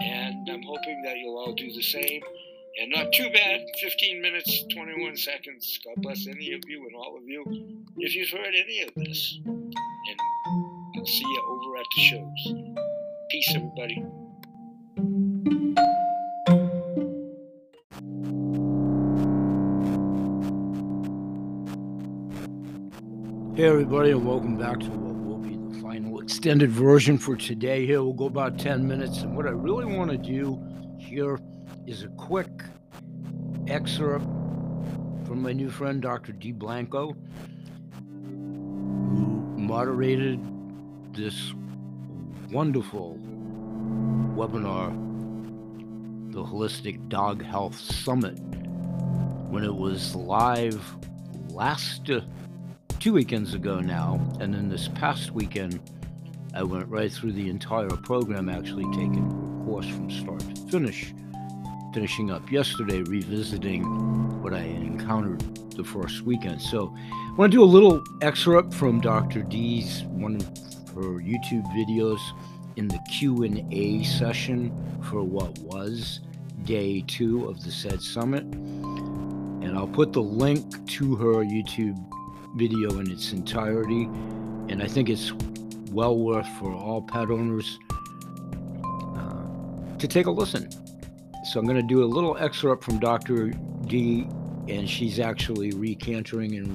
And 0.00 0.48
I'm 0.48 0.62
hoping 0.62 1.02
that 1.02 1.18
you'll 1.18 1.36
all 1.36 1.54
do 1.54 1.70
the 1.72 1.82
same. 1.82 2.22
And 2.80 2.92
not 2.92 3.12
too 3.12 3.28
bad, 3.30 3.62
15 3.80 4.22
minutes, 4.22 4.64
21 4.72 5.16
seconds. 5.16 5.80
God 5.84 6.00
bless 6.00 6.28
any 6.28 6.52
of 6.52 6.60
you 6.68 6.86
and 6.86 6.94
all 6.94 7.16
of 7.16 7.26
you 7.26 7.44
if 7.96 8.14
you've 8.14 8.28
heard 8.28 8.54
any 8.54 8.82
of 8.82 8.94
this. 8.94 9.40
And 9.44 10.20
I'll 10.96 11.04
see 11.04 11.24
you 11.24 11.42
over 11.48 11.76
at 11.76 11.86
the 11.96 12.02
shows. 12.02 12.54
Peace, 13.32 13.52
everybody. 13.56 13.94
Hey, 23.56 23.64
everybody, 23.64 24.12
and 24.12 24.24
welcome 24.24 24.56
back 24.56 24.78
to 24.78 24.86
what 24.86 25.16
will 25.26 25.38
be 25.38 25.56
the 25.56 25.82
final 25.82 26.20
extended 26.20 26.70
version 26.70 27.18
for 27.18 27.34
today. 27.34 27.84
Here, 27.84 28.00
we'll 28.04 28.12
go 28.12 28.26
about 28.26 28.56
10 28.56 28.86
minutes. 28.86 29.22
And 29.22 29.36
what 29.36 29.46
I 29.46 29.50
really 29.50 29.84
want 29.84 30.12
to 30.12 30.16
do 30.16 30.62
here 30.96 31.40
is 31.88 32.02
a 32.02 32.08
quick 32.08 32.50
excerpt 33.66 34.26
from 35.24 35.40
my 35.40 35.54
new 35.54 35.70
friend, 35.70 36.02
Dr. 36.02 36.32
Dee 36.32 36.52
Blanco, 36.52 37.16
who 37.94 39.42
moderated 39.56 40.38
this 41.14 41.54
wonderful 42.50 43.18
webinar, 44.36 44.92
the 46.30 46.44
Holistic 46.44 47.08
Dog 47.08 47.42
Health 47.42 47.78
Summit, 47.78 48.38
when 49.48 49.64
it 49.64 49.74
was 49.74 50.14
live 50.14 50.84
last 51.48 52.10
uh, 52.10 52.20
two 53.00 53.14
weekends 53.14 53.54
ago 53.54 53.80
now. 53.80 54.20
And 54.40 54.52
then 54.52 54.68
this 54.68 54.88
past 54.88 55.30
weekend, 55.30 55.80
I 56.52 56.64
went 56.64 56.86
right 56.88 57.10
through 57.10 57.32
the 57.32 57.48
entire 57.48 57.88
program, 57.88 58.50
actually 58.50 58.84
taking 58.94 59.26
a 59.26 59.64
course 59.64 59.88
from 59.88 60.10
start 60.10 60.40
to 60.40 60.62
finish 60.70 61.14
finishing 61.92 62.30
up 62.30 62.50
yesterday, 62.50 63.02
revisiting 63.02 63.82
what 64.42 64.52
I 64.52 64.60
encountered 64.60 65.40
the 65.70 65.84
first 65.84 66.22
weekend. 66.22 66.60
So 66.60 66.94
I 66.96 67.34
want 67.36 67.52
to 67.52 67.58
do 67.58 67.62
a 67.62 67.64
little 67.64 68.02
excerpt 68.20 68.74
from 68.74 69.00
Dr. 69.00 69.42
D's 69.42 70.02
one 70.04 70.36
of 70.36 70.42
her 70.94 71.20
YouTube 71.20 71.66
videos 71.74 72.18
in 72.76 72.88
the 72.88 72.98
Q&A 73.10 74.04
session 74.04 74.72
for 75.02 75.22
what 75.22 75.58
was 75.60 76.20
day 76.64 77.02
two 77.06 77.46
of 77.48 77.64
the 77.64 77.70
said 77.70 78.00
summit. 78.02 78.44
And 78.44 79.76
I'll 79.76 79.88
put 79.88 80.12
the 80.12 80.22
link 80.22 80.86
to 80.86 81.16
her 81.16 81.44
YouTube 81.44 81.98
video 82.56 82.98
in 82.98 83.10
its 83.10 83.32
entirety. 83.32 84.04
And 84.68 84.82
I 84.82 84.86
think 84.86 85.08
it's 85.08 85.32
well 85.90 86.18
worth 86.18 86.48
for 86.58 86.72
all 86.72 87.02
pet 87.02 87.30
owners 87.30 87.78
uh, 88.84 89.96
to 89.98 90.08
take 90.08 90.26
a 90.26 90.30
listen. 90.30 90.68
So 91.48 91.58
I'm 91.58 91.64
going 91.64 91.80
to 91.80 91.82
do 91.82 92.04
a 92.04 92.04
little 92.04 92.36
excerpt 92.36 92.84
from 92.84 92.98
Dr. 92.98 93.52
D, 93.86 94.28
and 94.68 94.86
she's 94.88 95.18
actually 95.18 95.70
recanting 95.70 96.56
and 96.56 96.74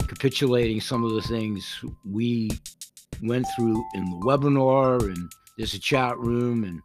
recapitulating 0.00 0.80
some 0.80 1.02
of 1.02 1.12
the 1.14 1.22
things 1.22 1.84
we 2.08 2.50
went 3.20 3.48
through 3.56 3.84
in 3.94 4.10
the 4.10 4.16
webinar. 4.18 5.02
And 5.02 5.32
there's 5.56 5.74
a 5.74 5.80
chat 5.80 6.16
room, 6.18 6.62
and 6.62 6.80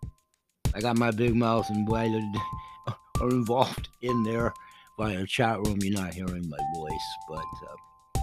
I 0.73 0.79
got 0.79 0.97
my 0.97 1.11
big 1.11 1.35
mouth 1.35 1.69
and 1.69 1.77
invited 1.77 2.23
or 3.21 3.29
involved 3.29 3.89
in 4.01 4.23
there 4.23 4.51
via 4.97 5.27
chat 5.27 5.59
room. 5.67 5.77
You're 5.79 6.01
not 6.01 6.15
hearing 6.15 6.49
my 6.49 6.57
voice, 6.75 7.07
but. 7.29 7.37
Uh, 7.69 7.75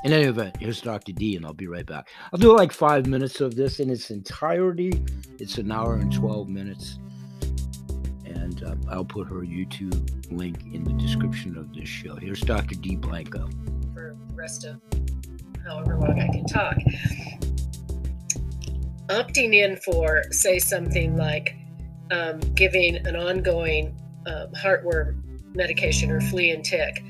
in 0.03 0.15
any 0.15 0.25
event, 0.25 0.57
here's 0.59 0.81
Dr. 0.81 1.13
D, 1.13 1.37
and 1.37 1.45
I'll 1.45 1.53
be 1.53 1.67
right 1.67 1.85
back. 1.85 2.09
I'll 2.33 2.39
do 2.39 2.57
like 2.57 2.73
five 2.73 3.07
minutes 3.07 3.43
of 3.43 3.55
this 3.55 3.81
in 3.81 3.91
its 3.91 4.11
entirety. 4.11 4.91
It's 5.39 5.59
an 5.59 5.71
hour 5.71 5.97
and 5.97 6.11
12 6.11 6.49
minutes 6.49 6.99
and 8.41 8.65
uh, 8.65 8.75
I'll 8.89 9.05
put 9.05 9.29
her 9.29 9.41
YouTube 9.41 10.33
link 10.33 10.65
in 10.73 10.85
the 10.85 10.93
description 10.95 11.57
of 11.57 11.73
this 11.75 11.89
show. 11.89 12.17
Here's 12.17 12.41
Dr. 12.41 12.75
Dee 12.75 12.97
Blanco. 12.97 13.49
For 13.95 14.17
the 14.29 14.35
rest 14.35 14.65
of 14.65 14.81
however 15.65 15.99
long 15.99 16.19
I 16.19 16.29
can 16.29 16.45
talk. 16.47 16.77
Opting 19.09 19.55
in 19.55 19.77
for, 19.77 20.25
say, 20.31 20.59
something 20.59 21.17
like 21.17 21.57
um, 22.11 22.39
giving 22.55 22.97
an 23.07 23.17
ongoing 23.17 23.97
um, 24.27 24.53
heartworm 24.53 25.23
medication 25.55 26.11
or 26.11 26.21
flea 26.21 26.53
and 26.53 26.65
tick, 26.65 27.03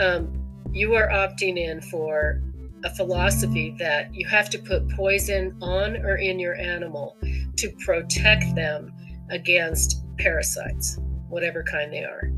um, 0.00 0.32
you 0.72 0.94
are 0.94 1.08
opting 1.08 1.58
in 1.58 1.80
for 1.80 2.42
a 2.84 2.94
philosophy 2.94 3.74
that 3.78 4.14
you 4.14 4.26
have 4.26 4.48
to 4.50 4.58
put 4.58 4.88
poison 4.90 5.56
on 5.60 5.96
or 5.96 6.16
in 6.16 6.38
your 6.38 6.54
animal 6.54 7.16
to 7.56 7.70
protect 7.84 8.54
them 8.54 8.92
against 9.30 10.02
parasites, 10.20 10.98
whatever 11.28 11.62
kind 11.62 11.92
they 11.92 12.04
are. 12.04 12.30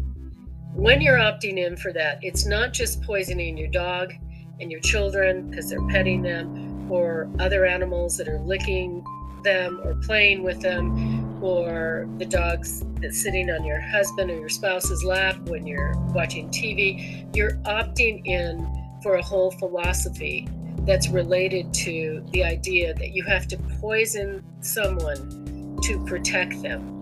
When 0.75 1.01
you're 1.01 1.19
opting 1.19 1.59
in 1.59 1.77
for 1.77 1.93
that, 1.93 2.19
it's 2.23 2.47
not 2.47 2.73
just 2.73 3.03
poisoning 3.03 3.59
your 3.59 3.69
dog 3.69 4.13
and 4.61 4.71
your 4.71 4.81
children 4.81 5.51
because 5.51 5.69
they're 5.69 5.87
petting 5.89 6.23
them, 6.23 6.91
or 6.91 7.29
other 7.39 7.67
animals 7.67 8.17
that 8.17 8.29
are 8.29 8.39
licking 8.39 9.05
them 9.45 9.81
or 9.85 9.95
playing 10.03 10.43
with 10.43 10.61
them, 10.61 11.43
or 11.43 12.09
the 12.19 12.25
dogs 12.25 12.85
that's 13.01 13.21
sitting 13.21 13.51
on 13.51 13.65
your 13.65 13.81
husband 13.81 14.31
or 14.31 14.39
your 14.39 14.49
spouse's 14.49 15.03
lap 15.05 15.37
when 15.49 15.67
you're 15.67 15.95
watching 16.15 16.49
TV. 16.51 17.27
You're 17.35 17.57
opting 17.65 18.25
in 18.25 18.67
for 19.03 19.17
a 19.17 19.23
whole 19.23 19.51
philosophy 19.51 20.49
that's 20.81 21.09
related 21.09 21.75
to 21.75 22.25
the 22.33 22.45
idea 22.45 22.95
that 22.95 23.11
you 23.11 23.25
have 23.25 23.49
to 23.49 23.59
poison 23.81 24.45
someone 24.61 25.79
to 25.83 26.05
protect 26.05 26.63
them. 26.63 27.02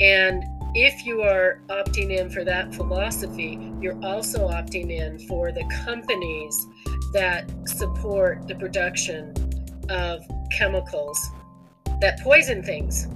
And 0.00 0.42
if 0.74 1.06
you 1.06 1.22
are 1.22 1.60
opting 1.68 2.10
in 2.10 2.30
for 2.30 2.44
that 2.44 2.74
philosophy, 2.74 3.58
you're 3.80 4.02
also 4.04 4.48
opting 4.48 4.90
in 4.90 5.20
for 5.28 5.52
the 5.52 5.64
companies 5.84 6.66
that 7.12 7.48
support 7.68 8.48
the 8.48 8.56
production 8.56 9.32
of 9.88 10.24
chemicals 10.56 11.30
that 12.00 12.20
poison 12.20 12.62
things. 12.62 13.06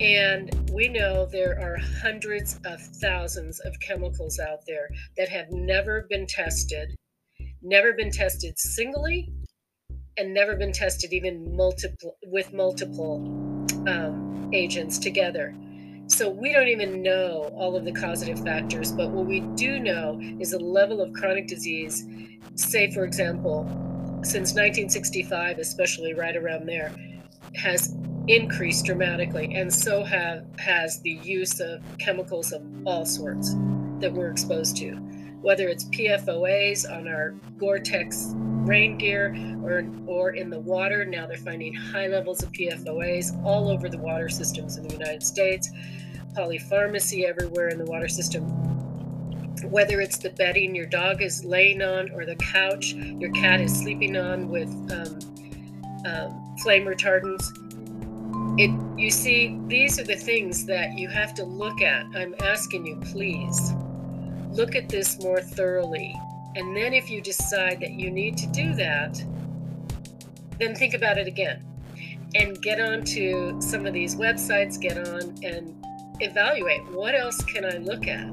And 0.00 0.70
we 0.72 0.88
know 0.88 1.26
there 1.26 1.60
are 1.60 1.76
hundreds 2.02 2.58
of 2.64 2.80
thousands 2.80 3.60
of 3.60 3.78
chemicals 3.80 4.38
out 4.38 4.60
there 4.66 4.88
that 5.16 5.28
have 5.28 5.50
never 5.50 6.06
been 6.08 6.26
tested, 6.26 6.94
never 7.62 7.92
been 7.92 8.10
tested 8.10 8.58
singly, 8.58 9.30
and 10.16 10.34
never 10.34 10.56
been 10.56 10.72
tested 10.72 11.12
even 11.12 11.54
multiple 11.56 12.16
with 12.26 12.52
multiple 12.52 13.16
um, 13.86 14.50
agents 14.52 14.98
together. 14.98 15.54
So 16.10 16.28
we 16.28 16.52
don't 16.52 16.66
even 16.66 17.02
know 17.02 17.52
all 17.54 17.76
of 17.76 17.84
the 17.84 17.92
causative 17.92 18.40
factors, 18.40 18.90
but 18.90 19.10
what 19.10 19.26
we 19.26 19.40
do 19.54 19.78
know 19.78 20.20
is 20.40 20.50
the 20.50 20.58
level 20.58 21.00
of 21.00 21.12
chronic 21.12 21.46
disease. 21.46 22.04
Say, 22.56 22.90
for 22.90 23.04
example, 23.04 23.64
since 24.24 24.50
1965, 24.50 25.58
especially 25.58 26.12
right 26.12 26.36
around 26.36 26.66
there, 26.66 26.92
has 27.54 27.94
increased 28.26 28.86
dramatically, 28.86 29.54
and 29.54 29.72
so 29.72 30.02
have 30.02 30.44
has 30.58 31.00
the 31.02 31.12
use 31.22 31.60
of 31.60 31.80
chemicals 31.98 32.52
of 32.52 32.60
all 32.84 33.06
sorts 33.06 33.54
that 34.00 34.12
we're 34.12 34.30
exposed 34.30 34.76
to, 34.78 35.00
whether 35.42 35.68
it's 35.68 35.84
PFOAs 35.84 36.90
on 36.90 37.08
our 37.08 37.34
Gore-Tex 37.58 38.34
rain 38.36 38.98
gear 38.98 39.34
or 39.64 39.86
or 40.06 40.30
in 40.30 40.50
the 40.50 40.60
water. 40.60 41.04
Now 41.04 41.26
they're 41.26 41.38
finding 41.38 41.72
high 41.74 42.08
levels 42.08 42.42
of 42.42 42.52
PFOAs 42.52 43.42
all 43.44 43.68
over 43.68 43.88
the 43.88 43.98
water 43.98 44.28
systems 44.28 44.76
in 44.76 44.86
the 44.86 44.92
United 44.92 45.22
States 45.22 45.70
polypharmacy 46.36 47.24
everywhere 47.24 47.68
in 47.68 47.78
the 47.78 47.84
water 47.84 48.08
system. 48.08 48.44
Whether 49.68 50.00
it's 50.00 50.18
the 50.18 50.30
bedding 50.30 50.74
your 50.74 50.86
dog 50.86 51.22
is 51.22 51.44
laying 51.44 51.82
on 51.82 52.10
or 52.12 52.24
the 52.24 52.36
couch 52.36 52.92
your 52.94 53.30
cat 53.32 53.60
is 53.60 53.76
sleeping 53.76 54.16
on 54.16 54.48
with 54.48 54.68
um, 54.92 55.18
um, 56.06 56.56
flame 56.62 56.84
retardants. 56.84 57.44
It, 58.58 58.70
you 58.98 59.10
see, 59.10 59.58
these 59.66 59.98
are 59.98 60.04
the 60.04 60.16
things 60.16 60.66
that 60.66 60.98
you 60.98 61.08
have 61.08 61.34
to 61.34 61.44
look 61.44 61.82
at. 61.82 62.06
I'm 62.14 62.34
asking 62.40 62.86
you, 62.86 62.96
please 62.96 63.74
look 64.52 64.74
at 64.74 64.88
this 64.88 65.18
more 65.20 65.40
thoroughly. 65.40 66.14
And 66.56 66.76
then, 66.76 66.92
if 66.92 67.10
you 67.10 67.20
decide 67.20 67.80
that 67.80 67.92
you 67.92 68.10
need 68.10 68.36
to 68.38 68.46
do 68.48 68.74
that, 68.74 69.22
then 70.58 70.74
think 70.74 70.94
about 70.94 71.16
it 71.16 71.26
again 71.26 71.64
and 72.34 72.60
get 72.60 72.80
onto 72.80 73.60
some 73.60 73.86
of 73.86 73.92
these 73.92 74.16
websites, 74.16 74.80
get 74.80 74.98
on 74.98 75.34
and 75.42 75.74
evaluate 76.20 76.84
what 76.92 77.14
else 77.14 77.42
can 77.44 77.64
I 77.64 77.78
look 77.78 78.06
at? 78.06 78.28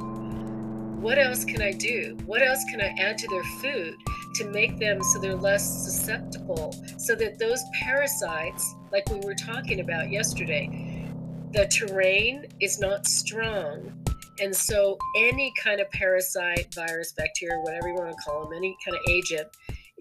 what 1.00 1.20
else 1.20 1.46
can 1.46 1.62
I 1.62 1.72
do? 1.72 2.18
What 2.26 2.42
else 2.42 2.64
can 2.66 2.82
I 2.82 2.88
add 3.00 3.18
to 3.20 3.28
their 3.28 3.44
food 3.62 3.96
to 4.36 4.50
make 4.50 4.80
them 4.80 5.02
so 5.04 5.20
they're 5.20 5.36
less 5.36 5.86
susceptible? 5.86 6.74
So 6.98 7.14
that 7.16 7.38
those 7.38 7.64
parasites, 7.80 8.76
like 8.92 9.08
we 9.10 9.20
were 9.20 9.36
talking 9.36 9.80
about 9.80 10.10
yesterday, 10.10 11.08
the 11.54 11.68
terrain 11.68 12.48
is 12.60 12.80
not 12.80 13.06
strong. 13.06 13.94
And 14.42 14.56
so 14.56 14.98
any 15.16 15.54
kind 15.62 15.82
of 15.82 15.90
parasite, 15.92 16.74
virus, 16.74 17.14
bacteria, 17.14 17.60
whatever 17.62 17.88
you 17.88 17.96
want 17.96 18.12
to 18.12 18.24
call 18.24 18.44
them, 18.44 18.54
any 18.54 18.78
kind 18.86 18.96
of 18.96 19.02
agent 19.10 19.48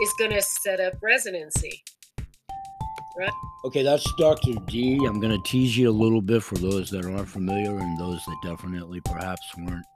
is 0.00 0.12
going 0.18 0.32
to 0.32 0.42
set 0.42 0.80
up 0.80 0.94
residency. 1.02 1.82
Right? 3.18 3.32
Okay, 3.64 3.82
that's 3.82 4.06
Dr. 4.18 4.52
D. 4.66 4.96
I'm 5.06 5.20
going 5.20 5.32
to 5.32 5.42
tease 5.48 5.76
you 5.76 5.88
a 5.88 5.90
little 5.90 6.20
bit 6.20 6.42
for 6.42 6.56
those 6.56 6.90
that 6.90 7.06
aren't 7.06 7.28
familiar 7.28 7.78
and 7.78 7.98
those 7.98 8.22
that 8.26 8.36
definitely 8.42 9.00
perhaps 9.00 9.42
weren't 9.56 9.86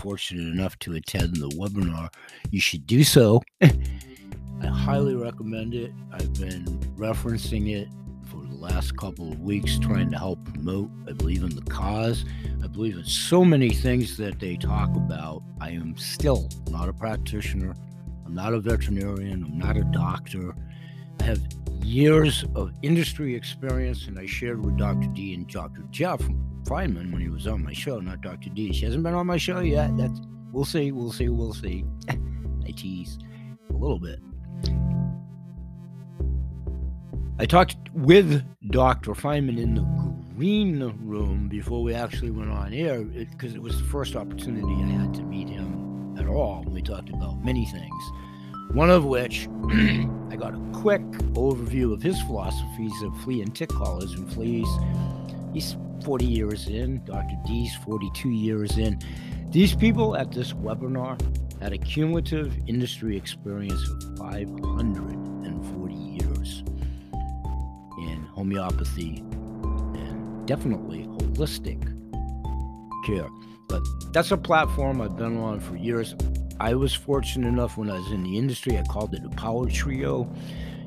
fortunate 0.00 0.46
enough 0.46 0.78
to 0.80 0.94
attend 0.94 1.36
the 1.36 1.48
webinar, 1.50 2.08
you 2.50 2.60
should 2.60 2.86
do 2.86 3.04
so. 3.04 3.42
I 3.62 4.66
highly 4.66 5.14
recommend 5.14 5.74
it. 5.74 5.92
I've 6.12 6.32
been 6.34 6.64
referencing 6.96 7.70
it 7.70 7.88
last 8.60 8.96
couple 8.96 9.32
of 9.32 9.40
weeks, 9.40 9.78
trying 9.78 10.10
to 10.10 10.18
help 10.18 10.44
promote. 10.44 10.90
I 11.08 11.12
believe 11.12 11.42
in 11.42 11.54
the 11.54 11.62
cause. 11.62 12.24
I 12.62 12.66
believe 12.66 12.96
in 12.96 13.04
so 13.04 13.44
many 13.44 13.70
things 13.70 14.16
that 14.18 14.38
they 14.38 14.56
talk 14.56 14.94
about. 14.94 15.42
I 15.60 15.70
am 15.70 15.96
still 15.96 16.48
not 16.70 16.88
a 16.88 16.92
practitioner. 16.92 17.74
I'm 18.24 18.34
not 18.34 18.54
a 18.54 18.60
veterinarian. 18.60 19.44
I'm 19.44 19.58
not 19.58 19.76
a 19.76 19.84
doctor. 19.84 20.54
I 21.20 21.24
have 21.24 21.40
years 21.82 22.44
of 22.54 22.72
industry 22.82 23.34
experience, 23.34 24.06
and 24.06 24.18
I 24.18 24.26
shared 24.26 24.64
with 24.64 24.76
Dr. 24.76 25.08
D 25.08 25.34
and 25.34 25.48
Dr. 25.48 25.82
Jeff 25.90 26.20
Feinman 26.64 27.12
when 27.12 27.20
he 27.20 27.28
was 27.28 27.46
on 27.46 27.64
my 27.64 27.72
show, 27.72 27.98
not 28.00 28.20
Dr. 28.20 28.50
D. 28.50 28.72
She 28.72 28.84
hasn't 28.84 29.02
been 29.02 29.14
on 29.14 29.26
my 29.26 29.36
show 29.38 29.60
yet. 29.60 29.96
That's 29.96 30.20
we'll 30.52 30.64
see, 30.64 30.92
we'll 30.92 31.12
see, 31.12 31.28
we'll 31.28 31.54
see. 31.54 31.84
I 32.08 32.70
tease 32.76 33.18
a 33.70 33.72
little 33.72 33.98
bit. 33.98 34.20
I 37.40 37.46
talked 37.46 37.74
with 37.94 38.44
Dr. 38.70 39.12
Feinman 39.12 39.58
in 39.58 39.74
the 39.74 40.34
green 40.36 40.78
room 41.02 41.48
before 41.48 41.82
we 41.82 41.94
actually 41.94 42.30
went 42.30 42.50
on 42.50 42.74
air 42.74 43.02
because 43.02 43.54
it, 43.54 43.56
it 43.56 43.62
was 43.62 43.78
the 43.78 43.88
first 43.88 44.14
opportunity 44.14 44.66
I 44.66 44.88
had 44.88 45.14
to 45.14 45.22
meet 45.22 45.48
him 45.48 46.14
at 46.18 46.26
all. 46.26 46.66
We 46.68 46.82
talked 46.82 47.08
about 47.08 47.42
many 47.42 47.64
things. 47.64 48.04
One 48.72 48.90
of 48.90 49.06
which 49.06 49.48
I 49.70 50.36
got 50.38 50.52
a 50.52 50.60
quick 50.74 51.00
overview 51.32 51.94
of 51.94 52.02
his 52.02 52.20
philosophies 52.24 52.92
of 53.02 53.18
flea 53.22 53.40
and 53.40 53.56
tick 53.56 53.70
collars 53.70 54.12
and 54.12 54.30
fleas. 54.30 54.68
He's 55.54 55.78
40 56.04 56.26
years 56.26 56.68
in, 56.68 57.02
Dr. 57.06 57.38
D's 57.46 57.74
42 57.86 58.28
years 58.28 58.76
in. 58.76 59.00
These 59.48 59.74
people 59.74 60.14
at 60.14 60.30
this 60.30 60.52
webinar 60.52 61.18
had 61.62 61.72
a 61.72 61.78
cumulative 61.78 62.54
industry 62.66 63.16
experience 63.16 63.82
of 63.88 64.18
540 64.18 65.19
homeopathy 68.40 69.18
and 70.00 70.46
definitely 70.46 71.02
holistic 71.18 71.82
care. 73.04 73.28
But 73.68 73.82
that's 74.14 74.30
a 74.30 74.38
platform 74.38 75.02
I've 75.02 75.14
been 75.14 75.36
on 75.36 75.60
for 75.60 75.76
years. 75.76 76.14
I 76.58 76.74
was 76.74 76.94
fortunate 76.94 77.48
enough 77.48 77.76
when 77.76 77.90
I 77.90 77.98
was 77.98 78.10
in 78.12 78.22
the 78.22 78.38
industry, 78.38 78.78
I 78.78 78.82
called 78.84 79.12
it 79.12 79.20
a 79.26 79.28
power 79.36 79.68
trio. 79.68 80.26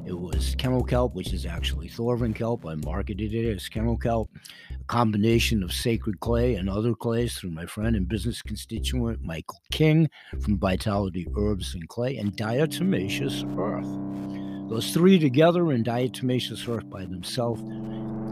It 0.03 0.19
was 0.19 0.55
kennel 0.55 0.83
kelp, 0.83 1.13
which 1.13 1.31
is 1.31 1.45
actually 1.45 1.89
Thorvin 1.89 2.33
kelp. 2.33 2.65
I 2.65 2.73
marketed 2.73 3.35
it 3.35 3.55
as 3.55 3.69
kennel 3.69 3.97
kelp 3.97 4.31
a 4.71 4.83
combination 4.85 5.61
of 5.61 5.71
sacred 5.71 6.19
clay 6.21 6.55
and 6.55 6.67
other 6.67 6.95
clays 6.95 7.35
through 7.35 7.51
my 7.51 7.67
friend 7.67 7.95
and 7.95 8.09
business 8.09 8.41
constituent 8.41 9.21
Michael 9.21 9.61
King 9.71 10.09
from 10.41 10.57
Vitality 10.57 11.27
Herbs 11.37 11.75
and 11.75 11.87
Clay, 11.87 12.17
and 12.17 12.35
diatomaceous 12.35 13.45
earth. 13.59 14.42
Those 14.73 14.91
three 14.91 15.19
together 15.19 15.71
and 15.71 15.85
diatomaceous 15.85 16.67
earth 16.67 16.89
by 16.89 17.05
themselves 17.05 17.61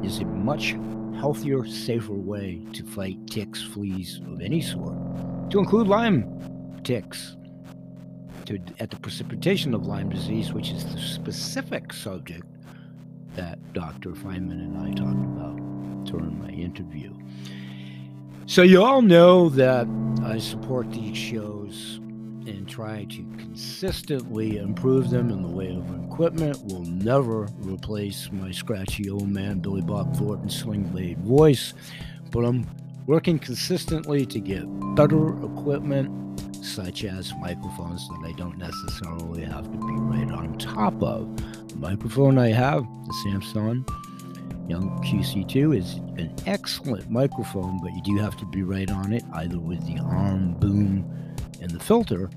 is 0.04 0.22
a 0.22 0.26
much 0.26 0.76
healthier, 1.20 1.64
safer 1.68 2.14
way 2.14 2.60
to 2.74 2.84
fight 2.84 3.28
ticks, 3.28 3.62
fleas 3.62 4.20
of 4.26 4.42
any 4.42 4.60
sort, 4.60 4.96
to 5.52 5.60
include 5.60 5.88
Lyme 5.88 6.82
ticks. 6.84 7.38
To, 8.48 8.58
at 8.80 8.90
the 8.90 8.98
precipitation 8.98 9.76
of 9.76 9.86
Lyme 9.86 10.10
disease, 10.10 10.52
which 10.52 10.72
is 10.72 10.84
the 10.84 11.00
specific 11.00 11.94
subject 11.94 12.48
that 13.36 13.60
Dr. 13.74 14.10
Feinman 14.10 14.62
and 14.62 14.80
I 14.80 14.90
talked 14.94 15.24
about 15.24 16.06
during 16.06 16.42
my 16.42 16.50
interview. 16.50 17.14
So, 18.48 18.64
you 18.64 18.84
all 18.84 19.04
know 19.04 19.50
that 19.50 19.86
I 20.24 20.40
support 20.40 20.92
these 20.92 21.16
shows 21.16 22.00
and 22.48 22.68
try 22.68 23.06
to 23.06 23.26
consistently 23.38 24.58
improve 24.58 25.10
them 25.10 25.30
in 25.30 25.42
the 25.42 25.48
way 25.48 25.76
of 25.76 26.04
equipment. 26.06 26.64
Will 26.66 26.84
never 26.84 27.48
replace 27.60 28.32
my 28.32 28.52
scratchy 28.52 29.10
old 29.10 29.30
man 29.30 29.60
Billy 29.60 29.82
Bob 29.82 30.16
Thornton 30.16 30.50
sling 30.50 30.84
blade 30.84 31.20
voice, 31.20 31.74
but 32.32 32.46
I'm 32.46 32.68
working 33.08 33.40
consistently 33.40 34.26
to 34.26 34.40
get 34.40 34.64
better 34.96 35.30
equipment, 35.44 36.40
such 36.64 37.04
as 37.04 37.34
microphones 37.42 38.08
that 38.10 38.24
I 38.26 38.32
don't 38.34 38.58
necessarily 38.58 39.44
have 39.44 39.66
to 39.66 39.78
be 39.78 39.94
right 39.94 40.32
on 40.32 40.58
top 40.58 41.02
of. 41.02 41.36
The 41.70 41.76
microphone 41.76 42.38
I 42.38 42.50
have, 42.50 42.84
the 42.84 43.14
Samsung 43.26 43.88
Young 44.70 44.90
QC2 45.04 45.78
is 45.78 45.96
an 46.18 46.34
excellent 46.46 47.10
microphone, 47.10 47.80
but 47.82 47.92
you 47.94 48.02
do 48.04 48.18
have 48.18 48.38
to 48.38 48.46
be 48.46 48.64
right 48.64 48.90
on 48.90 49.12
it, 49.12 49.24
either 49.34 49.60
with 49.60 49.86
the 49.86 50.00
arm 50.00 50.54
boom 50.54 51.04
and 51.62 51.72
the 51.72 51.80
filter, 51.80 52.30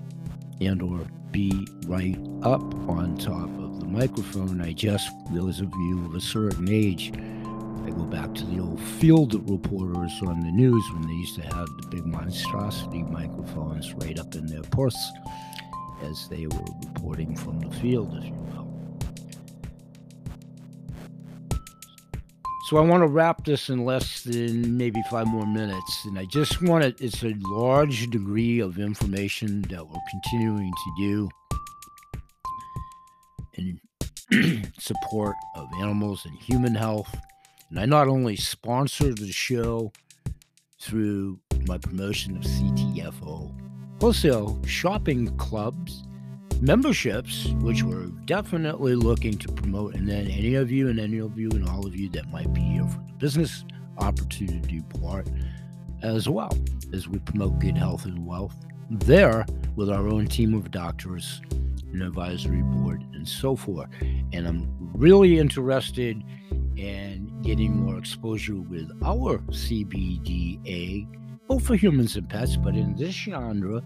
and 0.61 0.81
or 0.83 1.01
be 1.31 1.66
right 1.87 2.16
up 2.43 2.62
on 2.89 3.16
top 3.16 3.49
of 3.59 3.81
the 3.81 3.87
microphone. 3.87 4.61
I 4.61 4.72
just, 4.72 5.11
those 5.33 5.61
of 5.61 5.72
you 5.72 6.05
of 6.07 6.14
a 6.14 6.20
certain 6.20 6.68
age, 6.70 7.12
I 7.12 7.91
go 7.91 8.05
back 8.05 8.33
to 8.35 8.45
the 8.45 8.61
old 8.61 8.81
field 8.81 9.35
reporters 9.51 10.12
on 10.22 10.41
the 10.41 10.53
news 10.53 10.85
when 10.93 11.03
they 11.03 11.14
used 11.14 11.35
to 11.37 11.43
have 11.43 11.66
the 11.66 11.89
big 11.91 12.07
monstrosity 12.07 13.03
microphones 13.03 13.93
right 13.95 14.18
up 14.18 14.35
in 14.35 14.47
their 14.47 14.62
purse 14.62 15.12
as 16.03 16.29
they 16.29 16.47
were 16.47 16.64
reporting 16.87 17.37
from 17.37 17.59
the 17.59 17.70
field, 17.77 18.14
if 18.16 18.25
you 18.27 18.33
will. 18.33 18.64
So 22.65 22.79
I 22.79 22.81
want 22.81 23.03
to 23.03 23.07
wrap 23.07 23.45
this 23.45 23.69
in 23.69 23.85
less 23.85 24.23
than 24.23 24.77
maybe 24.79 25.03
five 25.11 25.27
more 25.27 25.47
minutes. 25.47 26.05
And 26.07 26.19
I 26.19 26.25
just 26.25 26.62
want 26.62 26.83
to, 26.83 27.05
it's 27.05 27.23
a 27.23 27.35
large 27.41 28.09
degree 28.09 28.61
of 28.61 28.79
information 28.79 29.62
that 29.69 29.87
we're 29.87 30.01
continuing 30.11 30.73
to 30.73 30.95
do 30.99 31.29
in 33.55 34.73
support 34.79 35.37
of 35.57 35.69
animals 35.79 36.25
and 36.25 36.39
human 36.39 36.75
health. 36.75 37.15
And 37.69 37.79
I 37.79 37.85
not 37.85 38.09
only 38.09 38.35
sponsor 38.37 39.12
the 39.12 39.31
show 39.31 39.93
through 40.81 41.41
my 41.67 41.77
promotion 41.77 42.37
of 42.37 42.45
CTFO 42.45 43.55
wholesale 44.01 44.61
shopping 44.67 45.35
clubs 45.37 46.05
memberships, 46.65 47.49
which 47.61 47.83
we're 47.83 48.07
definitely 48.25 48.95
looking 48.95 49.37
to 49.37 49.53
promote. 49.53 49.95
And 49.95 50.09
then 50.09 50.27
any 50.29 50.55
of 50.55 50.71
you 50.71 50.89
and 50.89 50.99
any 50.99 51.19
of 51.19 51.39
you 51.39 51.51
and 51.51 51.69
all 51.69 51.87
of 51.87 51.95
you 51.95 52.09
that 52.11 52.31
might 52.31 52.53
be 52.55 52.62
here 52.62 52.87
for 52.89 52.99
the 53.07 53.12
business 53.19 53.65
opportunity 53.99 54.81
part 55.01 55.29
as 56.03 56.29
well 56.29 56.57
as 56.93 57.07
we 57.07 57.19
promote 57.19 57.59
good 57.59 57.77
health 57.77 58.07
and 58.07 58.27
wealth 58.27 58.57
there 58.91 59.45
with 59.77 59.91
our 59.91 60.09
own 60.09 60.27
team 60.27 60.55
of 60.55 60.71
doctors 60.71 61.43
and 61.93 62.03
advisory 62.03 62.62
board 62.62 63.05
and 63.12 63.29
so 63.29 63.55
forth. 63.57 63.89
And 64.33 64.49
I'm 64.49 64.69
really 64.95 65.39
interested 65.39 66.23
in 66.77 67.43
getting 67.43 67.77
more 67.85 67.99
exposure 67.99 68.57
with 68.57 68.91
our 69.05 69.39
CBDA 69.51 71.07
both 71.47 71.66
for 71.66 71.74
humans 71.74 72.16
and 72.16 72.28
pets, 72.28 72.57
but 72.57 72.74
in 72.74 72.97
this 72.97 73.14
genre 73.14 73.82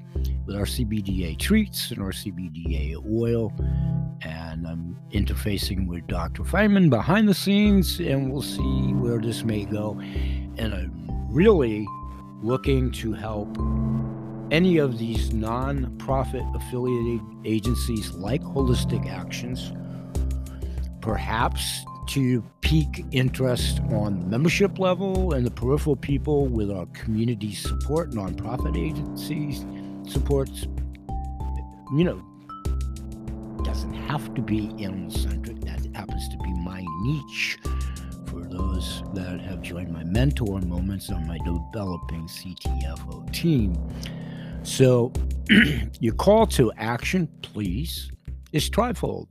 with 0.46 0.56
our 0.56 0.64
CBDA 0.64 1.38
treats 1.38 1.90
and 1.90 2.00
our 2.00 2.12
CBDA 2.12 2.96
oil. 3.12 3.52
And 4.22 4.66
I'm 4.66 4.96
interfacing 5.12 5.86
with 5.86 6.06
Dr. 6.06 6.42
Feinman 6.42 6.90
behind 6.90 7.28
the 7.28 7.34
scenes, 7.34 7.98
and 8.00 8.32
we'll 8.32 8.42
see 8.42 8.92
where 8.94 9.18
this 9.18 9.44
may 9.44 9.64
go. 9.64 9.98
And 10.00 10.74
I'm 10.74 11.06
really 11.30 11.86
looking 12.42 12.92
to 12.92 13.12
help 13.12 13.48
any 14.50 14.78
of 14.78 14.98
these 14.98 15.32
non-profit 15.32 16.44
affiliated 16.54 17.20
agencies 17.44 18.12
like 18.12 18.42
Holistic 18.42 19.10
Actions, 19.10 19.72
perhaps 21.00 21.84
to 22.08 22.42
peak 22.62 23.04
interest 23.12 23.80
on 23.90 24.28
membership 24.28 24.78
level 24.78 25.34
and 25.34 25.46
the 25.46 25.50
peripheral 25.50 25.96
people 25.96 26.46
with 26.46 26.70
our 26.70 26.86
community 26.86 27.54
support, 27.54 28.10
nonprofit 28.10 28.76
agencies 28.76 29.64
supports. 30.10 30.66
You 31.94 32.04
know, 32.04 32.22
doesn't 33.62 33.94
have 33.94 34.34
to 34.34 34.42
be 34.42 34.68
animal 34.82 35.10
centric. 35.10 35.60
That 35.60 35.80
happens 35.94 36.28
to 36.30 36.38
be 36.38 36.52
my 36.54 36.84
niche 37.02 37.58
for 38.26 38.40
those 38.44 39.02
that 39.14 39.40
have 39.40 39.62
joined 39.62 39.92
my 39.92 40.04
mentor 40.04 40.60
moments 40.60 41.10
on 41.10 41.26
my 41.26 41.38
developing 41.38 42.26
CTFO 42.26 43.32
team. 43.32 43.76
So, 44.62 45.12
your 46.00 46.14
call 46.14 46.46
to 46.48 46.72
action, 46.76 47.28
please, 47.42 48.10
is 48.52 48.68
trifold. 48.68 49.28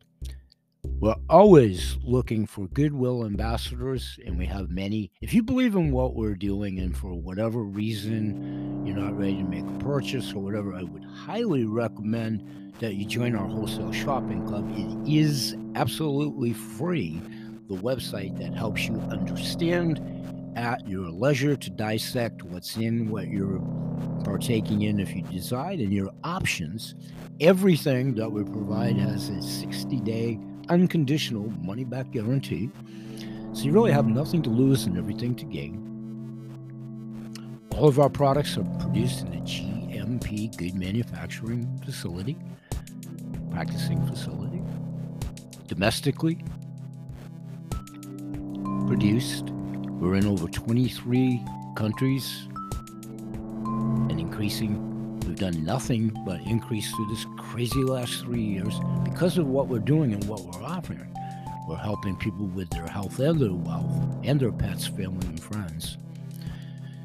We're 1.00 1.16
always 1.30 1.98
looking 2.04 2.48
for 2.48 2.68
goodwill 2.70 3.26
ambassadors, 3.26 4.18
and 4.26 4.38
we 4.38 4.48
have 4.48 4.72
many. 4.72 5.12
If 5.22 5.34
you 5.34 5.44
believe 5.44 5.76
in 5.76 5.92
what 5.92 6.16
we're 6.16 6.36
doing, 6.36 6.80
and 6.80 6.98
for 6.98 7.14
whatever 7.14 7.62
reason 7.64 8.84
you're 8.86 8.96
not 8.96 9.16
ready 9.16 9.36
to 9.36 9.44
make 9.44 9.66
a 9.68 9.78
purchase 9.84 10.34
or 10.34 10.40
whatever, 10.40 10.74
I 10.74 10.82
would 10.84 11.04
highly 11.04 11.66
recommend 11.66 12.74
that 12.80 12.96
you 12.96 13.06
join 13.06 13.36
our 13.36 13.48
wholesale 13.48 13.92
shopping 13.92 14.48
club. 14.48 14.68
It 14.76 15.12
is 15.12 15.56
absolutely 15.76 16.54
free. 16.54 17.22
The 17.70 17.76
website 17.76 18.38
that 18.40 18.56
helps 18.56 18.88
you 18.88 18.96
understand 19.12 20.02
at 20.56 20.88
your 20.88 21.10
leisure 21.10 21.56
to 21.56 21.70
dissect 21.70 22.42
what's 22.44 22.76
in 22.78 23.10
what 23.10 23.28
you're 23.28 23.62
partaking 24.24 24.82
in 24.82 25.00
if 25.00 25.16
you 25.16 25.22
decide 25.22 25.80
and 25.80 25.94
your 25.94 26.10
options. 26.24 26.96
Everything 27.40 28.16
that 28.16 28.32
we 28.32 28.44
provide 28.44 28.98
has 28.98 29.30
a 29.30 29.42
60 29.42 30.00
day 30.02 30.40
unconditional 30.70 31.52
money 31.62 31.84
back 31.84 32.12
guarantee. 32.12 32.70
So 33.54 33.64
you 33.64 33.72
really 33.72 33.92
have 33.92 34.08
nothing 34.08 34.42
to 34.44 34.50
lose 34.50 34.86
and 34.86 34.98
everything 34.98 35.36
to 35.36 35.46
gain. 35.46 35.84
All 37.76 37.88
of 37.88 38.00
our 38.00 38.10
products 38.10 38.58
are 38.58 38.64
produced 38.80 39.22
in 39.26 39.34
a 39.34 39.42
GMP 39.42 40.56
good 40.58 40.76
manufacturing 40.76 41.80
facility, 41.86 42.38
practicing 43.52 44.06
facility, 44.08 44.62
domestically 45.68 46.44
produced. 48.88 49.50
We're 50.00 50.16
in 50.16 50.26
over 50.26 50.48
23 50.48 51.44
countries 51.76 52.48
and 54.10 54.20
increasing. 54.20 54.87
Done 55.38 55.64
nothing 55.64 56.20
but 56.26 56.42
increase 56.42 56.92
through 56.92 57.10
this 57.10 57.28
crazy 57.38 57.84
last 57.84 58.24
three 58.24 58.42
years 58.42 58.80
because 59.04 59.38
of 59.38 59.46
what 59.46 59.68
we're 59.68 59.78
doing 59.78 60.12
and 60.12 60.24
what 60.24 60.42
we're 60.42 60.64
offering. 60.64 61.08
We're 61.70 61.76
helping 61.76 62.16
people 62.16 62.48
with 62.48 62.72
their 62.72 62.88
health 62.88 63.20
and 63.20 63.40
their 63.40 63.54
wealth 63.54 64.18
and 64.24 64.40
their 64.40 64.52
pets, 64.52 64.88
family, 64.88 65.28
and 65.28 65.40
friends. 65.40 66.00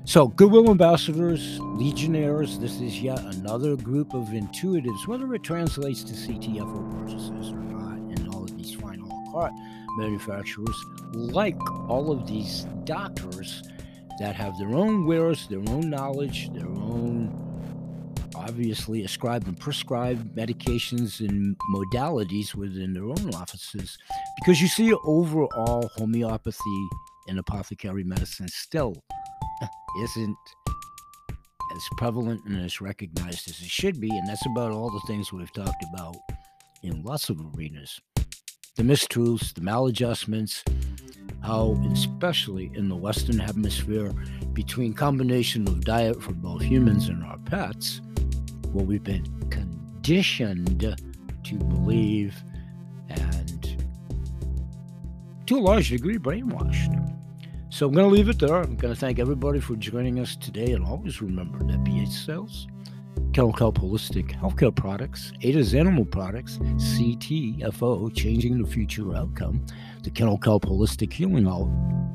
So, 0.05 0.29
Goodwill 0.29 0.71
Ambassadors, 0.71 1.61
Legionnaires, 1.61 2.59
this 2.59 2.81
is 2.81 3.03
yet 3.03 3.19
another 3.19 3.77
group 3.77 4.15
of 4.15 4.29
intuitives, 4.29 5.07
whether 5.07 5.35
it 5.35 5.43
translates 5.43 6.03
to 6.05 6.15
CTFO 6.15 7.01
purchases 7.01 7.53
or 7.53 7.59
not, 7.59 7.99
and 7.99 8.35
all 8.35 8.45
of 8.45 8.57
these 8.57 8.75
fine 8.75 9.07
carte 9.31 9.53
manufacturers, 9.99 10.77
like 11.13 11.61
all 11.91 12.11
of 12.11 12.27
these 12.27 12.65
doctors 12.85 13.63
that 14.19 14.35
have 14.35 14.57
their 14.59 14.75
own 14.75 15.05
wares, 15.05 15.49
their 15.49 15.63
own 15.69 15.91
knowledge, 15.91 16.51
their 16.55 16.69
own 16.69 17.42
obviously 18.43 19.05
ascribed 19.05 19.47
and 19.47 19.59
prescribe 19.59 20.35
medications 20.35 21.21
and 21.21 21.57
modalities 21.75 22.55
within 22.55 22.93
their 22.93 23.05
own 23.05 23.35
offices 23.35 23.97
because 24.41 24.61
you 24.61 24.69
see 24.69 24.93
overall 25.05 25.89
homeopathy 25.97 26.89
and 27.29 27.39
apothecary 27.39 28.05
medicine 28.05 28.49
still 28.49 28.95
isn't 30.03 30.37
as 31.75 31.83
prevalent 31.97 32.41
and 32.47 32.65
as 32.65 32.81
recognized 32.81 33.49
as 33.49 33.61
it 33.61 33.71
should 33.71 34.01
be 34.01 34.11
and 34.11 34.29
that's 34.29 34.45
about 34.47 34.73
all 34.73 34.91
the 34.91 35.03
things 35.07 35.33
we've 35.33 35.53
talked 35.53 35.85
about 35.93 36.17
in 36.83 37.03
lots 37.03 37.31
of 37.31 37.39
arenas. 37.55 38.01
The 38.77 38.83
mistruths 38.83 39.55
the 39.55 39.61
maladjustments 39.61 40.63
how 41.43 41.77
especially 41.93 42.71
in 42.75 42.89
the 42.89 42.97
western 42.97 43.39
hemisphere 43.39 44.13
between 44.53 44.95
combination 44.95 45.67
of 45.67 45.85
diet 45.85 46.23
for 46.23 46.33
both 46.33 46.63
humans 46.63 47.09
and 47.09 47.23
our 47.25 47.39
pets 47.39 48.01
what 48.73 48.87
we've 48.87 49.05
been 49.05 49.27
conditioned 49.51 50.97
to 51.45 51.55
believe 51.55 52.43
and 53.09 53.77
to 55.47 55.57
a 55.57 55.61
large 55.61 55.91
degree 55.91 56.19
brainwashed. 56.19 56.99
So 57.71 57.87
I'm 57.87 57.95
going 57.95 58.09
to 58.09 58.15
leave 58.15 58.29
it 58.29 58.39
there. 58.39 58.57
I'm 58.57 58.77
going 58.77 58.93
to 58.93 59.01
thank 59.01 59.19
everybody 59.19 59.59
for 59.59 59.77
joining 59.77 60.19
us 60.19 60.37
today. 60.37 60.73
And 60.73 60.85
always 60.85 61.23
remember 61.23 61.59
that 61.59 61.83
BH 61.85 62.09
Sales, 62.09 62.67
Kennel 63.33 63.53
Kelp 63.55 63.79
Holistic 63.79 64.39
Healthcare 64.39 64.75
Products, 64.75 65.33
Ada's 65.41 65.75
Animal 65.75 66.05
Products, 66.05 66.59
CTFO, 66.59 68.15
Changing 68.15 68.61
the 68.61 68.69
Future 68.69 69.15
Outcome, 69.17 69.65
the 70.03 70.11
Kennel 70.11 70.37
Kelp 70.37 70.67
Holistic 70.67 71.11
Healing 71.15 71.49
Out, 71.49 71.71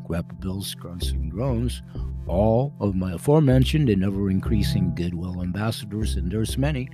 Grappa 0.07 0.39
Bills, 0.39 0.75
Grunts, 0.75 1.09
and 1.09 1.31
Groans, 1.31 1.81
all 2.27 2.71
of 2.79 2.93
my 2.93 3.13
aforementioned 3.13 3.89
and 3.89 4.03
ever 4.03 4.29
increasing 4.29 4.93
goodwill 4.93 5.41
ambassadors, 5.41 6.17
and 6.17 6.31
there's 6.31 6.55
many. 6.55 6.87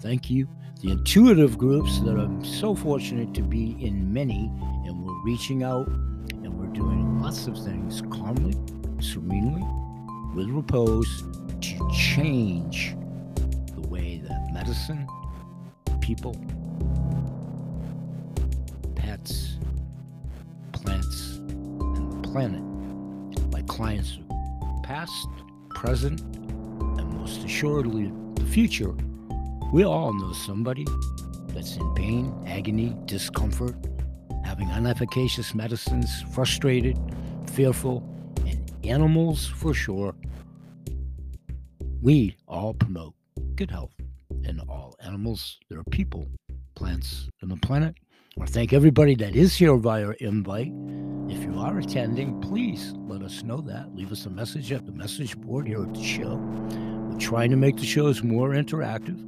Thank 0.00 0.30
you. 0.30 0.48
The 0.80 0.92
intuitive 0.92 1.58
groups 1.58 2.00
that 2.00 2.18
I'm 2.18 2.42
so 2.42 2.74
fortunate 2.74 3.34
to 3.34 3.42
be 3.42 3.76
in 3.84 4.12
many, 4.14 4.50
and 4.86 5.04
we're 5.04 5.22
reaching 5.24 5.62
out 5.62 5.88
and 5.88 6.58
we're 6.58 6.72
doing 6.72 7.20
lots 7.20 7.46
of 7.46 7.62
things 7.62 8.00
calmly, 8.10 8.54
serenely, 8.98 9.62
with 10.34 10.48
repose 10.48 11.22
to 11.60 11.90
change 11.92 12.96
medicine, 14.52 15.06
people, 16.00 16.36
pets, 18.94 19.56
plants, 20.72 21.36
and 21.36 22.12
the 22.12 22.28
planet, 22.28 22.62
my 23.50 23.62
clients 23.62 24.18
past, 24.82 25.28
present, 25.70 26.20
and 26.20 27.12
most 27.14 27.44
assuredly 27.44 28.12
the 28.34 28.44
future, 28.44 28.94
we 29.72 29.84
all 29.84 30.12
know 30.12 30.32
somebody 30.32 30.84
that's 31.48 31.76
in 31.76 31.94
pain, 31.94 32.34
agony, 32.46 32.94
discomfort, 33.06 33.74
having 34.44 34.68
unefficacious 34.68 35.54
medicines, 35.54 36.22
frustrated, 36.34 36.98
fearful, 37.46 38.02
and 38.46 38.70
animals 38.84 39.46
for 39.46 39.72
sure. 39.72 40.14
We 42.02 42.36
all 42.48 42.74
promote 42.74 43.14
good 43.54 43.70
health 43.70 43.94
in 44.44 44.60
all 44.68 44.94
animals. 45.00 45.58
There 45.68 45.78
are 45.78 45.84
people, 45.90 46.26
plants, 46.74 47.28
and 47.40 47.50
the 47.50 47.56
planet. 47.56 47.94
I 48.00 48.40
want 48.40 48.48
to 48.48 48.54
thank 48.54 48.72
everybody 48.72 49.14
that 49.16 49.36
is 49.36 49.54
here 49.54 49.76
via 49.76 50.12
invite. 50.20 50.72
If 51.28 51.42
you 51.44 51.58
are 51.58 51.78
attending, 51.78 52.40
please 52.40 52.94
let 52.96 53.22
us 53.22 53.42
know 53.42 53.60
that. 53.62 53.94
Leave 53.94 54.12
us 54.12 54.26
a 54.26 54.30
message 54.30 54.72
at 54.72 54.86
the 54.86 54.92
message 54.92 55.36
board 55.36 55.66
here 55.66 55.82
at 55.82 55.94
the 55.94 56.02
show. 56.02 56.36
We're 56.36 57.18
trying 57.18 57.50
to 57.50 57.56
make 57.56 57.76
the 57.76 57.84
shows 57.84 58.22
more 58.22 58.50
interactive. 58.50 59.18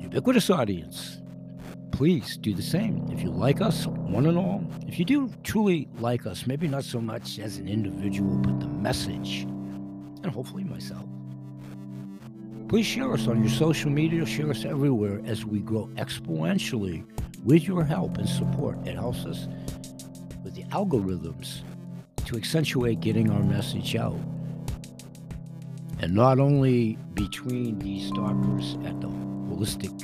Ubiquitous 0.00 0.48
audience, 0.50 1.20
please 1.90 2.36
do 2.36 2.54
the 2.54 2.62
same. 2.62 3.06
If 3.10 3.22
you 3.22 3.30
like 3.30 3.60
us, 3.60 3.86
one 3.86 4.26
and 4.26 4.38
all, 4.38 4.64
if 4.86 4.98
you 4.98 5.04
do 5.04 5.30
truly 5.42 5.88
like 5.98 6.26
us, 6.26 6.46
maybe 6.46 6.68
not 6.68 6.84
so 6.84 7.00
much 7.00 7.38
as 7.38 7.58
an 7.58 7.68
individual, 7.68 8.38
but 8.38 8.60
the 8.60 8.68
message, 8.68 9.42
and 10.22 10.26
hopefully 10.26 10.64
myself, 10.64 11.04
please 12.68 12.86
share 12.86 13.12
us 13.12 13.28
on 13.28 13.40
your 13.40 13.52
social 13.52 13.90
media, 13.90 14.26
share 14.26 14.50
us 14.50 14.64
everywhere 14.64 15.20
as 15.24 15.44
we 15.44 15.60
grow 15.60 15.86
exponentially 15.94 17.04
with 17.44 17.68
your 17.68 17.84
help 17.84 18.18
and 18.18 18.28
support, 18.28 18.76
it 18.86 18.94
helps 18.94 19.24
us 19.24 19.46
with 20.42 20.54
the 20.54 20.64
algorithms 20.64 21.60
to 22.24 22.36
accentuate 22.36 23.00
getting 23.00 23.30
our 23.30 23.42
message 23.42 23.94
out. 23.94 24.18
And 26.00 26.12
not 26.12 26.40
only 26.40 26.98
between 27.14 27.78
these 27.78 28.10
doctors 28.10 28.74
at 28.84 29.00
the 29.00 29.06
Holistic 29.06 29.94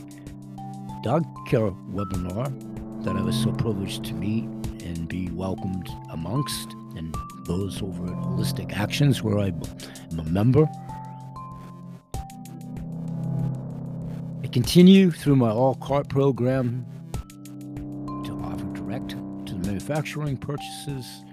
Dog 1.02 1.24
Care 1.48 1.72
webinar 1.92 3.04
that 3.04 3.16
I 3.16 3.22
was 3.22 3.36
so 3.42 3.50
privileged 3.52 4.04
to 4.04 4.14
meet 4.14 4.44
and 4.84 5.08
be 5.08 5.28
welcomed 5.30 5.88
amongst, 6.10 6.70
and 6.96 7.14
those 7.44 7.82
over 7.82 8.06
at 8.06 8.12
Holistic 8.12 8.72
Actions, 8.72 9.22
where 9.22 9.38
I 9.40 9.48
am 9.48 10.20
a 10.20 10.24
member. 10.24 10.68
Continue 14.52 15.10
through 15.10 15.34
my 15.34 15.50
all 15.50 15.74
cart 15.76 16.08
program 16.10 16.84
to 18.22 18.32
offer 18.44 18.66
direct 18.74 19.10
to 19.10 19.54
the 19.54 19.66
manufacturing 19.66 20.36
purchases 20.36 21.24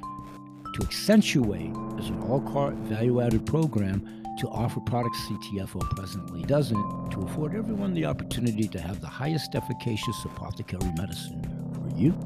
to 0.74 0.82
accentuate 0.84 1.74
as 1.98 2.08
an 2.08 2.18
all 2.24 2.40
cart 2.40 2.74
value 2.76 3.20
added 3.20 3.46
program 3.46 4.02
to 4.40 4.48
offer 4.48 4.80
products 4.80 5.20
CTFO 5.28 5.82
presently 5.98 6.44
doesn't 6.44 7.12
to 7.12 7.20
afford 7.20 7.56
everyone 7.56 7.94
the 7.94 8.06
opportunity 8.06 8.70
to 8.70 8.80
have 8.80 9.02
the 9.02 9.08
highest 9.08 9.54
efficacious 9.54 10.24
apothecary 10.24 10.90
medicine 10.96 11.44
for 11.74 12.00
you, 12.00 12.18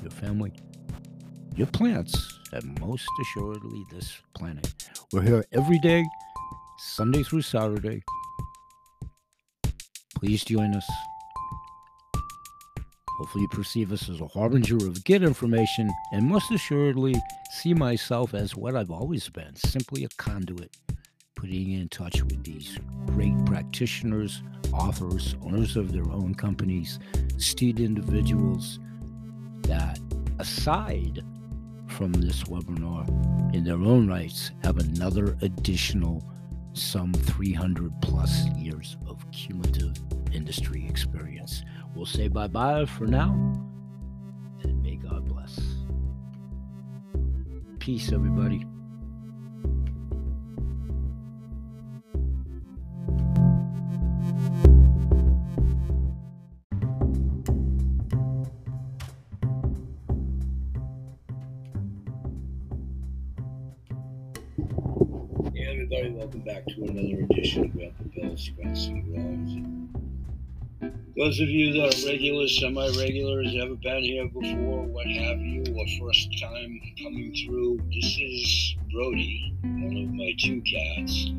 your 0.00 0.12
family, 0.12 0.54
your 1.56 1.66
plants, 1.66 2.38
and 2.54 2.80
most 2.80 3.06
assuredly 3.20 3.84
this 3.92 4.18
planet. 4.34 4.72
We're 5.12 5.22
here 5.22 5.44
every 5.52 5.78
day, 5.80 6.06
Sunday 6.78 7.22
through 7.22 7.42
Saturday. 7.42 8.02
Please 10.22 10.44
join 10.44 10.72
us. 10.72 10.88
Hopefully, 13.18 13.42
you 13.42 13.48
perceive 13.48 13.90
us 13.90 14.08
as 14.08 14.20
a 14.20 14.28
harbinger 14.28 14.76
of 14.76 15.02
good 15.02 15.24
information, 15.24 15.90
and 16.12 16.28
most 16.28 16.52
assuredly, 16.52 17.16
see 17.50 17.74
myself 17.74 18.32
as 18.32 18.54
what 18.54 18.76
I've 18.76 18.92
always 18.92 19.28
been 19.28 19.56
simply 19.56 20.04
a 20.04 20.08
conduit, 20.18 20.76
putting 21.34 21.72
in 21.72 21.88
touch 21.88 22.22
with 22.22 22.44
these 22.44 22.78
great 23.06 23.34
practitioners, 23.46 24.44
authors, 24.72 25.34
owners 25.42 25.76
of 25.76 25.90
their 25.90 26.08
own 26.12 26.36
companies, 26.36 27.00
astute 27.36 27.80
individuals 27.80 28.78
that, 29.62 29.98
aside 30.38 31.24
from 31.88 32.12
this 32.12 32.44
webinar, 32.44 33.08
in 33.52 33.64
their 33.64 33.74
own 33.74 34.06
rights, 34.06 34.52
have 34.62 34.78
another 34.78 35.36
additional 35.42 36.22
some 36.74 37.12
300 37.12 37.92
plus 38.00 38.46
years 38.56 38.96
of 39.06 39.18
cumulative 39.30 39.96
industry 40.32 40.86
experience. 40.88 41.62
We'll 41.94 42.06
say 42.06 42.28
bye 42.28 42.48
bye 42.48 42.86
for 42.86 43.06
now, 43.06 43.32
and 44.62 44.82
may 44.82 44.96
God 44.96 45.28
bless. 45.28 45.60
Peace, 47.78 48.12
everybody. 48.12 48.64
Those 71.32 71.40
of 71.40 71.48
you 71.48 71.72
that 71.72 71.94
are 71.94 72.08
regulars, 72.10 72.60
semi-regulars, 72.60 73.56
ever 73.58 73.74
been 73.76 74.02
here 74.04 74.28
before, 74.28 74.84
what 74.84 75.06
have 75.06 75.40
you, 75.40 75.64
or 75.74 75.86
first 75.98 76.28
time 76.38 76.78
coming 77.02 77.34
through, 77.34 77.80
this 77.90 78.18
is 78.20 78.76
Brody, 78.92 79.56
one 79.62 79.96
of 79.96 80.12
my 80.12 80.34
two 80.38 80.60
cats. 80.60 81.32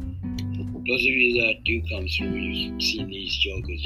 Those 0.87 0.99
of 0.99 1.13
you 1.13 1.43
that 1.43 1.63
do 1.63 1.79
come 1.91 2.07
through, 2.07 2.39
you've 2.39 2.81
seen 2.81 3.07
these 3.07 3.35
jokers. 3.35 3.83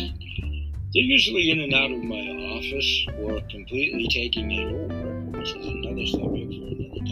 They're 0.94 1.04
usually 1.04 1.52
in 1.52 1.60
and 1.60 1.74
out 1.74 1.92
of 1.92 2.02
my 2.02 2.24
office 2.56 3.08
or 3.20 3.42
completely 3.52 4.08
taking 4.08 4.50
it 4.50 4.64
over, 4.64 5.38
which 5.38 5.56
is 5.58 5.66
another 5.68 6.08
subject 6.08 6.54
for 6.56 6.72
another 6.72 7.04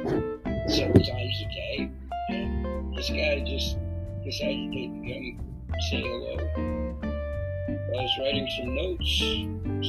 time. 0.00 0.70
Several 0.70 1.04
times 1.04 1.42
a 1.42 1.48
day. 1.52 1.90
And 2.30 2.96
this 2.96 3.10
guy 3.10 3.44
just 3.46 3.76
decided 4.24 4.72
to 4.72 4.88
come 5.12 5.44
say 5.90 6.00
hello. 6.00 6.83
I 7.94 8.02
was 8.02 8.18
writing 8.18 8.48
some 8.58 8.74
notes, 8.74 9.18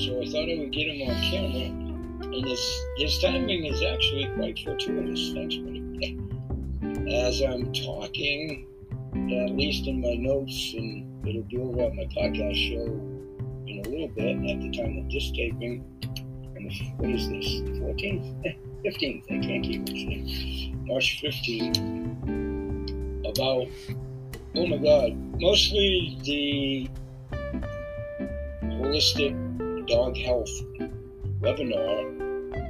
so 0.05 0.21
I 0.21 0.25
thought 0.29 0.47
I 0.47 0.59
would 0.59 0.71
get 0.71 0.87
him 0.87 1.09
on 1.09 1.15
camera. 1.23 2.35
And 2.35 2.45
his, 2.45 2.85
his 2.97 3.17
timing 3.17 3.65
is 3.65 3.81
actually 3.81 4.27
quite 4.35 4.59
fortuitous. 4.59 5.33
Thanks, 5.33 5.55
buddy. 5.55 6.19
As 7.15 7.41
I'm 7.41 7.73
talking, 7.73 8.67
at 9.15 9.55
least 9.55 9.87
in 9.87 10.01
my 10.01 10.13
notes, 10.17 10.73
and 10.75 11.27
it'll 11.27 11.41
be 11.43 11.57
over 11.57 11.91
my 11.95 12.05
podcast 12.15 12.55
show 12.55 12.85
in 13.65 13.81
a 13.83 13.89
little 13.89 14.09
bit 14.09 14.37
at 14.51 14.61
the 14.61 14.69
time 14.69 14.99
of 14.99 15.11
this 15.11 15.31
taping. 15.31 15.83
And 16.55 16.71
what 16.97 17.09
is 17.09 17.27
this? 17.27 17.45
14th? 17.81 18.83
15th. 18.85 19.23
I 19.31 19.39
can't 19.43 19.63
keep 19.63 19.81
it. 19.87 20.75
March 20.85 21.23
15th. 21.23 21.77
About, 23.27 23.67
oh 24.55 24.67
my 24.67 24.77
God, 24.77 25.17
mostly 25.39 26.19
the 26.23 26.87
holistic 28.85 29.87
dog 29.87 30.15
health 30.15 30.51
webinar 31.41 32.15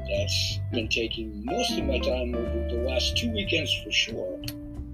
that's 0.09 0.59
been 0.71 0.87
taking 0.87 1.43
most 1.45 1.77
of 1.77 1.85
my 1.85 1.99
time 1.99 2.33
over 2.35 2.67
the 2.69 2.83
last 2.87 3.17
two 3.17 3.31
weekends 3.31 3.73
for 3.83 3.91
sure. 3.91 4.39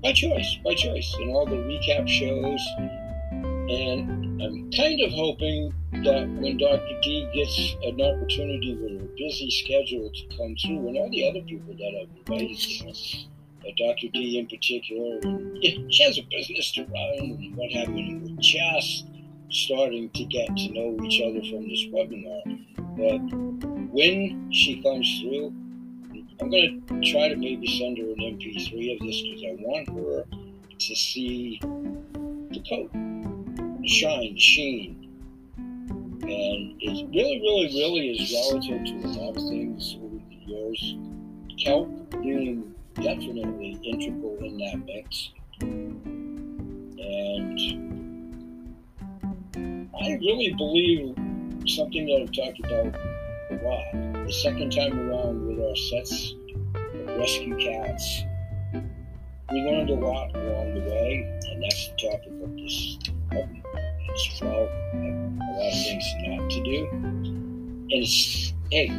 By 0.01 0.13
choice, 0.13 0.57
by 0.63 0.74
choice, 0.74 1.13
and 1.19 1.30
all 1.30 1.45
the 1.45 1.57
recap 1.57 2.07
shows. 2.07 2.61
And 2.82 4.41
I'm 4.41 4.72
kind 4.72 4.99
of 5.01 5.11
hoping 5.11 5.74
that 6.03 6.28
when 6.39 6.57
Dr. 6.57 6.99
D 7.03 7.30
gets 7.34 7.76
an 7.84 8.01
opportunity 8.01 8.76
with 8.82 9.01
her 9.01 9.07
busy 9.15 9.51
schedule 9.51 10.09
to 10.09 10.38
come 10.38 10.55
through, 10.55 10.88
and 10.88 10.97
all 10.97 11.09
the 11.11 11.30
other 11.30 11.41
people 11.41 11.76
that 11.76 11.93
I've 12.01 12.17
invited 12.17 12.57
this, 12.57 13.28
uh, 13.61 13.72
Dr. 13.78 14.07
D 14.11 14.39
in 14.39 14.47
particular, 14.47 15.19
she 15.91 16.03
has 16.03 16.17
a 16.17 16.24
business 16.32 16.72
to 16.74 16.82
run 16.86 17.19
and 17.19 17.55
what 17.55 17.72
have 17.72 17.95
you, 17.95 18.36
just 18.39 19.05
starting 19.52 20.10
to 20.12 20.24
get 20.26 20.56
to 20.56 20.70
know 20.72 20.97
each 21.06 21.22
other 21.22 21.41
from 21.49 21.68
this 21.68 21.86
webinar. 21.91 22.41
But 22.97 23.22
when 23.91 24.52
she 24.52 24.82
comes 24.82 25.22
through, 25.22 25.54
I'm 26.39 26.49
going 26.49 26.82
to 26.88 27.12
try 27.12 27.28
to 27.30 27.36
maybe 27.36 27.68
send 27.80 27.97
her 27.99 28.06
an 28.06 28.18
MP3 28.18 28.93
of 28.95 28.99
this 29.06 29.22
because 29.22 29.43
I 29.43 29.56
want 29.60 29.89
her 29.89 30.26
to 30.80 30.95
see 30.95 31.60
the 31.62 32.64
coat, 32.68 32.91
shine, 33.86 34.38
sheen. 34.38 34.97
And 36.24 36.76
it 36.80 37.08
really, 37.14 37.39
really, 37.41 37.68
really 37.76 38.10
is 38.12 38.32
relative 38.34 38.86
to 38.86 38.93
a 39.06 39.10
lot 39.20 39.38
of 39.38 39.43
things 39.49 39.97
over 40.02 40.20
the 40.30 40.36
years. 40.45 40.95
Kelp 41.64 41.89
being 42.22 42.74
definitely 42.95 43.80
integral 43.84 44.38
in 44.39 44.58
that 44.58 44.78
mix. 44.86 45.32
And 46.97 47.91
I 50.00 50.14
really 50.22 50.54
believe 50.58 51.16
something 51.68 52.06
that 52.06 52.22
I've 52.22 52.32
talked 52.32 52.60
about 52.60 52.96
a 53.52 53.56
lot. 53.64 54.26
The 54.26 54.32
second 54.32 54.72
time 54.72 54.98
around 54.98 55.46
with 55.46 55.60
our 55.60 55.76
sets 55.76 56.34
of 56.76 57.18
rescue 57.18 57.58
cats, 57.58 58.24
we 59.52 59.60
learned 59.60 59.89
a 59.89 59.96
lot 59.96 60.34
along 60.34 60.74
the 60.76 60.82
way, 60.89 61.39
and 61.50 61.64
that's 61.64 61.89
the 61.89 61.96
topic 62.10 62.32
of 62.42 62.56
this. 62.56 63.00
It's 64.14 64.42
about 64.42 64.70
a 64.94 64.96
lot 64.96 65.68
of 65.68 65.74
things 65.74 66.06
not 66.26 66.50
to 66.50 66.64
do. 66.64 66.88
And 66.92 67.92
it's, 67.92 68.54
hey, 68.72 68.89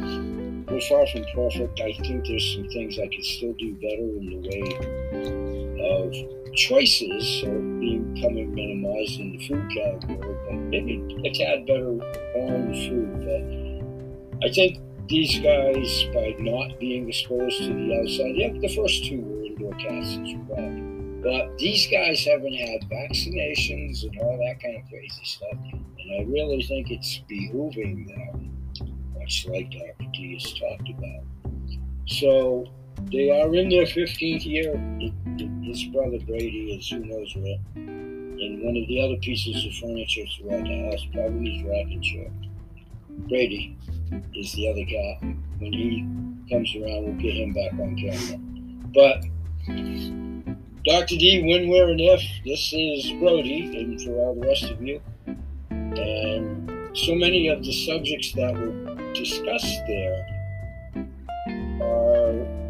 we're 0.71 0.81
far 0.81 1.07
from 1.07 1.25
perfect. 1.33 1.81
I 1.81 1.93
think 1.93 2.25
there's 2.27 2.53
some 2.53 2.69
things 2.69 2.99
I 2.99 3.07
could 3.07 3.25
still 3.25 3.53
do 3.53 3.73
better 3.75 4.09
in 4.19 4.25
the 4.29 4.37
way 4.47 4.61
of 5.97 6.42
choices 6.55 7.43
are 7.43 7.59
becoming 7.59 8.53
minimized 8.53 9.19
in 9.19 9.31
the 9.37 9.47
food 9.47 9.69
category, 9.71 10.37
but 10.47 10.55
maybe 10.55 11.03
a 11.25 11.33
tad 11.33 11.65
better 11.65 11.89
on 11.89 12.71
the 12.71 12.87
food. 12.87 14.39
But 14.39 14.47
I 14.47 14.51
think 14.51 14.79
these 15.09 15.39
guys, 15.39 16.05
by 16.13 16.35
not 16.39 16.79
being 16.79 17.09
exposed 17.09 17.57
to 17.59 17.73
the 17.73 17.99
outside, 17.99 18.35
yeah, 18.35 18.53
the 18.59 18.73
first 18.75 19.05
two 19.05 19.21
were 19.21 19.43
indoor 19.43 19.73
cats 19.73 20.17
as 20.17 20.33
well. 20.47 20.89
But 21.23 21.57
these 21.57 21.87
guys 21.87 22.25
haven't 22.25 22.53
had 22.53 22.81
vaccinations 22.89 24.03
and 24.03 24.19
all 24.19 24.37
that 24.37 24.61
kind 24.61 24.77
of 24.77 24.89
crazy 24.89 25.23
stuff. 25.23 25.57
And 25.71 26.19
I 26.19 26.23
really 26.29 26.63
think 26.63 26.91
it's 26.91 27.21
behooving 27.29 28.07
them, 28.07 28.51
much 29.17 29.45
like 29.47 29.71
Dr. 29.71 30.09
D 30.13 30.33
has 30.33 30.53
talked 30.53 30.89
about. 30.89 31.23
So 32.07 32.65
they 33.11 33.29
are 33.29 33.53
in 33.53 33.69
their 33.69 33.85
15th 33.85 34.45
year. 34.45 34.75
His 35.63 35.83
brother 35.85 36.19
Brady 36.25 36.75
is 36.77 36.89
who 36.89 36.99
knows 36.99 37.33
what. 37.35 37.59
And 37.75 38.63
one 38.63 38.75
of 38.75 38.87
the 38.87 39.01
other 39.01 39.17
pieces 39.17 39.65
of 39.65 39.73
furniture 39.75 40.23
throughout 40.37 40.63
the 40.63 40.89
house, 40.89 41.05
probably 41.13 41.51
his 41.51 41.63
rocking 41.63 42.01
chair. 42.01 42.31
Brady 43.29 43.77
is 44.35 44.51
the 44.53 44.69
other 44.69 44.83
guy. 44.83 45.35
When 45.59 45.73
he 45.73 46.05
comes 46.49 46.75
around, 46.75 47.05
we'll 47.05 47.21
get 47.21 47.35
him 47.35 47.53
back 47.53 47.73
on 47.73 47.95
camera. 47.95 48.37
But 48.93 49.23
Dr. 50.85 51.15
D, 51.15 51.43
when, 51.47 51.69
where, 51.69 51.89
and 51.89 52.01
if, 52.01 52.21
this 52.45 52.73
is 52.73 53.11
Brody, 53.19 53.79
and 53.79 54.01
for 54.01 54.11
all 54.17 54.35
the 54.35 54.47
rest 54.47 54.65
of 54.65 54.81
you. 54.81 55.01
And 55.69 56.97
so 56.97 57.15
many 57.15 57.47
of 57.47 57.63
the 57.63 57.71
subjects 57.71 58.33
that 58.33 58.53
were 58.53 59.13
discussed 59.13 59.79
there 59.87 60.25
are 61.81 62.62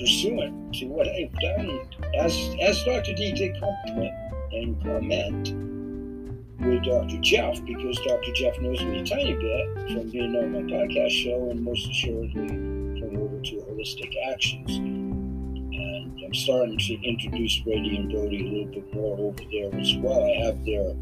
pursuant 0.00 0.74
to 0.74 0.86
what 0.86 1.06
I've 1.06 1.32
done, 1.40 1.86
as, 2.18 2.34
as 2.60 2.82
Dr. 2.84 3.14
D 3.14 3.32
did 3.32 3.60
compliment 3.60 4.14
and 4.52 4.82
comment 4.82 5.52
with 6.60 6.84
Dr. 6.84 7.18
Jeff, 7.20 7.62
because 7.64 7.98
Dr. 8.00 8.32
Jeff 8.32 8.58
knows 8.60 8.80
me 8.82 9.00
a 9.00 9.04
tiny 9.04 9.34
bit 9.34 9.92
from 9.92 10.10
being 10.10 10.34
on 10.36 10.52
my 10.52 10.62
podcast 10.62 11.10
show 11.10 11.50
and 11.50 11.62
most 11.62 11.88
assuredly 11.88 12.48
from 12.48 13.16
over 13.16 13.40
to 13.40 13.56
Holistic 13.68 14.14
Actions. 14.32 14.76
And 14.76 16.20
I'm 16.24 16.34
starting 16.34 16.78
to 16.78 16.94
introduce 17.02 17.58
Brady 17.58 17.96
and 17.96 18.10
Brody 18.10 18.46
a 18.46 18.50
little 18.50 18.72
bit 18.72 18.94
more 18.94 19.18
over 19.18 19.44
there 19.50 19.74
as 19.78 19.94
well. 19.96 20.24
I 20.24 20.46
have 20.46 20.64
their 20.64 20.94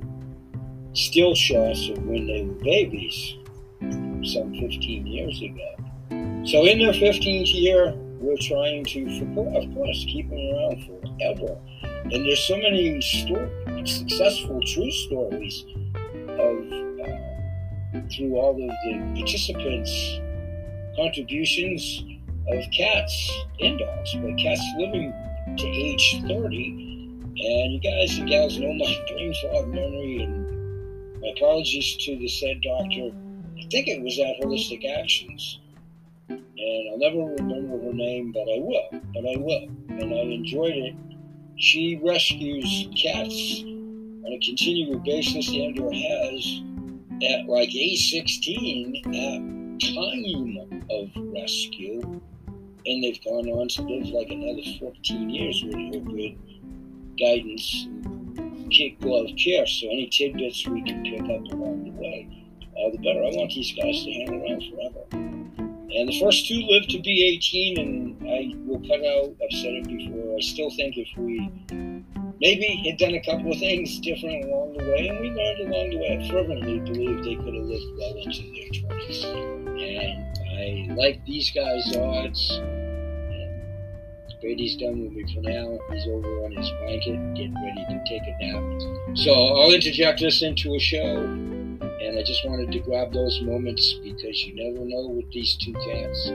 still 0.92 1.34
shots 1.34 1.88
of 1.88 2.04
when 2.04 2.26
they 2.26 2.42
were 2.42 2.64
babies 2.64 3.36
some 3.80 4.52
15 4.58 5.06
years 5.06 5.40
ago. 5.40 6.44
So 6.44 6.64
in 6.64 6.78
their 6.78 6.92
15th 6.92 7.52
year, 7.52 7.94
we're 8.20 8.36
trying 8.40 8.84
to, 8.84 9.34
for, 9.34 9.46
of 9.56 9.74
course, 9.74 10.04
keep 10.06 10.28
them 10.28 10.38
around 10.38 10.84
forever. 10.84 11.58
And 12.04 12.24
there's 12.24 12.46
so 12.46 12.56
many 12.56 13.00
stories, 13.00 13.98
successful, 13.98 14.60
true 14.66 14.90
stories 14.90 15.64
of 16.28 16.58
uh, 17.00 18.00
through 18.10 18.36
all 18.36 18.50
of 18.50 18.56
the 18.56 19.12
participants' 19.14 20.20
contributions 20.96 22.04
of 22.48 22.64
cats 22.72 23.32
and 23.60 23.78
dogs, 23.78 24.14
but 24.14 24.36
cats 24.38 24.62
living 24.78 25.12
to 25.56 25.66
age 25.66 26.22
30. 26.26 26.88
And 27.40 27.72
you 27.72 27.80
guys 27.80 28.18
and 28.18 28.28
gals 28.28 28.58
know 28.58 28.72
my 28.72 28.96
brain 29.08 29.34
fog 29.42 29.68
memory, 29.68 30.22
and 30.22 31.20
my 31.20 31.28
apologies 31.36 31.96
to 32.04 32.16
the 32.16 32.28
said 32.28 32.60
doctor. 32.62 33.10
I 33.58 33.66
think 33.70 33.88
it 33.88 34.02
was 34.02 34.18
at 34.18 34.40
Holistic 34.42 34.84
Actions. 34.98 35.60
And 36.28 36.90
I'll 36.90 36.98
never 36.98 37.34
remember 37.34 37.78
her 37.84 37.92
name, 37.92 38.32
but 38.32 38.42
I 38.42 38.58
will. 38.58 38.88
But 39.14 39.24
I 39.24 39.36
will. 39.38 39.68
And 39.88 40.12
I 40.12 40.34
enjoyed 40.34 40.74
it. 40.74 40.94
She 41.56 42.00
rescues 42.04 42.88
cats 42.96 43.62
on 44.28 44.32
a 44.32 44.38
continual 44.44 44.98
basis 45.00 45.48
and 45.48 45.78
or 45.80 45.92
has 45.92 46.62
at 47.22 47.48
like 47.48 47.74
age 47.74 48.10
16 48.10 49.02
at 49.06 49.58
time 49.80 50.84
of 50.90 51.08
rescue 51.32 52.20
and 52.86 53.02
they've 53.02 53.22
gone 53.24 53.48
on 53.48 53.68
to 53.68 53.82
live 53.82 54.06
like 54.08 54.28
another 54.30 54.62
14 54.78 55.30
years 55.30 55.62
with 55.64 55.74
her 55.74 56.00
good 56.00 56.38
guidance 57.18 57.88
kid 58.70 59.00
glove 59.00 59.28
care 59.42 59.66
so 59.66 59.86
any 59.86 60.08
tidbits 60.12 60.66
we 60.68 60.82
can 60.82 61.02
pick 61.02 61.22
up 61.22 61.52
along 61.52 61.84
the 61.84 61.90
way 61.90 62.28
all 62.76 62.92
the 62.92 62.98
better 62.98 63.22
i 63.24 63.30
want 63.36 63.50
these 63.50 63.72
guys 63.72 64.04
to 64.04 64.12
hang 64.12 64.28
around 64.28 64.62
forever 64.70 65.37
and 65.94 66.08
the 66.08 66.20
first 66.20 66.46
two 66.46 66.60
live 66.68 66.86
to 66.88 67.00
be 67.00 67.36
18 67.36 67.78
and 67.78 68.28
i 68.28 68.54
will 68.66 68.80
cut 68.80 69.04
out 69.04 69.34
i've 69.42 69.58
said 69.58 69.74
it 69.74 69.88
before 69.88 70.36
i 70.36 70.40
still 70.40 70.70
think 70.70 70.96
if 70.96 71.08
we 71.16 71.50
maybe 72.40 72.82
had 72.88 72.98
done 72.98 73.14
a 73.14 73.24
couple 73.24 73.52
of 73.52 73.58
things 73.58 73.98
different 74.00 74.44
along 74.44 74.74
the 74.74 74.84
way, 74.84 75.08
and 75.08 75.20
we 75.20 75.30
learned 75.30 75.60
along 75.60 75.90
the 75.90 75.98
way. 75.98 76.18
I 76.18 76.30
fervently 76.30 76.78
believe 76.80 77.24
they 77.24 77.34
could 77.34 77.54
have 77.54 77.64
lived 77.64 77.98
well 77.98 78.14
into 78.16 78.42
their 78.42 78.70
20s. 78.96 79.24
And 79.78 80.92
I 80.92 80.94
like 80.94 81.24
these 81.24 81.50
guys' 81.50 81.96
odds. 81.96 82.60
Brady's 84.40 84.76
done 84.76 85.02
with 85.02 85.12
me 85.12 85.34
for 85.34 85.40
now. 85.42 85.78
He's 85.92 86.06
over 86.06 86.44
on 86.44 86.52
his 86.52 86.70
blanket, 86.80 87.34
getting 87.34 87.54
ready 87.54 87.84
to 87.88 88.04
take 88.06 88.22
a 88.22 88.36
nap. 88.40 89.16
So 89.16 89.32
I'll 89.32 89.72
interject 89.72 90.20
this 90.20 90.42
into 90.42 90.76
a 90.76 90.78
show. 90.78 91.26
And 92.08 92.18
I 92.18 92.22
just 92.22 92.44
wanted 92.48 92.72
to 92.72 92.80
grab 92.80 93.12
those 93.12 93.40
moments 93.42 93.92
because 94.02 94.44
you 94.44 94.56
never 94.56 94.84
know 94.84 95.08
with 95.08 95.30
these 95.30 95.56
two 95.56 95.74
cats 95.74 96.30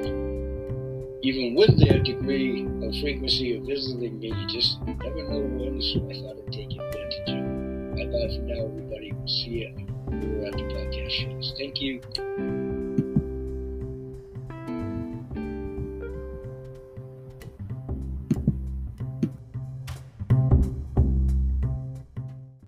even 1.24 1.56
with 1.56 1.80
their 1.80 2.00
degree 2.00 2.66
of 2.84 2.96
frequency 3.00 3.56
of 3.56 3.64
visiting 3.64 4.20
me, 4.20 4.28
you 4.28 4.48
just 4.48 4.82
never 4.82 5.24
know 5.24 5.40
when, 5.40 5.82
so 5.82 6.06
I 6.10 6.20
thought 6.20 6.44
I'd 6.46 6.52
take 6.52 6.72
advantage 6.72 7.30
of 7.30 7.38
it. 7.38 7.96
Bye 7.96 8.06
bye 8.12 8.36
for 8.36 8.42
now, 8.42 8.66
everybody. 8.66 9.14
See 9.26 9.64
you 9.64 9.88
over 10.08 10.48
at 10.48 10.54
the 10.54 10.64
podcast 10.64 11.12
shows. 11.12 11.54
Thank 11.58 11.82
you. 11.82 12.63